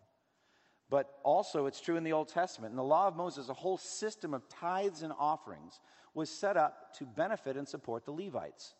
But 0.89 1.10
also, 1.24 1.65
it's 1.65 1.82
true 1.82 1.98
in 1.98 2.04
the 2.04 2.13
Old 2.13 2.28
Testament. 2.28 2.71
In 2.71 2.78
the 2.78 2.84
law 2.84 3.08
of 3.08 3.15
Moses, 3.15 3.50
a 3.50 3.54
whole 3.54 3.78
system 3.78 4.34
of 4.34 4.48
tithes 4.48 5.02
and 5.02 5.13
offerings 5.17 5.80
was 6.13 6.30
set 6.30 6.58
up 6.58 6.93
to 6.98 7.06
benefit 7.06 7.58
and 7.58 7.67
support 7.67 8.06
the 8.06 8.12
Levites. 8.12 8.76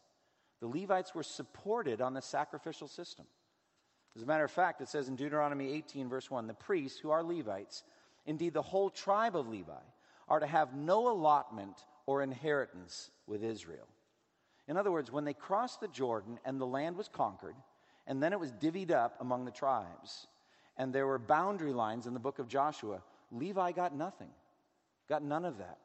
The 0.62 0.68
Levites 0.68 1.16
were 1.16 1.24
supported 1.24 2.02
on 2.02 2.14
the 2.14 2.22
sacrificial 2.22 2.88
system. 2.88 3.26
As 4.16 4.22
a 4.22 4.26
matter 4.26 4.46
of 4.46 4.52
fact, 4.52 4.82
it 4.82 4.88
says 4.88 5.10
in 5.10 5.16
Deuteronomy 5.16 5.74
18, 5.74 6.08
verse 6.08 6.32
1 6.32 6.48
the 6.48 6.54
priests, 6.54 7.00
who 7.00 7.10
are 7.10 7.24
Levites, 7.24 7.84
indeed 8.26 8.54
the 8.54 8.62
whole 8.62 8.90
tribe 8.90 9.36
of 9.36 9.48
Levi, 9.48 9.74
are 10.30 10.40
to 10.40 10.48
have 10.48 10.74
no 10.74 11.12
allotment 11.12 11.86
or 12.06 12.22
inheritance 12.22 13.12
with 13.28 13.44
Israel. 13.44 13.88
In 14.68 14.78
other 14.78 14.92
words, 14.92 15.12
when 15.12 15.26
they 15.26 15.34
crossed 15.34 15.82
the 15.82 15.88
Jordan 15.88 16.40
and 16.46 16.60
the 16.60 16.66
land 16.66 16.96
was 16.96 17.08
conquered, 17.08 17.56
and 18.08 18.22
then 18.22 18.34
it 18.34 18.40
was 18.40 18.52
divvied 18.54 18.92
up 18.92 19.18
among 19.20 19.46
the 19.46 19.52
tribes, 19.52 20.28
and 20.78 20.94
there 20.94 21.08
were 21.08 21.20
boundary 21.20 21.74
lines 21.74 22.08
in 22.08 22.14
the 22.14 22.20
book 22.20 22.40
of 22.40 22.48
Joshua, 22.48 23.02
Levi 23.32 23.72
got 23.72 23.96
nothing, 23.96 24.30
got 25.08 25.24
none 25.24 25.46
of 25.46 25.58
that. 25.58 25.78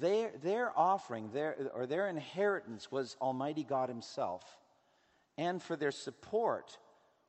Their, 0.00 0.32
their 0.42 0.78
offering, 0.78 1.30
their, 1.32 1.70
or 1.74 1.86
their 1.86 2.08
inheritance 2.08 2.90
was 2.90 3.16
Almighty 3.20 3.62
God 3.62 3.88
Himself. 3.88 4.42
And 5.36 5.62
for 5.62 5.76
their 5.76 5.90
support 5.90 6.78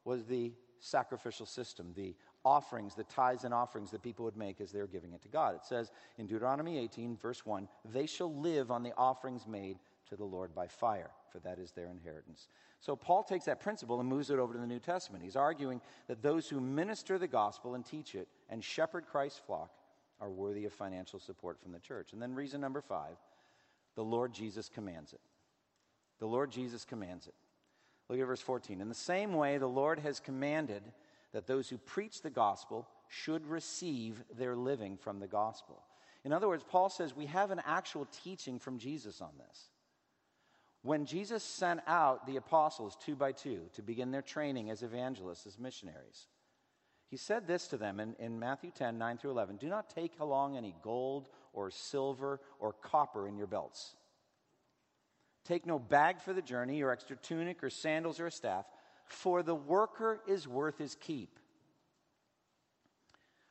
was 0.05 0.25
the 0.25 0.53
sacrificial 0.79 1.45
system, 1.45 1.93
the 1.95 2.15
offerings, 2.45 2.95
the 2.95 3.03
tithes 3.05 3.43
and 3.43 3.53
offerings 3.53 3.91
that 3.91 4.01
people 4.01 4.25
would 4.25 4.37
make 4.37 4.59
as 4.59 4.71
they're 4.71 4.87
giving 4.87 5.13
it 5.13 5.21
to 5.21 5.27
God. 5.29 5.55
It 5.55 5.65
says 5.65 5.91
in 6.17 6.27
Deuteronomy 6.27 6.77
18, 6.77 7.17
verse 7.17 7.45
1, 7.45 7.67
they 7.91 8.05
shall 8.05 8.33
live 8.33 8.71
on 8.71 8.83
the 8.83 8.93
offerings 8.97 9.47
made 9.47 9.77
to 10.09 10.15
the 10.15 10.23
Lord 10.23 10.53
by 10.53 10.67
fire, 10.67 11.11
for 11.31 11.39
that 11.39 11.59
is 11.59 11.71
their 11.71 11.89
inheritance. 11.89 12.47
So 12.79 12.95
Paul 12.95 13.23
takes 13.23 13.45
that 13.45 13.61
principle 13.61 13.99
and 13.99 14.09
moves 14.09 14.29
it 14.29 14.39
over 14.39 14.53
to 14.53 14.59
the 14.59 14.67
New 14.67 14.79
Testament. 14.79 15.23
He's 15.23 15.37
arguing 15.37 15.79
that 16.07 16.21
those 16.21 16.49
who 16.49 16.59
minister 16.59 17.17
the 17.17 17.27
gospel 17.27 17.75
and 17.75 17.85
teach 17.85 18.13
it 18.13 18.27
and 18.49 18.63
shepherd 18.63 19.05
Christ's 19.09 19.39
flock 19.39 19.71
are 20.19 20.29
worthy 20.29 20.65
of 20.65 20.73
financial 20.73 21.19
support 21.19 21.59
from 21.61 21.71
the 21.71 21.79
church. 21.79 22.13
And 22.13 22.21
then 22.21 22.35
reason 22.35 22.61
number 22.61 22.81
five 22.81 23.15
the 23.95 24.03
Lord 24.03 24.33
Jesus 24.33 24.69
commands 24.69 25.13
it. 25.13 25.21
The 26.19 26.25
Lord 26.25 26.51
Jesus 26.51 26.83
commands 26.83 27.27
it. 27.27 27.35
Look 28.09 28.19
at 28.19 28.25
verse 28.25 28.41
14. 28.41 28.81
In 28.81 28.89
the 28.89 28.95
same 28.95 29.33
way, 29.33 29.57
the 29.57 29.67
Lord 29.67 29.99
has 29.99 30.19
commanded 30.19 30.83
that 31.33 31.47
those 31.47 31.67
who 31.67 31.77
preach 31.77 32.21
the 32.21 32.29
gospel 32.29 32.87
should 33.09 33.45
receive 33.47 34.23
their 34.37 34.55
living 34.55 34.97
from 34.97 35.19
the 35.19 35.27
gospel. 35.27 35.83
In 36.23 36.31
other 36.31 36.47
words, 36.47 36.63
Paul 36.67 36.89
says 36.89 37.15
we 37.15 37.25
have 37.25 37.51
an 37.51 37.61
actual 37.65 38.07
teaching 38.23 38.59
from 38.59 38.77
Jesus 38.77 39.19
on 39.19 39.31
this. 39.37 39.69
When 40.83 41.05
Jesus 41.05 41.43
sent 41.43 41.79
out 41.87 42.27
the 42.27 42.37
apostles 42.37 42.97
two 43.03 43.15
by 43.15 43.31
two 43.31 43.61
to 43.73 43.81
begin 43.81 44.11
their 44.11 44.21
training 44.21 44.69
as 44.69 44.83
evangelists, 44.83 45.47
as 45.47 45.57
missionaries, 45.57 46.27
he 47.09 47.17
said 47.17 47.47
this 47.47 47.67
to 47.67 47.77
them 47.77 47.99
in, 47.99 48.15
in 48.19 48.39
Matthew 48.39 48.71
10 48.71 48.97
9 48.97 49.17
through 49.17 49.31
11 49.31 49.57
Do 49.57 49.67
not 49.67 49.89
take 49.89 50.19
along 50.19 50.57
any 50.57 50.75
gold 50.81 51.29
or 51.53 51.71
silver 51.71 52.39
or 52.59 52.73
copper 52.73 53.27
in 53.27 53.37
your 53.37 53.47
belts. 53.47 53.95
Take 55.45 55.65
no 55.65 55.77
bag 55.77 56.21
for 56.21 56.31
the 56.31 56.41
journey, 56.41 56.81
or 56.81 56.91
extra 56.91 57.17
tunic, 57.17 57.63
or 57.63 57.69
sandals, 57.69 58.19
or 58.21 58.27
a 58.27 58.31
staff 58.31 58.65
for 59.13 59.43
the 59.43 59.55
worker 59.55 60.21
is 60.27 60.47
worth 60.47 60.77
his 60.77 60.95
keep. 60.95 61.39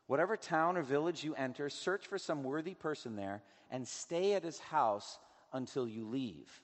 Whatever 0.07 0.37
town 0.37 0.77
or 0.77 0.83
village 0.83 1.25
you 1.25 1.35
enter, 1.35 1.70
search 1.70 2.07
for 2.07 2.18
some 2.18 2.42
worthy 2.42 2.75
person 2.75 3.16
there 3.16 3.42
and 3.70 3.87
stay 3.87 4.35
at 4.35 4.44
his 4.44 4.59
house 4.59 5.18
until 5.53 5.88
you 5.88 6.07
leave. 6.07 6.61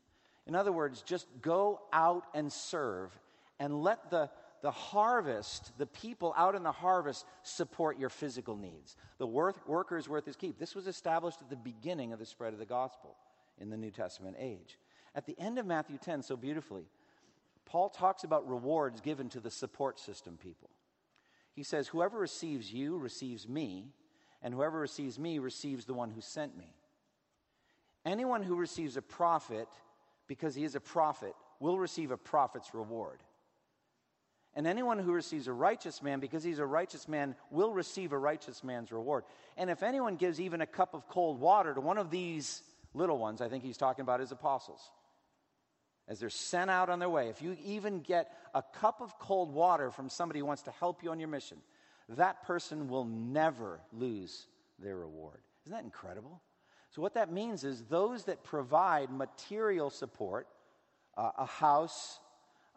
In 0.47 0.55
other 0.55 0.73
words, 0.73 1.03
just 1.03 1.27
go 1.41 1.81
out 1.93 2.25
and 2.35 2.53
serve 2.53 3.19
and 3.59 3.83
let 3.83 4.11
the, 4.11 4.29
the 4.63 4.71
harvest, 4.71 5.77
the 5.79 5.87
people 5.87 6.35
out 6.37 6.55
in 6.55 6.63
the 6.63 6.73
harvest, 6.73 7.25
support 7.43 7.99
your 7.99 8.11
physical 8.11 8.57
needs. 8.57 8.97
The 9.19 9.27
worth, 9.27 9.67
worker 9.67 9.97
is 9.97 10.09
worth 10.09 10.27
his 10.27 10.37
keep. 10.37 10.59
This 10.59 10.75
was 10.75 10.87
established 10.87 11.41
at 11.41 11.49
the 11.49 11.57
beginning 11.57 12.13
of 12.13 12.19
the 12.19 12.27
spread 12.27 12.53
of 12.53 12.59
the 12.59 12.67
gospel 12.67 13.17
in 13.59 13.71
the 13.71 13.77
New 13.77 13.91
Testament 13.91 14.37
age. 14.39 14.79
At 15.15 15.27
the 15.27 15.39
end 15.39 15.59
of 15.59 15.67
Matthew 15.67 15.99
10, 15.99 16.23
so 16.23 16.37
beautifully, 16.37 16.85
Paul 17.69 17.91
talks 17.91 18.25
about 18.25 18.49
rewards 18.49 19.03
given 19.03 19.29
to 19.31 19.41
the 19.41 19.51
support 19.51 20.01
system 20.01 20.39
people. 20.43 20.71
He 21.53 21.63
says, 21.63 21.87
Whoever 21.89 22.19
receives 22.19 22.73
you 22.73 22.97
receives 22.97 23.47
me, 23.47 23.93
and 24.43 24.55
whoever 24.55 24.81
receives 24.81 25.19
me 25.19 25.39
receives 25.39 25.85
the 25.85 25.95
one 25.95 26.11
who 26.11 26.23
sent 26.23 26.57
me. 26.57 26.73
Anyone 28.07 28.43
who 28.43 28.57
receives 28.57 28.97
a 28.97 29.03
prophet 29.03 29.69
because 30.27 30.55
he 30.55 30.65
is 30.65 30.75
a 30.77 30.81
prophet 30.81 31.35
will 31.61 31.79
receive 31.79 32.11
a 32.11 32.17
prophet's 32.17 32.73
reward. 32.73 33.23
And 34.55 34.67
anyone 34.67 34.99
who 34.99 35.13
receives 35.13 35.47
a 35.47 35.53
righteous 35.53 36.03
man 36.03 36.21
because 36.21 36.43
he's 36.43 36.59
a 36.59 36.67
righteous 36.67 37.07
man 37.07 37.35
will 37.51 37.75
receive 37.75 38.13
a 38.13 38.19
righteous 38.19 38.65
man's 38.65 38.91
reward. 38.91 39.25
And 39.59 39.69
if 39.69 39.83
anyone 39.83 40.17
gives 40.17 40.41
even 40.41 40.63
a 40.63 40.67
cup 40.67 40.95
of 40.95 41.07
cold 41.07 41.39
water 41.39 41.75
to 41.75 41.81
one 41.81 41.99
of 41.99 42.11
these 42.11 42.63
little 42.95 43.19
ones, 43.19 43.43
I 43.43 43.49
think 43.49 43.63
he's 43.63 43.77
talking 43.77 44.03
about 44.03 44.21
his 44.21 44.33
apostles 44.33 44.91
as 46.09 46.21
they're 46.21 46.31
sent 46.31 46.71
out 46.71 46.88
on 46.88 46.99
their 46.99 47.11
way, 47.11 47.29
if 47.29 47.42
you 47.42 47.57
even 47.64 48.01
get 48.01 48.33
a 48.55 48.62
cup 48.62 49.01
of 49.01 49.18
cold 49.18 49.53
water 49.53 49.90
from 49.90 50.09
somebody 50.09 50.40
who 50.40 50.47
wants 50.47 50.62
to 50.62 50.71
help 50.73 51.03
you 51.03 51.11
on 51.11 51.21
your 51.21 51.29
mission, 51.29 51.59
that 52.09 52.42
person 52.44 52.88
will 52.88 53.05
never 53.05 53.81
lose 53.92 54.47
their 54.79 54.97
reward. 54.97 55.40
Isn't 55.66 55.77
that 55.77 55.85
incredible? 55.85 56.40
So, 56.90 57.03
what 57.03 57.14
that 57.14 57.31
means 57.31 57.64
is 57.64 57.83
those 57.85 58.25
that 58.25 58.42
provide 58.42 59.11
material 59.11 59.90
support, 59.90 60.49
uh, 61.16 61.33
a 61.37 61.44
house, 61.44 62.18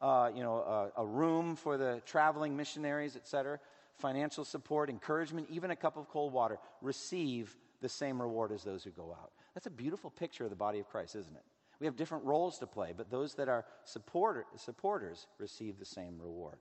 uh, 0.01 0.29
you 0.35 0.43
know, 0.43 0.57
a, 0.57 1.01
a 1.01 1.05
room 1.05 1.55
for 1.55 1.77
the 1.77 2.01
traveling 2.05 2.57
missionaries, 2.57 3.15
etc., 3.15 3.59
financial 3.95 4.43
support, 4.43 4.89
encouragement, 4.89 5.47
even 5.49 5.71
a 5.71 5.75
cup 5.75 5.95
of 5.95 6.09
cold 6.09 6.33
water, 6.33 6.57
receive 6.81 7.55
the 7.81 7.87
same 7.87 8.21
reward 8.21 8.51
as 8.51 8.63
those 8.63 8.83
who 8.83 8.89
go 8.89 9.15
out. 9.17 9.31
That's 9.53 9.67
a 9.67 9.71
beautiful 9.71 10.09
picture 10.09 10.43
of 10.43 10.49
the 10.49 10.55
body 10.55 10.79
of 10.79 10.89
Christ, 10.89 11.15
isn't 11.15 11.35
it? 11.35 11.43
We 11.81 11.87
have 11.87 11.95
different 11.95 12.25
roles 12.25 12.59
to 12.59 12.67
play, 12.67 12.93
but 12.95 13.09
those 13.09 13.33
that 13.35 13.49
are 13.49 13.65
supporter, 13.85 14.45
supporters 14.55 15.25
receive 15.39 15.79
the 15.79 15.85
same 15.85 16.21
reward. 16.21 16.59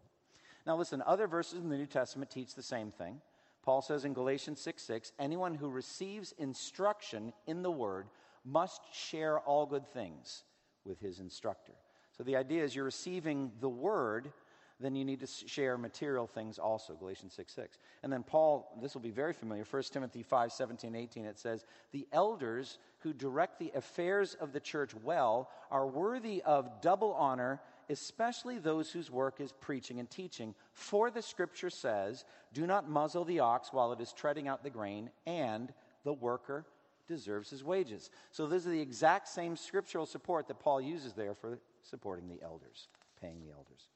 Now, 0.66 0.78
listen, 0.78 1.02
other 1.06 1.26
verses 1.26 1.60
in 1.60 1.68
the 1.68 1.76
New 1.76 1.86
Testament 1.86 2.30
teach 2.30 2.54
the 2.54 2.62
same 2.62 2.90
thing. 2.90 3.20
Paul 3.62 3.82
says 3.82 4.06
in 4.06 4.14
Galatians 4.14 4.62
6 4.62 4.82
6, 4.82 5.12
anyone 5.18 5.54
who 5.54 5.68
receives 5.68 6.32
instruction 6.38 7.34
in 7.46 7.60
the 7.60 7.70
word 7.70 8.06
must 8.46 8.80
share 8.94 9.38
all 9.40 9.66
good 9.66 9.86
things 9.86 10.44
with 10.86 10.98
his 11.00 11.20
instructor. 11.20 11.74
So 12.16 12.24
the 12.24 12.36
idea 12.36 12.64
is 12.64 12.74
you're 12.74 12.86
receiving 12.86 13.52
the 13.60 13.68
word, 13.68 14.32
then 14.80 14.96
you 14.96 15.04
need 15.04 15.20
to 15.20 15.26
share 15.26 15.76
material 15.76 16.26
things 16.26 16.58
also, 16.58 16.94
Galatians 16.94 17.34
6 17.34 17.52
6. 17.52 17.78
And 18.02 18.12
then 18.12 18.22
Paul, 18.22 18.78
this 18.80 18.94
will 18.94 19.02
be 19.02 19.10
very 19.10 19.34
familiar, 19.34 19.64
1 19.68 19.82
Timothy 19.92 20.22
5 20.22 20.52
17, 20.52 20.94
18, 20.94 21.24
it 21.26 21.38
says, 21.38 21.64
The 21.92 22.08
elders 22.12 22.78
who 23.00 23.12
direct 23.12 23.58
the 23.58 23.72
affairs 23.74 24.34
of 24.40 24.52
the 24.52 24.60
church 24.60 24.94
well 25.02 25.50
are 25.70 25.86
worthy 25.86 26.42
of 26.42 26.80
double 26.80 27.12
honor, 27.12 27.60
especially 27.90 28.58
those 28.58 28.90
whose 28.90 29.10
work 29.10 29.40
is 29.40 29.52
preaching 29.52 30.00
and 30.00 30.08
teaching. 30.08 30.54
For 30.72 31.10
the 31.10 31.22
scripture 31.22 31.70
says, 31.70 32.24
Do 32.54 32.66
not 32.66 32.88
muzzle 32.88 33.24
the 33.24 33.40
ox 33.40 33.72
while 33.72 33.92
it 33.92 34.00
is 34.00 34.12
treading 34.12 34.48
out 34.48 34.62
the 34.62 34.70
grain, 34.70 35.10
and 35.26 35.72
the 36.04 36.14
worker 36.14 36.64
deserves 37.06 37.50
his 37.50 37.62
wages. 37.62 38.10
So, 38.30 38.46
those 38.46 38.66
are 38.66 38.70
the 38.70 38.80
exact 38.80 39.28
same 39.28 39.56
scriptural 39.56 40.06
support 40.06 40.48
that 40.48 40.60
Paul 40.60 40.80
uses 40.80 41.12
there 41.12 41.34
for 41.34 41.58
supporting 41.82 42.28
the 42.28 42.42
elders, 42.42 42.88
paying 43.20 43.40
the 43.42 43.52
elders. 43.52 43.88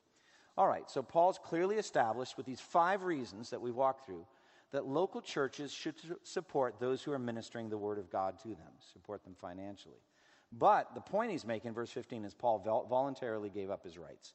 All 0.57 0.69
right, 0.69 0.89
so 0.89 1.03
Paul's 1.03 1.39
clearly 1.43 1.77
established 1.77 2.37
with 2.37 2.47
these 2.47 2.61
five 2.61 3.03
reasons 3.03 3.51
that 3.51 3.61
we 3.61 3.73
walked 3.73 4.07
through 4.07 4.25
that 4.71 4.87
local 4.87 5.21
churches 5.21 5.73
should 5.73 5.95
support 6.23 6.81
those 6.81 7.03
who 7.03 7.13
are 7.13 7.19
ministering 7.19 7.69
the 7.69 7.79
word 7.79 7.99
of 7.99 8.11
God 8.11 8.39
to 8.41 8.49
them, 8.49 8.73
support 8.93 9.25
them 9.25 9.35
financially. 9.41 10.01
But 10.53 10.95
the 10.95 11.01
point 11.01 11.33
he's 11.33 11.47
making 11.47 11.69
in 11.69 11.75
verse 11.75 11.91
15 11.91 12.25
is 12.25 12.35
Paul 12.35 12.59
voluntarily 12.89 13.51
gave 13.51 13.71
up 13.71 13.85
his 13.85 13.99
rights. 13.99 14.35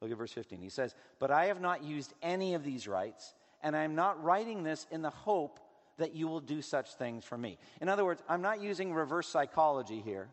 Look 0.00 0.10
at 0.10 0.18
verse 0.18 0.32
15. 0.32 0.60
He 0.60 0.68
says, 0.68 0.94
But 1.20 1.30
I 1.30 1.46
have 1.46 1.60
not 1.60 1.84
used 1.84 2.12
any 2.22 2.54
of 2.54 2.64
these 2.64 2.88
rights, 2.88 3.34
and 3.62 3.76
I 3.76 3.84
am 3.84 3.94
not 3.94 4.22
writing 4.22 4.64
this 4.64 4.86
in 4.90 5.02
the 5.02 5.10
hope 5.10 5.60
that 5.98 6.14
you 6.14 6.26
will 6.26 6.40
do 6.40 6.62
such 6.62 6.94
things 6.94 7.24
for 7.24 7.38
me. 7.38 7.58
In 7.80 7.88
other 7.88 8.04
words, 8.04 8.22
I'm 8.28 8.42
not 8.42 8.60
using 8.60 8.92
reverse 8.92 9.28
psychology 9.28 10.00
here 10.00 10.28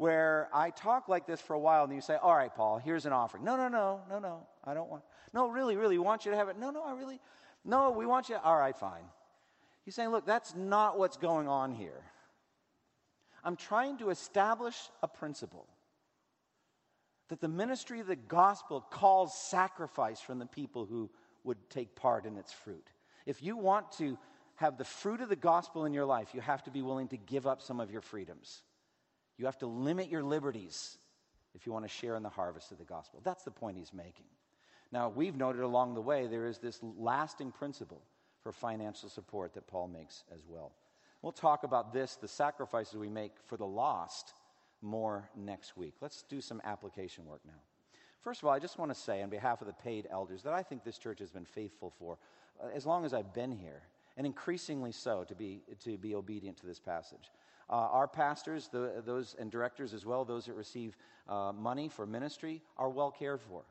where 0.00 0.48
I 0.54 0.70
talk 0.70 1.10
like 1.10 1.26
this 1.26 1.42
for 1.42 1.52
a 1.52 1.58
while 1.58 1.84
and 1.84 1.94
you 1.94 2.00
say, 2.00 2.16
All 2.16 2.34
right, 2.34 2.52
Paul, 2.54 2.78
here's 2.78 3.04
an 3.04 3.12
offering. 3.12 3.44
No, 3.44 3.58
no, 3.58 3.68
no, 3.68 4.00
no, 4.08 4.18
no, 4.18 4.46
I 4.64 4.72
don't 4.72 4.88
want. 4.88 5.02
No, 5.34 5.50
really, 5.50 5.76
really, 5.76 5.98
we 5.98 6.04
want 6.04 6.24
you 6.24 6.30
to 6.30 6.38
have 6.38 6.48
it. 6.48 6.58
No, 6.58 6.70
no, 6.70 6.82
I 6.82 6.94
really. 6.94 7.20
No, 7.66 7.90
we 7.90 8.06
want 8.06 8.30
you. 8.30 8.36
All 8.42 8.56
right, 8.56 8.74
fine. 8.74 9.02
He's 9.84 9.94
saying, 9.94 10.08
Look, 10.08 10.24
that's 10.24 10.54
not 10.54 10.98
what's 10.98 11.18
going 11.18 11.48
on 11.48 11.72
here. 11.72 12.00
I'm 13.44 13.56
trying 13.56 13.98
to 13.98 14.08
establish 14.08 14.74
a 15.02 15.08
principle 15.08 15.66
that 17.28 17.42
the 17.42 17.48
ministry 17.48 18.00
of 18.00 18.06
the 18.06 18.16
gospel 18.16 18.80
calls 18.80 19.34
sacrifice 19.50 20.18
from 20.18 20.38
the 20.38 20.46
people 20.46 20.86
who 20.86 21.10
would 21.44 21.58
take 21.68 21.94
part 21.94 22.24
in 22.24 22.38
its 22.38 22.54
fruit. 22.54 22.88
If 23.26 23.42
you 23.42 23.58
want 23.58 23.92
to 23.98 24.16
have 24.54 24.78
the 24.78 24.84
fruit 24.84 25.20
of 25.20 25.28
the 25.28 25.36
gospel 25.36 25.84
in 25.84 25.92
your 25.92 26.06
life, 26.06 26.30
you 26.32 26.40
have 26.40 26.62
to 26.62 26.70
be 26.70 26.80
willing 26.80 27.08
to 27.08 27.18
give 27.18 27.46
up 27.46 27.60
some 27.60 27.80
of 27.80 27.90
your 27.90 28.00
freedoms. 28.00 28.62
You 29.40 29.46
have 29.46 29.58
to 29.60 29.66
limit 29.66 30.10
your 30.10 30.22
liberties 30.22 30.98
if 31.54 31.64
you 31.64 31.72
want 31.72 31.86
to 31.86 31.88
share 31.88 32.14
in 32.14 32.22
the 32.22 32.28
harvest 32.28 32.72
of 32.72 32.78
the 32.78 32.84
gospel. 32.84 33.22
That's 33.24 33.42
the 33.42 33.50
point 33.50 33.78
he's 33.78 33.94
making. 33.94 34.26
Now, 34.92 35.08
we've 35.08 35.34
noted 35.34 35.62
along 35.62 35.94
the 35.94 36.02
way 36.02 36.26
there 36.26 36.46
is 36.46 36.58
this 36.58 36.78
lasting 36.82 37.52
principle 37.52 38.02
for 38.42 38.52
financial 38.52 39.08
support 39.08 39.54
that 39.54 39.66
Paul 39.66 39.88
makes 39.88 40.24
as 40.34 40.40
well. 40.46 40.72
We'll 41.22 41.32
talk 41.32 41.64
about 41.64 41.90
this, 41.90 42.16
the 42.16 42.28
sacrifices 42.28 42.96
we 42.96 43.08
make 43.08 43.32
for 43.46 43.56
the 43.56 43.66
lost, 43.66 44.34
more 44.82 45.30
next 45.34 45.74
week. 45.74 45.94
Let's 46.02 46.22
do 46.24 46.42
some 46.42 46.60
application 46.62 47.24
work 47.24 47.40
now. 47.46 47.62
First 48.20 48.42
of 48.42 48.48
all, 48.48 48.52
I 48.52 48.58
just 48.58 48.78
want 48.78 48.90
to 48.90 48.98
say, 48.98 49.22
on 49.22 49.30
behalf 49.30 49.62
of 49.62 49.68
the 49.68 49.72
paid 49.72 50.06
elders, 50.10 50.42
that 50.42 50.52
I 50.52 50.62
think 50.62 50.84
this 50.84 50.98
church 50.98 51.18
has 51.20 51.30
been 51.30 51.46
faithful 51.46 51.94
for 51.98 52.18
uh, 52.62 52.68
as 52.74 52.84
long 52.84 53.06
as 53.06 53.14
I've 53.14 53.32
been 53.32 53.52
here, 53.52 53.80
and 54.18 54.26
increasingly 54.26 54.92
so 54.92 55.24
to 55.24 55.34
be, 55.34 55.62
to 55.84 55.96
be 55.96 56.14
obedient 56.14 56.58
to 56.58 56.66
this 56.66 56.78
passage. 56.78 57.30
Uh, 57.70 57.74
our 57.74 58.08
pastors, 58.08 58.68
the, 58.68 59.02
those 59.06 59.36
and 59.38 59.50
directors 59.50 59.94
as 59.94 60.04
well, 60.04 60.24
those 60.24 60.46
that 60.46 60.54
receive 60.54 60.96
uh, 61.28 61.52
money 61.56 61.88
for 61.88 62.04
ministry, 62.04 62.62
are 62.76 62.90
well 62.90 63.12
cared 63.12 63.40
for. 63.40 63.62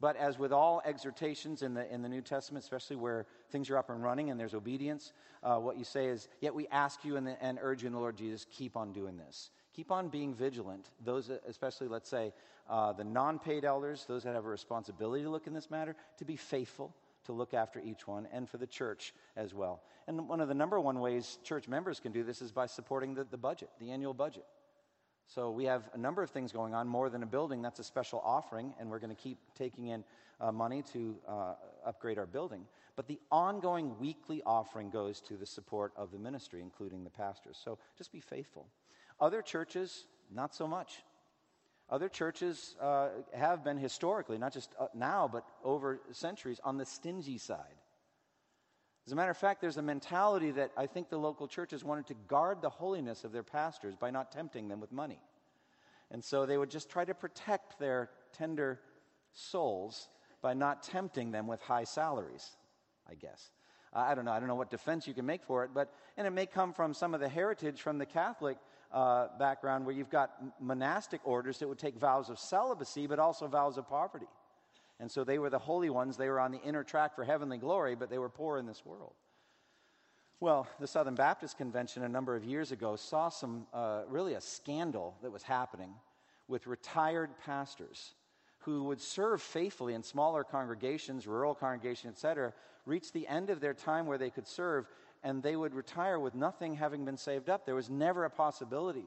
But 0.00 0.16
as 0.16 0.38
with 0.38 0.52
all 0.52 0.82
exhortations 0.84 1.62
in 1.62 1.74
the, 1.74 1.90
in 1.92 2.02
the 2.02 2.08
New 2.08 2.20
Testament, 2.20 2.64
especially 2.64 2.96
where 2.96 3.26
things 3.50 3.70
are 3.70 3.78
up 3.78 3.88
and 3.88 4.02
running 4.02 4.30
and 4.30 4.38
there's 4.38 4.52
obedience, 4.52 5.12
uh, 5.44 5.56
what 5.56 5.78
you 5.78 5.84
say 5.84 6.06
is, 6.06 6.28
Yet 6.40 6.54
we 6.54 6.66
ask 6.68 7.04
you 7.04 7.16
and, 7.16 7.26
the, 7.26 7.42
and, 7.42 7.58
urge 7.62 7.82
you 7.82 7.86
in 7.86 7.92
the 7.92 8.00
Lord 8.00 8.16
Jesus, 8.16 8.44
keep 8.50 8.76
on 8.76 8.92
doing 8.92 9.16
this. 9.16 9.50
Keep 9.72 9.92
on 9.92 10.08
being 10.08 10.34
vigilant. 10.34 10.90
Those, 11.04 11.30
especially, 11.48 11.88
let's 11.88 12.10
say, 12.10 12.32
uh, 12.68 12.92
the 12.92 13.04
non 13.04 13.38
paid 13.38 13.64
elders, 13.64 14.04
those 14.08 14.24
that 14.24 14.34
have 14.34 14.44
a 14.44 14.48
responsibility 14.48 15.22
to 15.22 15.30
look 15.30 15.46
in 15.46 15.54
this 15.54 15.70
matter, 15.70 15.94
to 16.18 16.24
be 16.24 16.36
faithful 16.36 16.94
to 17.24 17.32
look 17.32 17.54
after 17.54 17.80
each 17.80 18.06
one 18.06 18.28
and 18.32 18.48
for 18.48 18.58
the 18.58 18.66
church 18.66 19.14
as 19.36 19.54
well. 19.54 19.82
And 20.06 20.28
one 20.28 20.40
of 20.40 20.48
the 20.48 20.54
number 20.54 20.78
one 20.80 21.00
ways 21.00 21.38
church 21.42 21.68
members 21.68 22.00
can 22.00 22.12
do 22.12 22.22
this 22.22 22.42
is 22.42 22.52
by 22.52 22.66
supporting 22.66 23.14
the, 23.14 23.24
the 23.24 23.36
budget, 23.38 23.70
the 23.80 23.90
annual 23.90 24.14
budget. 24.14 24.44
So 25.26 25.50
we 25.50 25.64
have 25.64 25.88
a 25.94 25.98
number 25.98 26.22
of 26.22 26.30
things 26.30 26.52
going 26.52 26.74
on, 26.74 26.86
more 26.86 27.08
than 27.08 27.22
a 27.22 27.26
building. 27.26 27.62
That's 27.62 27.78
a 27.78 27.84
special 27.84 28.20
offering, 28.24 28.74
and 28.78 28.90
we're 28.90 28.98
going 28.98 29.14
to 29.14 29.22
keep 29.22 29.38
taking 29.56 29.88
in 29.88 30.04
uh, 30.40 30.52
money 30.52 30.82
to 30.92 31.16
uh, 31.26 31.54
upgrade 31.86 32.18
our 32.18 32.26
building. 32.26 32.66
But 32.96 33.08
the 33.08 33.18
ongoing 33.30 33.98
weekly 33.98 34.42
offering 34.44 34.90
goes 34.90 35.20
to 35.22 35.36
the 35.36 35.46
support 35.46 35.92
of 35.96 36.12
the 36.12 36.18
ministry, 36.18 36.60
including 36.60 37.04
the 37.04 37.10
pastors. 37.10 37.58
So 37.62 37.78
just 37.96 38.12
be 38.12 38.20
faithful. 38.20 38.66
Other 39.18 39.42
churches, 39.42 40.06
not 40.30 40.54
so 40.54 40.66
much. 40.66 41.02
Other 41.90 42.08
churches 42.08 42.76
uh, 42.80 43.08
have 43.34 43.62
been 43.62 43.76
historically, 43.76 44.38
not 44.38 44.52
just 44.52 44.70
uh, 44.80 44.86
now, 44.94 45.28
but 45.30 45.44
over 45.62 46.00
centuries, 46.12 46.60
on 46.64 46.78
the 46.78 46.84
stingy 46.84 47.38
side. 47.38 47.76
As 49.06 49.12
a 49.12 49.16
matter 49.16 49.30
of 49.30 49.36
fact, 49.36 49.60
there's 49.60 49.76
a 49.76 49.82
mentality 49.82 50.50
that 50.52 50.70
I 50.78 50.86
think 50.86 51.10
the 51.10 51.18
local 51.18 51.46
churches 51.46 51.84
wanted 51.84 52.06
to 52.06 52.14
guard 52.26 52.62
the 52.62 52.70
holiness 52.70 53.24
of 53.24 53.32
their 53.32 53.42
pastors 53.42 53.96
by 53.96 54.10
not 54.10 54.32
tempting 54.32 54.68
them 54.68 54.80
with 54.80 54.92
money. 54.92 55.20
And 56.10 56.24
so 56.24 56.46
they 56.46 56.56
would 56.56 56.70
just 56.70 56.88
try 56.88 57.04
to 57.04 57.14
protect 57.14 57.78
their 57.78 58.08
tender 58.32 58.80
souls 59.34 60.08
by 60.40 60.54
not 60.54 60.82
tempting 60.82 61.32
them 61.32 61.46
with 61.46 61.60
high 61.60 61.84
salaries, 61.84 62.50
I 63.08 63.14
guess. 63.14 63.50
I 63.92 64.14
don't 64.14 64.24
know. 64.24 64.32
I 64.32 64.38
don't 64.40 64.48
know 64.48 64.54
what 64.54 64.70
defense 64.70 65.06
you 65.06 65.14
can 65.14 65.26
make 65.26 65.44
for 65.44 65.64
it, 65.64 65.70
but, 65.74 65.92
and 66.16 66.26
it 66.26 66.30
may 66.30 66.46
come 66.46 66.72
from 66.72 66.94
some 66.94 67.14
of 67.14 67.20
the 67.20 67.28
heritage 67.28 67.80
from 67.80 67.98
the 67.98 68.06
Catholic 68.06 68.56
uh, 68.94 69.28
background 69.38 69.84
where 69.84 69.94
you've 69.94 70.08
got 70.08 70.30
monastic 70.60 71.20
orders 71.24 71.58
that 71.58 71.68
would 71.68 71.78
take 71.78 71.96
vows 71.96 72.30
of 72.30 72.38
celibacy, 72.38 73.06
but 73.06 73.18
also 73.18 73.46
vows 73.48 73.76
of 73.76 73.88
poverty. 73.88 74.28
And 75.00 75.10
so 75.10 75.24
they 75.24 75.38
were 75.38 75.50
the 75.50 75.58
holy 75.58 75.90
ones. 75.90 76.16
They 76.16 76.28
were 76.28 76.38
on 76.38 76.52
the 76.52 76.62
inner 76.62 76.84
track 76.84 77.16
for 77.16 77.24
heavenly 77.24 77.58
glory, 77.58 77.96
but 77.96 78.08
they 78.08 78.18
were 78.18 78.28
poor 78.28 78.58
in 78.58 78.66
this 78.66 78.86
world. 78.86 79.14
Well, 80.38 80.68
the 80.78 80.86
Southern 80.86 81.16
Baptist 81.16 81.58
Convention 81.58 82.04
a 82.04 82.08
number 82.08 82.36
of 82.36 82.44
years 82.44 82.70
ago 82.70 82.96
saw 82.96 83.28
some, 83.28 83.66
uh, 83.72 84.02
really 84.08 84.34
a 84.34 84.40
scandal 84.40 85.16
that 85.22 85.32
was 85.32 85.42
happening 85.42 85.92
with 86.48 86.66
retired 86.66 87.30
pastors 87.44 88.14
who 88.58 88.84
would 88.84 89.00
serve 89.00 89.42
faithfully 89.42 89.94
in 89.94 90.02
smaller 90.02 90.44
congregations, 90.44 91.26
rural 91.26 91.54
congregations, 91.54 92.14
etc., 92.14 92.52
reach 92.86 93.12
the 93.12 93.26
end 93.26 93.50
of 93.50 93.60
their 93.60 93.74
time 93.74 94.06
where 94.06 94.18
they 94.18 94.30
could 94.30 94.46
serve, 94.46 94.86
and 95.24 95.42
they 95.42 95.56
would 95.56 95.74
retire 95.74 96.20
with 96.20 96.34
nothing 96.34 96.74
having 96.76 97.04
been 97.04 97.16
saved 97.16 97.48
up. 97.48 97.64
There 97.64 97.74
was 97.74 97.90
never 97.90 98.24
a 98.24 98.30
possibility. 98.30 99.06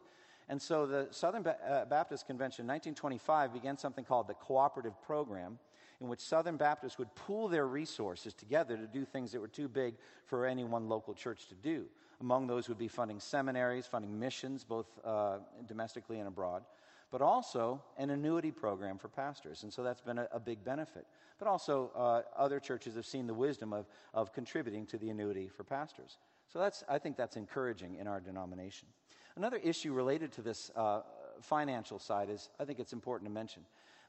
And 0.50 0.62
so 0.62 0.86
the 0.86 1.08
Southern 1.12 1.46
uh, 1.46 1.86
Baptist 1.86 2.26
Convention 2.26 2.64
in 2.64 2.68
1925 2.70 3.54
began 3.54 3.78
something 3.78 4.04
called 4.04 4.28
the 4.28 4.34
Cooperative 4.34 5.00
Program, 5.04 5.60
in 6.02 6.08
which 6.08 6.20
Southern 6.20 6.58
Baptists 6.58 6.98
would 6.98 7.14
pool 7.16 7.48
their 7.48 7.68
resources 7.68 8.34
together 8.34 8.78
to 8.78 8.88
do 8.88 9.06
things 9.06 9.32
that 9.32 9.40
were 9.40 9.48
too 9.48 9.68
big 9.68 9.96
for 10.26 10.46
any 10.46 10.64
one 10.64 10.90
local 10.90 11.14
church 11.14 11.48
to 11.48 11.56
do. 11.56 11.86
Among 12.20 12.48
those 12.48 12.68
would 12.68 12.80
be 12.80 12.88
funding 12.88 13.20
seminaries, 13.20 13.86
funding 13.86 14.18
missions, 14.18 14.64
both 14.64 14.88
uh, 15.06 15.38
domestically 15.68 16.18
and 16.20 16.28
abroad, 16.28 16.64
but 17.12 17.22
also 17.22 17.82
an 17.98 18.10
annuity 18.10 18.52
program 18.52 18.98
for 18.98 19.08
pastors. 19.08 19.64
And 19.64 19.72
so 19.72 19.84
that's 19.84 20.02
been 20.02 20.18
a, 20.18 20.28
a 20.32 20.40
big 20.40 20.64
benefit. 20.64 21.06
But 21.40 21.48
also, 21.48 21.92
uh, 21.96 22.22
other 22.38 22.60
churches 22.60 22.96
have 22.96 23.06
seen 23.06 23.28
the 23.28 23.34
wisdom 23.34 23.74
of, 23.74 23.88
of 24.14 24.34
contributing 24.34 24.86
to 24.88 24.98
the 24.98 25.10
annuity 25.10 25.48
for 25.48 25.64
pastors. 25.64 26.18
So 26.52 26.60
that's, 26.60 26.84
I 26.90 26.98
think 26.98 27.18
that's 27.18 27.36
encouraging 27.36 27.96
in 27.96 28.08
our 28.08 28.20
denomination. 28.20 28.88
Another 29.36 29.58
issue 29.58 29.94
related 29.94 30.32
to 30.34 30.42
this 30.42 30.72
uh, 30.76 31.02
financial 31.42 32.00
side 32.00 32.30
is 32.30 32.50
I 32.60 32.66
think 32.66 32.80
it's 32.80 32.94
important 32.94 33.30
to 33.30 33.34
mention. 33.34 33.64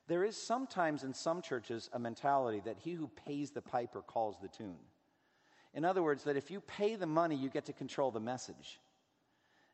There 0.07 0.25
is 0.25 0.37
sometimes 0.37 1.05
in 1.05 1.13
some 1.13 1.43
churches 1.43 1.91
a 1.93 1.99
mentality 1.99 2.63
that 2.65 2.79
he 2.79 2.93
who 2.93 3.09
pays 3.09 3.51
the 3.51 3.61
piper 3.61 4.01
calls 4.01 4.37
the 4.41 4.49
tune. 4.49 4.79
In 5.75 5.85
other 5.85 6.03
words, 6.03 6.25
that 6.25 6.37
if 6.37 6.51
you 6.51 6.61
pay 6.63 6.97
the 6.97 7.07
money, 7.07 7.37
you 7.37 7.51
get 7.51 7.67
to 7.67 7.75
control 7.75 8.11
the 8.11 8.21
message. 8.21 8.81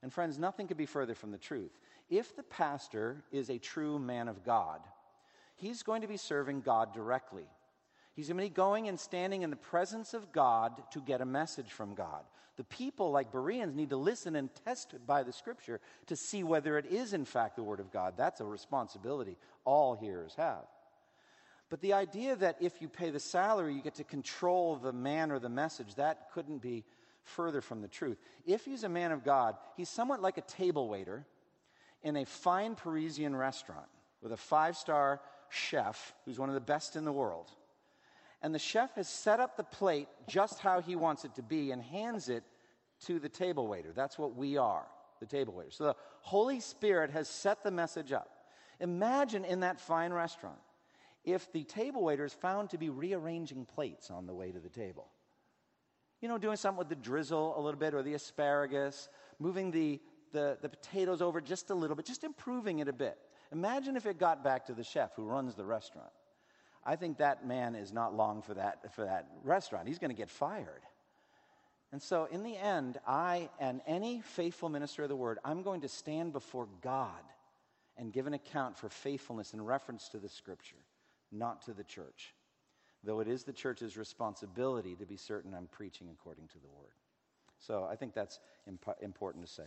And 0.05 0.13
friends, 0.13 0.39
nothing 0.39 0.69
could 0.69 0.77
be 0.77 0.85
further 0.85 1.15
from 1.15 1.31
the 1.31 1.39
truth. 1.39 1.73
If 2.11 2.37
the 2.37 2.43
pastor 2.43 3.25
is 3.33 3.49
a 3.49 3.57
true 3.57 3.99
man 3.99 4.29
of 4.29 4.45
God, 4.45 4.81
he's 5.57 5.83
going 5.83 6.03
to 6.03 6.07
be 6.07 6.19
serving 6.19 6.61
God 6.61 6.93
directly. 6.93 7.47
He's 8.13 8.29
going 8.29 8.37
to 8.37 8.45
be 8.45 8.51
going 8.51 8.87
and 8.87 9.01
standing 9.01 9.41
in 9.41 9.49
the 9.49 9.57
presence 9.57 10.13
of 10.13 10.31
God 10.31 10.83
to 10.93 11.01
get 11.01 11.23
a 11.23 11.25
message 11.25 11.73
from 11.73 11.95
God. 11.95 12.23
The 12.59 12.65
people, 12.65 13.13
like 13.13 13.33
Bereans, 13.33 13.75
need 13.75 13.89
to 13.91 13.97
listen 13.97 14.37
and 14.37 14.51
test 14.67 14.95
by 15.07 15.23
the 15.23 15.33
scripture 15.33 15.81
to 16.09 16.17
see 16.17 16.45
whether 16.45 16.77
it 16.77 16.85
is, 16.85 17.15
in 17.15 17.25
fact, 17.25 17.57
the 17.57 17.63
word 17.63 17.81
of 17.81 17.91
God. 17.91 18.13
That's 18.19 18.43
a 18.43 18.45
responsibility 18.45 19.39
all 19.65 19.95
hearers 19.95 20.35
have. 20.37 20.67
But 21.71 21.81
the 21.81 21.95
idea 21.95 22.37
that 22.37 22.59
if 22.61 22.83
you 22.83 22.91
pay 22.91 23.09
the 23.09 23.19
salary, 23.19 23.73
you 23.73 23.81
get 23.81 23.95
to 23.95 24.05
control 24.05 24.77
the 24.77 24.93
man 24.93 25.33
or 25.33 25.39
the 25.39 25.49
message, 25.49 25.95
that 25.95 26.31
couldn't 26.35 26.61
be 26.61 26.85
further 27.25 27.61
from 27.61 27.81
the 27.81 27.89
truth. 27.89 28.19
If 28.47 28.65
he's 28.65 28.85
a 28.85 28.89
man 28.89 29.13
of 29.13 29.25
God, 29.25 29.57
he's 29.77 29.89
somewhat 29.89 30.23
like 30.23 30.39
a 30.39 30.43
table 30.43 30.89
waiter 30.89 31.27
in 32.03 32.17
a 32.17 32.25
fine 32.25 32.75
Parisian 32.75 33.35
restaurant 33.35 33.89
with 34.23 34.33
a 34.33 34.37
five 34.37 34.77
star 34.77 35.21
chef 35.49 36.15
who's 36.25 36.39
one 36.39 36.49
of 36.49 36.55
the 36.55 36.61
best 36.61 36.97
in 36.97 37.05
the 37.05 37.13
world. 37.13 37.51
And 38.43 38.55
the 38.55 38.59
chef 38.59 38.95
has 38.97 39.09
set 39.09 39.41
up 39.41 39.57
the 39.57 39.65
plate 39.65 40.09
just 40.29 40.59
how 40.59 40.81
he 40.81 40.97
wants 40.97 41.25
it 41.25 41.35
to 41.37 41.43
be 41.43 41.71
and 41.71 41.83
hands 41.83 42.29
it 42.29 42.45
to 43.07 43.19
the 43.19 43.29
table 43.29 43.67
waiter. 43.67 43.93
That's 43.95 44.19
what 44.19 44.37
we 44.37 44.59
are, 44.59 44.85
the 45.21 45.27
table 45.27 45.55
waiter. 45.55 45.71
So 45.71 45.85
the 45.85 45.97
Holy 46.21 46.61
Spirit 46.61 47.11
has 47.11 47.29
set 47.29 47.65
the 47.65 47.71
message 47.71 48.13
up. 48.13 48.29
Imagine 48.81 49.45
in 49.45 49.61
that 49.61 49.81
fine 49.81 50.13
restaurant 50.13 50.59
if 51.25 51.51
the 51.53 51.65
table 51.65 52.03
waiter 52.03 52.25
is 52.25 52.35
found 52.35 52.71
to 52.71 52.79
be 52.79 52.91
rearranging 52.91 53.65
plates 53.65 54.11
on 54.11 54.27
the 54.27 54.35
way 54.35 54.53
to 54.53 54.61
the 54.61 54.69
table. 54.69 55.09
You 56.25 56.29
know, 56.29 56.39
doing 56.39 56.57
something 56.57 56.79
with 56.79 56.89
the 56.89 56.95
drizzle 56.95 57.53
a 57.55 57.61
little 57.61 57.79
bit 57.79 57.93
or 57.93 58.03
the 58.03 58.15
asparagus, 58.15 59.11
moving 59.39 59.71
the, 59.71 60.01
the, 60.33 60.57
the 60.63 60.71
potatoes 60.71 61.21
over 61.21 61.39
just 61.39 61.69
a 61.69 61.75
little 61.75 61.95
bit, 61.95 62.07
just 62.07 62.25
improving 62.25 62.79
it 62.79 62.89
a 62.89 62.95
bit. 62.95 63.19
Imagine 63.53 63.95
if 63.95 64.07
it 64.07 64.19
got 64.19 64.43
back 64.43 64.65
to 64.69 64.73
the 64.73 64.83
chef 64.83 65.15
who 65.17 65.25
runs 65.25 65.55
the 65.55 65.67
restaurant. 65.67 66.09
I 66.83 66.97
think 66.97 67.19
that 67.19 67.47
man 67.47 67.75
is 67.75 67.93
not 67.93 68.17
long 68.17 68.41
for 68.41 68.55
that, 68.55 68.95
for 68.95 69.05
that 69.05 69.29
restaurant. 69.43 69.87
He's 69.87 69.99
going 69.99 70.13
to 70.13 70.17
get 70.17 70.31
fired. 70.31 70.81
And 71.93 72.01
so, 72.01 72.27
in 72.31 72.43
the 72.43 72.57
end, 72.57 72.97
I 73.07 73.51
and 73.61 73.83
any 73.87 74.23
faithful 74.23 74.71
minister 74.71 75.03
of 75.03 75.11
the 75.11 75.17
word, 75.17 75.39
I'm 75.45 75.63
going 75.63 75.83
to 75.83 75.89
stand 75.89 76.33
before 76.33 76.69
God 76.81 77.23
and 77.99 78.15
give 78.15 78.27
an 78.27 78.33
account 78.33 78.79
for 78.79 78.89
faithfulness 78.89 79.53
in 79.53 79.61
reference 79.61 80.09
to 80.09 80.19
the 80.19 80.31
scripture, 80.31 80.87
not 81.31 81.67
to 81.67 81.75
the 81.75 81.85
church. 81.85 82.33
Though 83.05 83.21
it 83.21 83.29
is 83.29 83.45
the 83.45 83.53
church's 83.53 83.97
responsibility 83.97 84.95
to 84.97 85.05
be 85.05 85.17
certain 85.17 85.55
I'm 85.55 85.67
preaching 85.67 86.09
according 86.11 86.49
to 86.49 86.59
the 86.59 86.69
word. 86.69 86.95
So, 87.59 87.87
I 87.91 87.97
think 87.97 88.15
that's 88.15 88.41
imp- 88.67 88.97
important 89.01 89.47
to 89.47 89.53
say. 89.53 89.65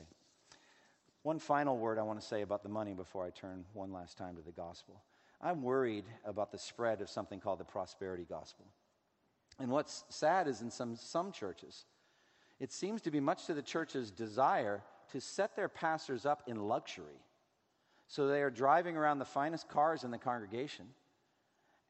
One 1.23 1.39
final 1.39 1.77
word 1.77 1.99
I 1.99 2.03
want 2.03 2.19
to 2.19 2.25
say 2.25 2.41
about 2.41 2.63
the 2.63 2.69
money 2.69 2.93
before 2.93 3.25
I 3.25 3.29
turn 3.29 3.65
one 3.73 3.91
last 3.91 4.17
time 4.17 4.35
to 4.35 4.41
the 4.41 4.51
gospel. 4.51 5.01
I'm 5.41 5.61
worried 5.61 6.05
about 6.25 6.51
the 6.51 6.57
spread 6.57 7.01
of 7.01 7.09
something 7.09 7.39
called 7.39 7.59
the 7.59 7.65
prosperity 7.65 8.25
gospel. 8.27 8.65
And 9.59 9.69
what's 9.69 10.03
sad 10.09 10.47
is 10.47 10.61
in 10.61 10.71
some, 10.71 10.95
some 10.95 11.31
churches, 11.31 11.85
it 12.59 12.71
seems 12.71 13.01
to 13.01 13.11
be 13.11 13.19
much 13.19 13.45
to 13.47 13.53
the 13.53 13.61
church's 13.61 14.09
desire 14.11 14.81
to 15.11 15.21
set 15.21 15.55
their 15.55 15.69
pastors 15.69 16.25
up 16.25 16.43
in 16.47 16.67
luxury. 16.67 17.21
So 18.07 18.27
they 18.27 18.41
are 18.41 18.49
driving 18.49 18.95
around 18.95 19.19
the 19.19 19.25
finest 19.25 19.67
cars 19.67 20.03
in 20.03 20.11
the 20.11 20.17
congregation 20.17 20.85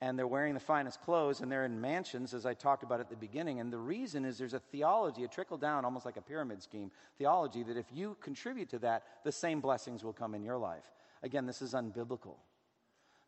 and 0.01 0.17
they're 0.17 0.27
wearing 0.27 0.53
the 0.53 0.59
finest 0.59 1.01
clothes 1.01 1.41
and 1.41 1.51
they're 1.51 1.65
in 1.65 1.81
mansions, 1.81 2.33
as 2.33 2.45
I 2.45 2.53
talked 2.53 2.83
about 2.83 2.99
at 2.99 3.09
the 3.09 3.15
beginning. 3.15 3.59
And 3.59 3.73
the 3.73 3.79
reason 3.79 4.25
is 4.25 4.37
there's 4.37 4.53
a 4.53 4.59
theology, 4.59 5.23
a 5.23 5.27
trickle 5.27 5.57
down, 5.57 5.85
almost 5.85 6.05
like 6.05 6.17
a 6.17 6.21
pyramid 6.21 6.61
scheme 6.61 6.91
theology, 7.17 7.63
that 7.63 7.77
if 7.77 7.87
you 7.91 8.15
contribute 8.21 8.69
to 8.69 8.79
that, 8.79 9.03
the 9.23 9.31
same 9.31 9.59
blessings 9.59 10.03
will 10.03 10.13
come 10.13 10.35
in 10.35 10.43
your 10.43 10.57
life. 10.57 10.85
Again, 11.23 11.47
this 11.47 11.61
is 11.61 11.73
unbiblical. 11.73 12.35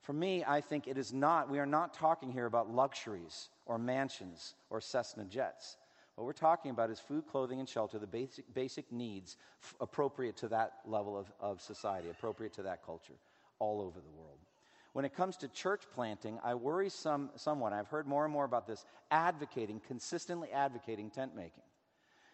For 0.02 0.14
me, 0.14 0.44
I 0.48 0.62
think 0.62 0.88
it 0.88 0.98
is 0.98 1.12
not, 1.12 1.50
we 1.50 1.60
are 1.60 1.66
not 1.66 1.94
talking 1.94 2.32
here 2.32 2.46
about 2.46 2.72
luxuries 2.72 3.50
or 3.66 3.78
mansions 3.78 4.54
or 4.70 4.80
Cessna 4.80 5.26
jets. 5.26 5.78
What 6.16 6.26
we're 6.26 6.34
talking 6.34 6.72
about 6.72 6.90
is 6.90 7.00
food, 7.00 7.26
clothing, 7.28 7.60
and 7.60 7.68
shelter, 7.68 7.98
the 7.98 8.08
basic, 8.08 8.54
basic 8.54 8.92
needs 8.92 9.38
f- 9.64 9.76
appropriate 9.80 10.36
to 10.38 10.50
that 10.50 10.74
level 10.86 11.18
of, 11.18 11.32
of 11.40 11.62
society, 11.62 12.10
appropriate 12.10 12.54
to 12.54 12.64
that 12.64 12.86
culture, 12.86 13.14
all 13.60 13.82
over 13.82 14.00
the 14.00 14.20
world. 14.20 14.40
When 14.94 15.06
it 15.06 15.14
comes 15.14 15.38
to 15.38 15.48
church 15.48 15.84
planting, 15.94 16.40
I 16.44 16.56
worry 16.56 16.90
some, 16.90 17.30
somewhat. 17.36 17.74
I've 17.74 17.88
heard 17.88 18.08
more 18.08 18.26
and 18.26 18.34
more 18.34 18.46
about 18.46 18.66
this 18.68 18.86
advocating, 19.12 19.82
consistently 19.88 20.50
advocating 20.52 21.10
tent 21.10 21.36
making. 21.36 21.64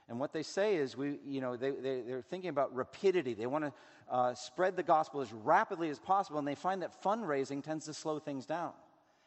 And 0.07 0.19
what 0.19 0.33
they 0.33 0.43
say 0.43 0.75
is, 0.75 0.95
we, 0.95 1.19
you 1.25 1.41
know, 1.41 1.57
they, 1.57 1.71
they, 1.71 2.11
are 2.11 2.21
thinking 2.21 2.49
about 2.49 2.75
rapidity. 2.75 3.33
They 3.33 3.47
want 3.47 3.65
to 3.65 3.73
uh, 4.09 4.33
spread 4.35 4.75
the 4.75 4.83
gospel 4.83 5.21
as 5.21 5.33
rapidly 5.33 5.89
as 5.89 5.99
possible, 5.99 6.37
and 6.37 6.47
they 6.47 6.55
find 6.55 6.81
that 6.83 7.01
fundraising 7.03 7.63
tends 7.63 7.85
to 7.85 7.93
slow 7.93 8.19
things 8.19 8.45
down. 8.45 8.71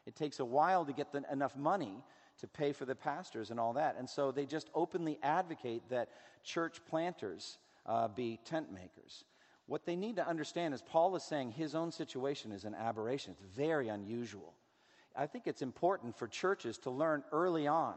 It 0.07 0.15
takes 0.15 0.39
a 0.39 0.45
while 0.45 0.85
to 0.85 0.93
get 0.93 1.13
the, 1.13 1.25
enough 1.31 1.57
money 1.57 2.03
to 2.39 2.47
pay 2.47 2.73
for 2.73 2.85
the 2.85 2.95
pastors 2.95 3.51
and 3.51 3.59
all 3.59 3.73
that. 3.73 3.97
And 3.99 4.09
so 4.09 4.31
they 4.31 4.47
just 4.47 4.71
openly 4.75 5.19
advocate 5.23 5.83
that 5.91 6.09
church 6.45 6.81
planters 6.89 7.59
uh, 7.85 8.09
be 8.09 8.39
tent 8.45 8.73
makers. 8.73 9.25
What 9.69 9.85
they 9.85 9.97
need 9.97 10.17
to 10.17 10.27
understand 10.27 10.73
is 10.73 10.81
Paul 10.81 11.15
is 11.15 11.23
saying 11.23 11.53
his 11.53 11.75
own 11.75 11.93
situation 11.93 12.53
is 12.53 12.65
an 12.65 12.75
aberration. 12.75 13.33
It's 13.33 13.55
very 13.55 13.89
unusual. 13.89 14.55
I 15.15 15.27
think 15.27 15.47
it's 15.47 15.61
important 15.61 16.17
for 16.17 16.27
churches 16.27 16.79
to 16.79 16.91
learn 16.91 17.23
early 17.33 17.67
on 17.67 17.95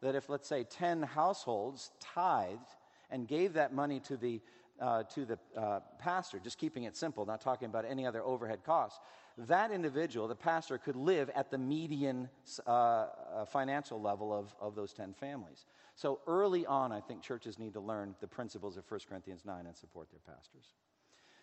that 0.00 0.16
if, 0.16 0.28
let's 0.28 0.48
say, 0.48 0.64
10 0.64 1.02
households 1.02 1.92
tithed 2.00 2.74
and 3.08 3.28
gave 3.28 3.52
that 3.52 3.72
money 3.72 4.00
to 4.00 4.16
the, 4.16 4.40
uh, 4.80 5.04
to 5.14 5.24
the 5.24 5.38
uh, 5.56 5.78
pastor, 6.00 6.40
just 6.40 6.58
keeping 6.58 6.84
it 6.84 6.96
simple, 6.96 7.24
not 7.24 7.40
talking 7.40 7.66
about 7.66 7.84
any 7.84 8.04
other 8.04 8.22
overhead 8.24 8.64
costs, 8.64 8.98
that 9.38 9.70
individual, 9.70 10.26
the 10.26 10.34
pastor, 10.34 10.76
could 10.76 10.96
live 10.96 11.30
at 11.36 11.52
the 11.52 11.56
median 11.56 12.28
uh, 12.66 12.70
uh 12.70 13.44
financial 13.46 14.00
level 14.00 14.36
of, 14.36 14.52
of 14.60 14.74
those 14.74 14.92
10 14.92 15.14
families. 15.14 15.66
So 15.94 16.18
early 16.26 16.66
on, 16.66 16.90
I 16.90 17.00
think 17.00 17.22
churches 17.22 17.60
need 17.60 17.74
to 17.74 17.80
learn 17.80 18.16
the 18.20 18.26
principles 18.26 18.76
of 18.76 18.90
1 18.90 19.00
Corinthians 19.08 19.44
9 19.44 19.66
and 19.66 19.76
support 19.76 20.08
their 20.10 20.34
pastors. 20.34 20.74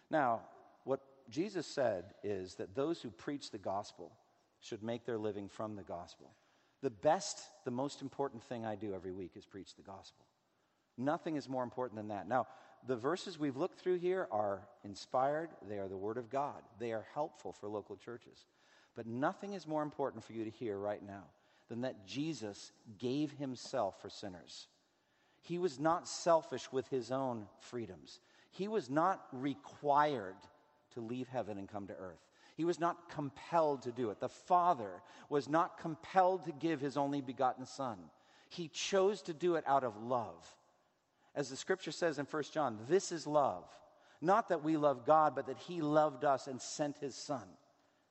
Now, 0.10 0.42
what 0.84 1.02
Jesus 1.30 1.68
said 1.68 2.06
is 2.24 2.56
that 2.56 2.76
those 2.76 3.02
who 3.02 3.12
preach 3.12 3.52
the 3.52 3.58
gospel 3.58 4.12
should 4.62 4.84
make 4.84 5.06
their 5.06 5.18
living 5.18 5.48
from 5.48 5.76
the 5.76 5.84
gospel. 5.84 6.32
The 6.82 6.90
best, 6.90 7.40
the 7.66 7.72
most 7.72 8.02
important 8.02 8.44
thing 8.44 8.66
I 8.66 8.76
do 8.76 8.94
every 8.94 9.12
week 9.12 9.32
is 9.36 9.46
preach 9.46 9.76
the 9.76 9.84
gospel. 9.84 10.26
Nothing 10.98 11.36
is 11.36 11.48
more 11.48 11.64
important 11.64 11.98
than 11.98 12.10
that. 12.10 12.28
Now, 12.28 12.48
the 12.88 12.96
verses 12.96 13.40
we've 13.40 13.58
looked 13.58 13.80
through 13.80 14.00
here 14.00 14.28
are 14.32 14.68
inspired, 14.84 15.50
they 15.68 15.78
are 15.78 15.88
the 15.88 15.98
Word 15.98 16.18
of 16.18 16.30
God, 16.30 16.62
they 16.80 16.94
are 16.94 17.06
helpful 17.14 17.52
for 17.52 17.68
local 17.68 17.96
churches. 17.96 18.46
But 18.96 19.06
nothing 19.06 19.54
is 19.54 19.68
more 19.68 19.84
important 19.84 20.24
for 20.24 20.34
you 20.34 20.44
to 20.44 20.50
hear 20.50 20.78
right 20.78 21.06
now 21.06 21.24
than 21.70 21.82
that 21.82 22.06
Jesus 22.06 22.72
gave 22.98 23.32
himself 23.32 24.02
for 24.02 24.10
sinners. 24.10 24.68
He 25.42 25.58
was 25.58 25.80
not 25.80 26.08
selfish 26.08 26.72
with 26.72 26.88
his 26.90 27.12
own 27.12 27.48
freedoms. 27.60 28.20
He 28.52 28.68
was 28.68 28.90
not 28.90 29.26
required 29.32 30.36
to 30.94 31.02
leave 31.02 31.28
heaven 31.28 31.58
and 31.58 31.68
come 31.68 31.88
to 31.88 31.96
earth. 31.96 32.20
He 32.56 32.66
was 32.66 32.80
not 32.80 33.10
compelled 33.10 33.84
to 33.84 33.92
do 33.92 34.10
it. 34.10 34.20
The 34.20 34.28
Father 34.28 35.02
was 35.30 35.48
not 35.48 35.78
compelled 35.78 36.46
to 36.46 36.52
give 36.52 36.82
his 36.82 36.98
only 36.98 37.22
begotten 37.22 37.66
Son. 37.66 37.98
He 38.50 38.68
chose 38.68 39.22
to 39.24 39.34
do 39.34 39.56
it 39.56 39.64
out 39.66 39.84
of 39.84 40.02
love. 40.04 40.46
As 41.36 41.50
the 41.50 41.56
scripture 41.56 41.92
says 41.92 42.20
in 42.20 42.26
1 42.26 42.44
John, 42.52 42.78
this 42.90 43.12
is 43.12 43.26
love. 43.26 43.64
Not 44.20 44.50
that 44.50 44.64
we 44.64 44.76
love 44.76 45.06
God, 45.06 45.36
but 45.36 45.48
that 45.48 45.58
he 45.58 45.82
loved 45.82 46.26
us 46.26 46.48
and 46.48 46.62
sent 46.62 46.98
his 46.98 47.16
Son 47.16 47.48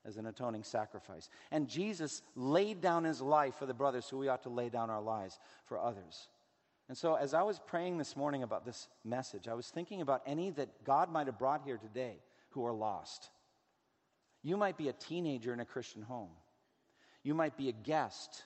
as 0.06 0.16
an 0.16 0.26
atoning 0.26 0.62
sacrifice. 0.62 1.28
And 1.50 1.68
Jesus 1.68 2.22
laid 2.34 2.80
down 2.80 3.04
his 3.04 3.20
life 3.20 3.56
for 3.56 3.66
the 3.66 3.74
brothers, 3.74 4.06
so 4.06 4.16
we 4.16 4.28
ought 4.28 4.44
to 4.44 4.48
lay 4.48 4.70
down 4.70 4.88
our 4.88 5.02
lives 5.02 5.38
for 5.66 5.78
others. 5.78 6.28
And 6.88 6.96
so, 6.96 7.16
as 7.16 7.34
I 7.34 7.42
was 7.42 7.60
praying 7.66 7.98
this 7.98 8.16
morning 8.16 8.42
about 8.42 8.64
this 8.64 8.88
message, 9.04 9.46
I 9.46 9.54
was 9.54 9.66
thinking 9.66 10.00
about 10.00 10.22
any 10.26 10.50
that 10.52 10.84
God 10.84 11.12
might 11.12 11.26
have 11.26 11.38
brought 11.38 11.62
here 11.64 11.76
today 11.76 12.16
who 12.50 12.64
are 12.64 12.72
lost. 12.72 13.28
You 14.42 14.56
might 14.56 14.78
be 14.78 14.88
a 14.88 14.94
teenager 14.94 15.52
in 15.52 15.60
a 15.60 15.66
Christian 15.66 16.02
home, 16.02 16.30
you 17.22 17.34
might 17.34 17.56
be 17.56 17.68
a 17.68 17.72
guest, 17.72 18.44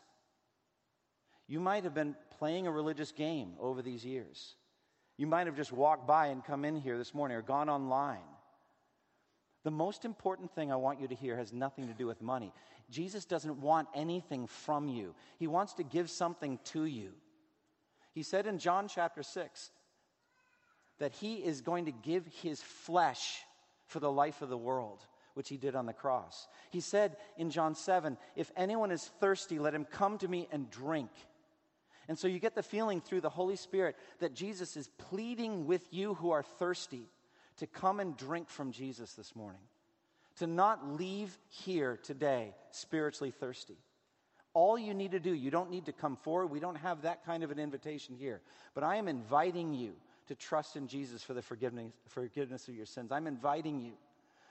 you 1.46 1.60
might 1.60 1.84
have 1.84 1.94
been 1.94 2.16
playing 2.38 2.66
a 2.66 2.72
religious 2.72 3.12
game 3.12 3.52
over 3.60 3.82
these 3.82 4.04
years. 4.04 4.54
You 5.18 5.26
might 5.26 5.46
have 5.46 5.56
just 5.56 5.70
walked 5.70 6.06
by 6.06 6.28
and 6.28 6.42
come 6.42 6.64
in 6.64 6.74
here 6.74 6.98
this 6.98 7.14
morning 7.14 7.36
or 7.36 7.42
gone 7.42 7.68
online. 7.68 8.18
The 9.62 9.70
most 9.70 10.04
important 10.04 10.52
thing 10.54 10.72
I 10.72 10.76
want 10.76 11.00
you 11.00 11.06
to 11.06 11.14
hear 11.14 11.36
has 11.36 11.52
nothing 11.52 11.86
to 11.86 11.94
do 11.94 12.06
with 12.06 12.20
money. 12.20 12.52
Jesus 12.90 13.24
doesn't 13.24 13.60
want 13.60 13.88
anything 13.94 14.48
from 14.48 14.88
you, 14.88 15.14
He 15.38 15.46
wants 15.46 15.74
to 15.74 15.84
give 15.84 16.10
something 16.10 16.58
to 16.64 16.86
you. 16.86 17.12
He 18.12 18.22
said 18.22 18.46
in 18.46 18.58
John 18.58 18.88
chapter 18.88 19.22
6 19.22 19.70
that 20.98 21.12
he 21.12 21.36
is 21.36 21.60
going 21.60 21.86
to 21.86 21.92
give 21.92 22.26
his 22.42 22.62
flesh 22.62 23.42
for 23.86 24.00
the 24.00 24.10
life 24.10 24.42
of 24.42 24.48
the 24.48 24.56
world, 24.56 25.04
which 25.34 25.48
he 25.48 25.56
did 25.56 25.74
on 25.74 25.86
the 25.86 25.92
cross. 25.92 26.46
He 26.70 26.80
said 26.80 27.16
in 27.36 27.50
John 27.50 27.74
7 27.74 28.16
If 28.36 28.50
anyone 28.56 28.90
is 28.90 29.10
thirsty, 29.20 29.58
let 29.58 29.74
him 29.74 29.84
come 29.84 30.18
to 30.18 30.28
me 30.28 30.48
and 30.52 30.70
drink. 30.70 31.10
And 32.08 32.18
so 32.18 32.28
you 32.28 32.38
get 32.38 32.54
the 32.54 32.62
feeling 32.62 33.00
through 33.00 33.20
the 33.20 33.30
Holy 33.30 33.56
Spirit 33.56 33.96
that 34.18 34.34
Jesus 34.34 34.76
is 34.76 34.88
pleading 34.98 35.66
with 35.66 35.92
you 35.92 36.14
who 36.14 36.30
are 36.30 36.42
thirsty 36.42 37.08
to 37.58 37.66
come 37.66 38.00
and 38.00 38.16
drink 38.16 38.48
from 38.48 38.72
Jesus 38.72 39.12
this 39.14 39.36
morning, 39.36 39.60
to 40.36 40.46
not 40.46 40.86
leave 40.86 41.38
here 41.48 41.98
today 42.02 42.54
spiritually 42.70 43.30
thirsty. 43.30 43.76
All 44.54 44.78
you 44.78 44.92
need 44.92 45.12
to 45.12 45.20
do, 45.20 45.32
you 45.32 45.50
don't 45.50 45.70
need 45.70 45.86
to 45.86 45.92
come 45.92 46.16
forward. 46.16 46.48
We 46.48 46.60
don't 46.60 46.76
have 46.76 47.02
that 47.02 47.24
kind 47.24 47.42
of 47.42 47.50
an 47.50 47.58
invitation 47.58 48.14
here. 48.18 48.40
But 48.74 48.84
I 48.84 48.96
am 48.96 49.08
inviting 49.08 49.72
you 49.72 49.92
to 50.28 50.34
trust 50.34 50.76
in 50.76 50.88
Jesus 50.88 51.22
for 51.22 51.34
the 51.34 51.42
forgiveness, 51.42 51.92
forgiveness 52.08 52.68
of 52.68 52.74
your 52.74 52.86
sins. 52.86 53.12
I'm 53.12 53.26
inviting 53.26 53.80
you 53.80 53.92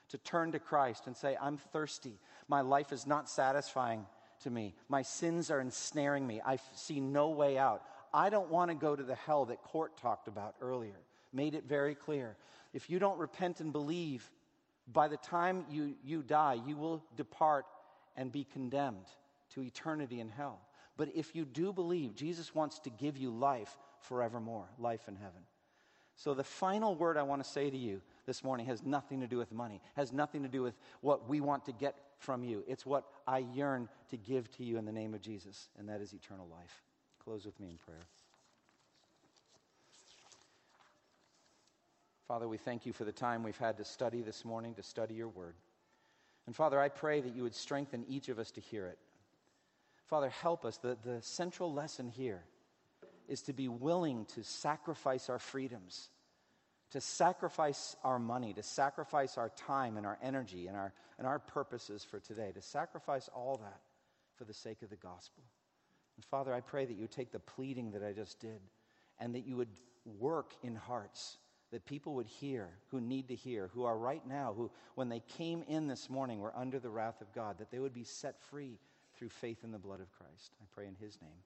to 0.09 0.17
turn 0.17 0.51
to 0.53 0.59
Christ 0.59 1.07
and 1.07 1.15
say, 1.15 1.37
I'm 1.39 1.57
thirsty. 1.57 2.13
My 2.47 2.61
life 2.61 2.91
is 2.91 3.05
not 3.05 3.29
satisfying 3.29 4.05
to 4.43 4.49
me. 4.49 4.73
My 4.89 5.03
sins 5.03 5.51
are 5.51 5.61
ensnaring 5.61 6.25
me. 6.25 6.41
I 6.43 6.57
see 6.75 6.99
no 6.99 7.29
way 7.29 7.57
out. 7.57 7.83
I 8.13 8.29
don't 8.29 8.49
want 8.49 8.71
to 8.71 8.75
go 8.75 8.95
to 8.95 9.03
the 9.03 9.15
hell 9.15 9.45
that 9.45 9.61
Court 9.61 9.95
talked 9.97 10.27
about 10.27 10.55
earlier, 10.61 10.99
made 11.31 11.55
it 11.55 11.63
very 11.65 11.95
clear. 11.95 12.35
If 12.73 12.89
you 12.89 12.99
don't 12.99 13.19
repent 13.19 13.61
and 13.61 13.71
believe, 13.71 14.29
by 14.91 15.07
the 15.07 15.17
time 15.17 15.65
you, 15.69 15.95
you 16.03 16.23
die, 16.23 16.59
you 16.65 16.75
will 16.75 17.03
depart 17.15 17.65
and 18.17 18.31
be 18.31 18.43
condemned 18.43 19.05
to 19.53 19.61
eternity 19.61 20.19
in 20.19 20.29
hell. 20.29 20.59
But 20.97 21.09
if 21.15 21.35
you 21.35 21.45
do 21.45 21.73
believe, 21.73 22.15
Jesus 22.15 22.53
wants 22.53 22.79
to 22.79 22.89
give 22.89 23.17
you 23.17 23.31
life 23.31 23.77
forevermore, 23.99 24.69
life 24.77 25.07
in 25.07 25.15
heaven. 25.15 25.41
So 26.15 26.33
the 26.33 26.43
final 26.43 26.95
word 26.95 27.17
I 27.17 27.23
want 27.23 27.43
to 27.43 27.49
say 27.49 27.69
to 27.69 27.77
you 27.77 28.01
this 28.25 28.43
morning 28.43 28.65
has 28.67 28.83
nothing 28.83 29.21
to 29.21 29.27
do 29.27 29.37
with 29.37 29.51
money, 29.51 29.81
has 29.95 30.13
nothing 30.13 30.43
to 30.43 30.49
do 30.49 30.61
with 30.61 30.75
what 31.01 31.27
we 31.27 31.41
want 31.41 31.65
to 31.65 31.71
get 31.71 31.95
from 32.19 32.43
you. 32.43 32.63
It's 32.67 32.85
what 32.85 33.05
I 33.27 33.39
yearn 33.39 33.89
to 34.09 34.17
give 34.17 34.51
to 34.57 34.63
you 34.63 34.77
in 34.77 34.85
the 34.85 34.91
name 34.91 35.13
of 35.13 35.21
Jesus, 35.21 35.69
and 35.79 35.89
that 35.89 36.01
is 36.01 36.13
eternal 36.13 36.47
life. 36.51 36.83
Close 37.23 37.45
with 37.45 37.59
me 37.59 37.69
in 37.69 37.77
prayer. 37.77 38.05
Father, 42.27 42.47
we 42.47 42.57
thank 42.57 42.85
you 42.85 42.93
for 42.93 43.03
the 43.03 43.11
time 43.11 43.43
we've 43.43 43.57
had 43.57 43.77
to 43.77 43.83
study 43.83 44.21
this 44.21 44.45
morning, 44.45 44.73
to 44.75 44.83
study 44.83 45.15
your 45.15 45.27
word. 45.27 45.55
And 46.45 46.55
Father, 46.55 46.79
I 46.79 46.89
pray 46.89 47.19
that 47.21 47.35
you 47.35 47.43
would 47.43 47.55
strengthen 47.55 48.05
each 48.07 48.29
of 48.29 48.39
us 48.39 48.51
to 48.51 48.61
hear 48.61 48.85
it. 48.85 48.97
Father, 50.11 50.29
help 50.29 50.65
us. 50.65 50.77
The, 50.77 50.97
the 51.05 51.21
central 51.21 51.73
lesson 51.73 52.09
here 52.09 52.43
is 53.29 53.43
to 53.43 53.53
be 53.53 53.69
willing 53.69 54.25
to 54.35 54.43
sacrifice 54.43 55.29
our 55.29 55.39
freedoms, 55.39 56.09
to 56.91 56.99
sacrifice 56.99 57.95
our 58.03 58.19
money, 58.19 58.51
to 58.53 58.61
sacrifice 58.61 59.37
our 59.37 59.47
time 59.55 59.95
and 59.95 60.05
our 60.05 60.19
energy 60.21 60.67
and 60.67 60.75
our, 60.75 60.93
and 61.17 61.25
our 61.25 61.39
purposes 61.39 62.03
for 62.03 62.19
today, 62.19 62.51
to 62.53 62.61
sacrifice 62.61 63.29
all 63.33 63.61
that 63.63 63.79
for 64.35 64.43
the 64.43 64.53
sake 64.53 64.81
of 64.81 64.89
the 64.89 64.97
gospel. 64.97 65.43
And 66.17 66.25
Father, 66.25 66.53
I 66.53 66.59
pray 66.59 66.83
that 66.83 66.97
you 66.97 67.07
take 67.07 67.31
the 67.31 67.39
pleading 67.39 67.91
that 67.91 68.03
I 68.03 68.11
just 68.11 68.41
did 68.41 68.59
and 69.17 69.33
that 69.33 69.47
you 69.47 69.55
would 69.55 69.69
work 70.19 70.51
in 70.61 70.75
hearts 70.75 71.37
that 71.71 71.85
people 71.85 72.15
would 72.15 72.27
hear 72.27 72.67
who 72.89 72.99
need 72.99 73.29
to 73.29 73.35
hear, 73.35 73.69
who 73.73 73.85
are 73.85 73.97
right 73.97 74.27
now, 74.27 74.53
who, 74.57 74.69
when 74.95 75.07
they 75.07 75.21
came 75.37 75.63
in 75.69 75.87
this 75.87 76.09
morning, 76.09 76.41
were 76.41 76.53
under 76.53 76.79
the 76.79 76.89
wrath 76.89 77.21
of 77.21 77.33
God, 77.33 77.59
that 77.59 77.71
they 77.71 77.79
would 77.79 77.93
be 77.93 78.03
set 78.03 78.41
free 78.49 78.77
through 79.21 79.29
faith 79.29 79.63
in 79.63 79.71
the 79.71 79.77
blood 79.77 80.01
of 80.01 80.11
Christ. 80.11 80.55
I 80.59 80.65
pray 80.73 80.87
in 80.87 80.95
His 80.95 81.21
name. 81.21 81.43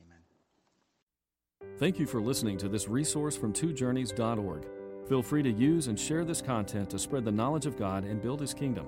Amen. 0.00 1.76
Thank 1.78 1.98
you 1.98 2.06
for 2.06 2.22
listening 2.22 2.56
to 2.56 2.70
this 2.70 2.88
resource 2.88 3.36
from 3.36 3.52
twojourneys.org. 3.52 4.66
Feel 5.10 5.22
free 5.22 5.42
to 5.42 5.50
use 5.50 5.88
and 5.88 6.00
share 6.00 6.24
this 6.24 6.40
content 6.40 6.88
to 6.88 6.98
spread 6.98 7.26
the 7.26 7.30
knowledge 7.30 7.66
of 7.66 7.76
God 7.76 8.04
and 8.04 8.22
build 8.22 8.40
His 8.40 8.54
kingdom. 8.54 8.86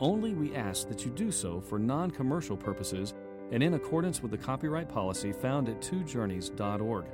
Only 0.00 0.34
we 0.34 0.56
ask 0.56 0.88
that 0.88 1.04
you 1.04 1.12
do 1.12 1.30
so 1.30 1.60
for 1.60 1.78
non 1.78 2.10
commercial 2.10 2.56
purposes 2.56 3.14
and 3.52 3.62
in 3.62 3.74
accordance 3.74 4.22
with 4.22 4.32
the 4.32 4.38
copyright 4.38 4.88
policy 4.88 5.30
found 5.30 5.68
at 5.68 5.80
twojourneys.org. 5.80 7.04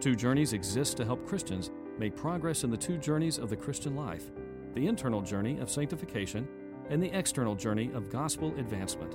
Two 0.00 0.16
Journeys 0.16 0.54
exists 0.54 0.94
to 0.94 1.04
help 1.04 1.28
Christians 1.28 1.70
make 1.98 2.16
progress 2.16 2.64
in 2.64 2.70
the 2.70 2.76
two 2.78 2.96
journeys 2.96 3.36
of 3.36 3.50
the 3.50 3.56
Christian 3.56 3.94
life 3.94 4.30
the 4.74 4.86
internal 4.86 5.20
journey 5.20 5.58
of 5.58 5.70
sanctification 5.70 6.48
and 6.88 7.02
the 7.02 7.16
external 7.16 7.54
journey 7.54 7.90
of 7.92 8.10
gospel 8.10 8.54
advancement. 8.58 9.14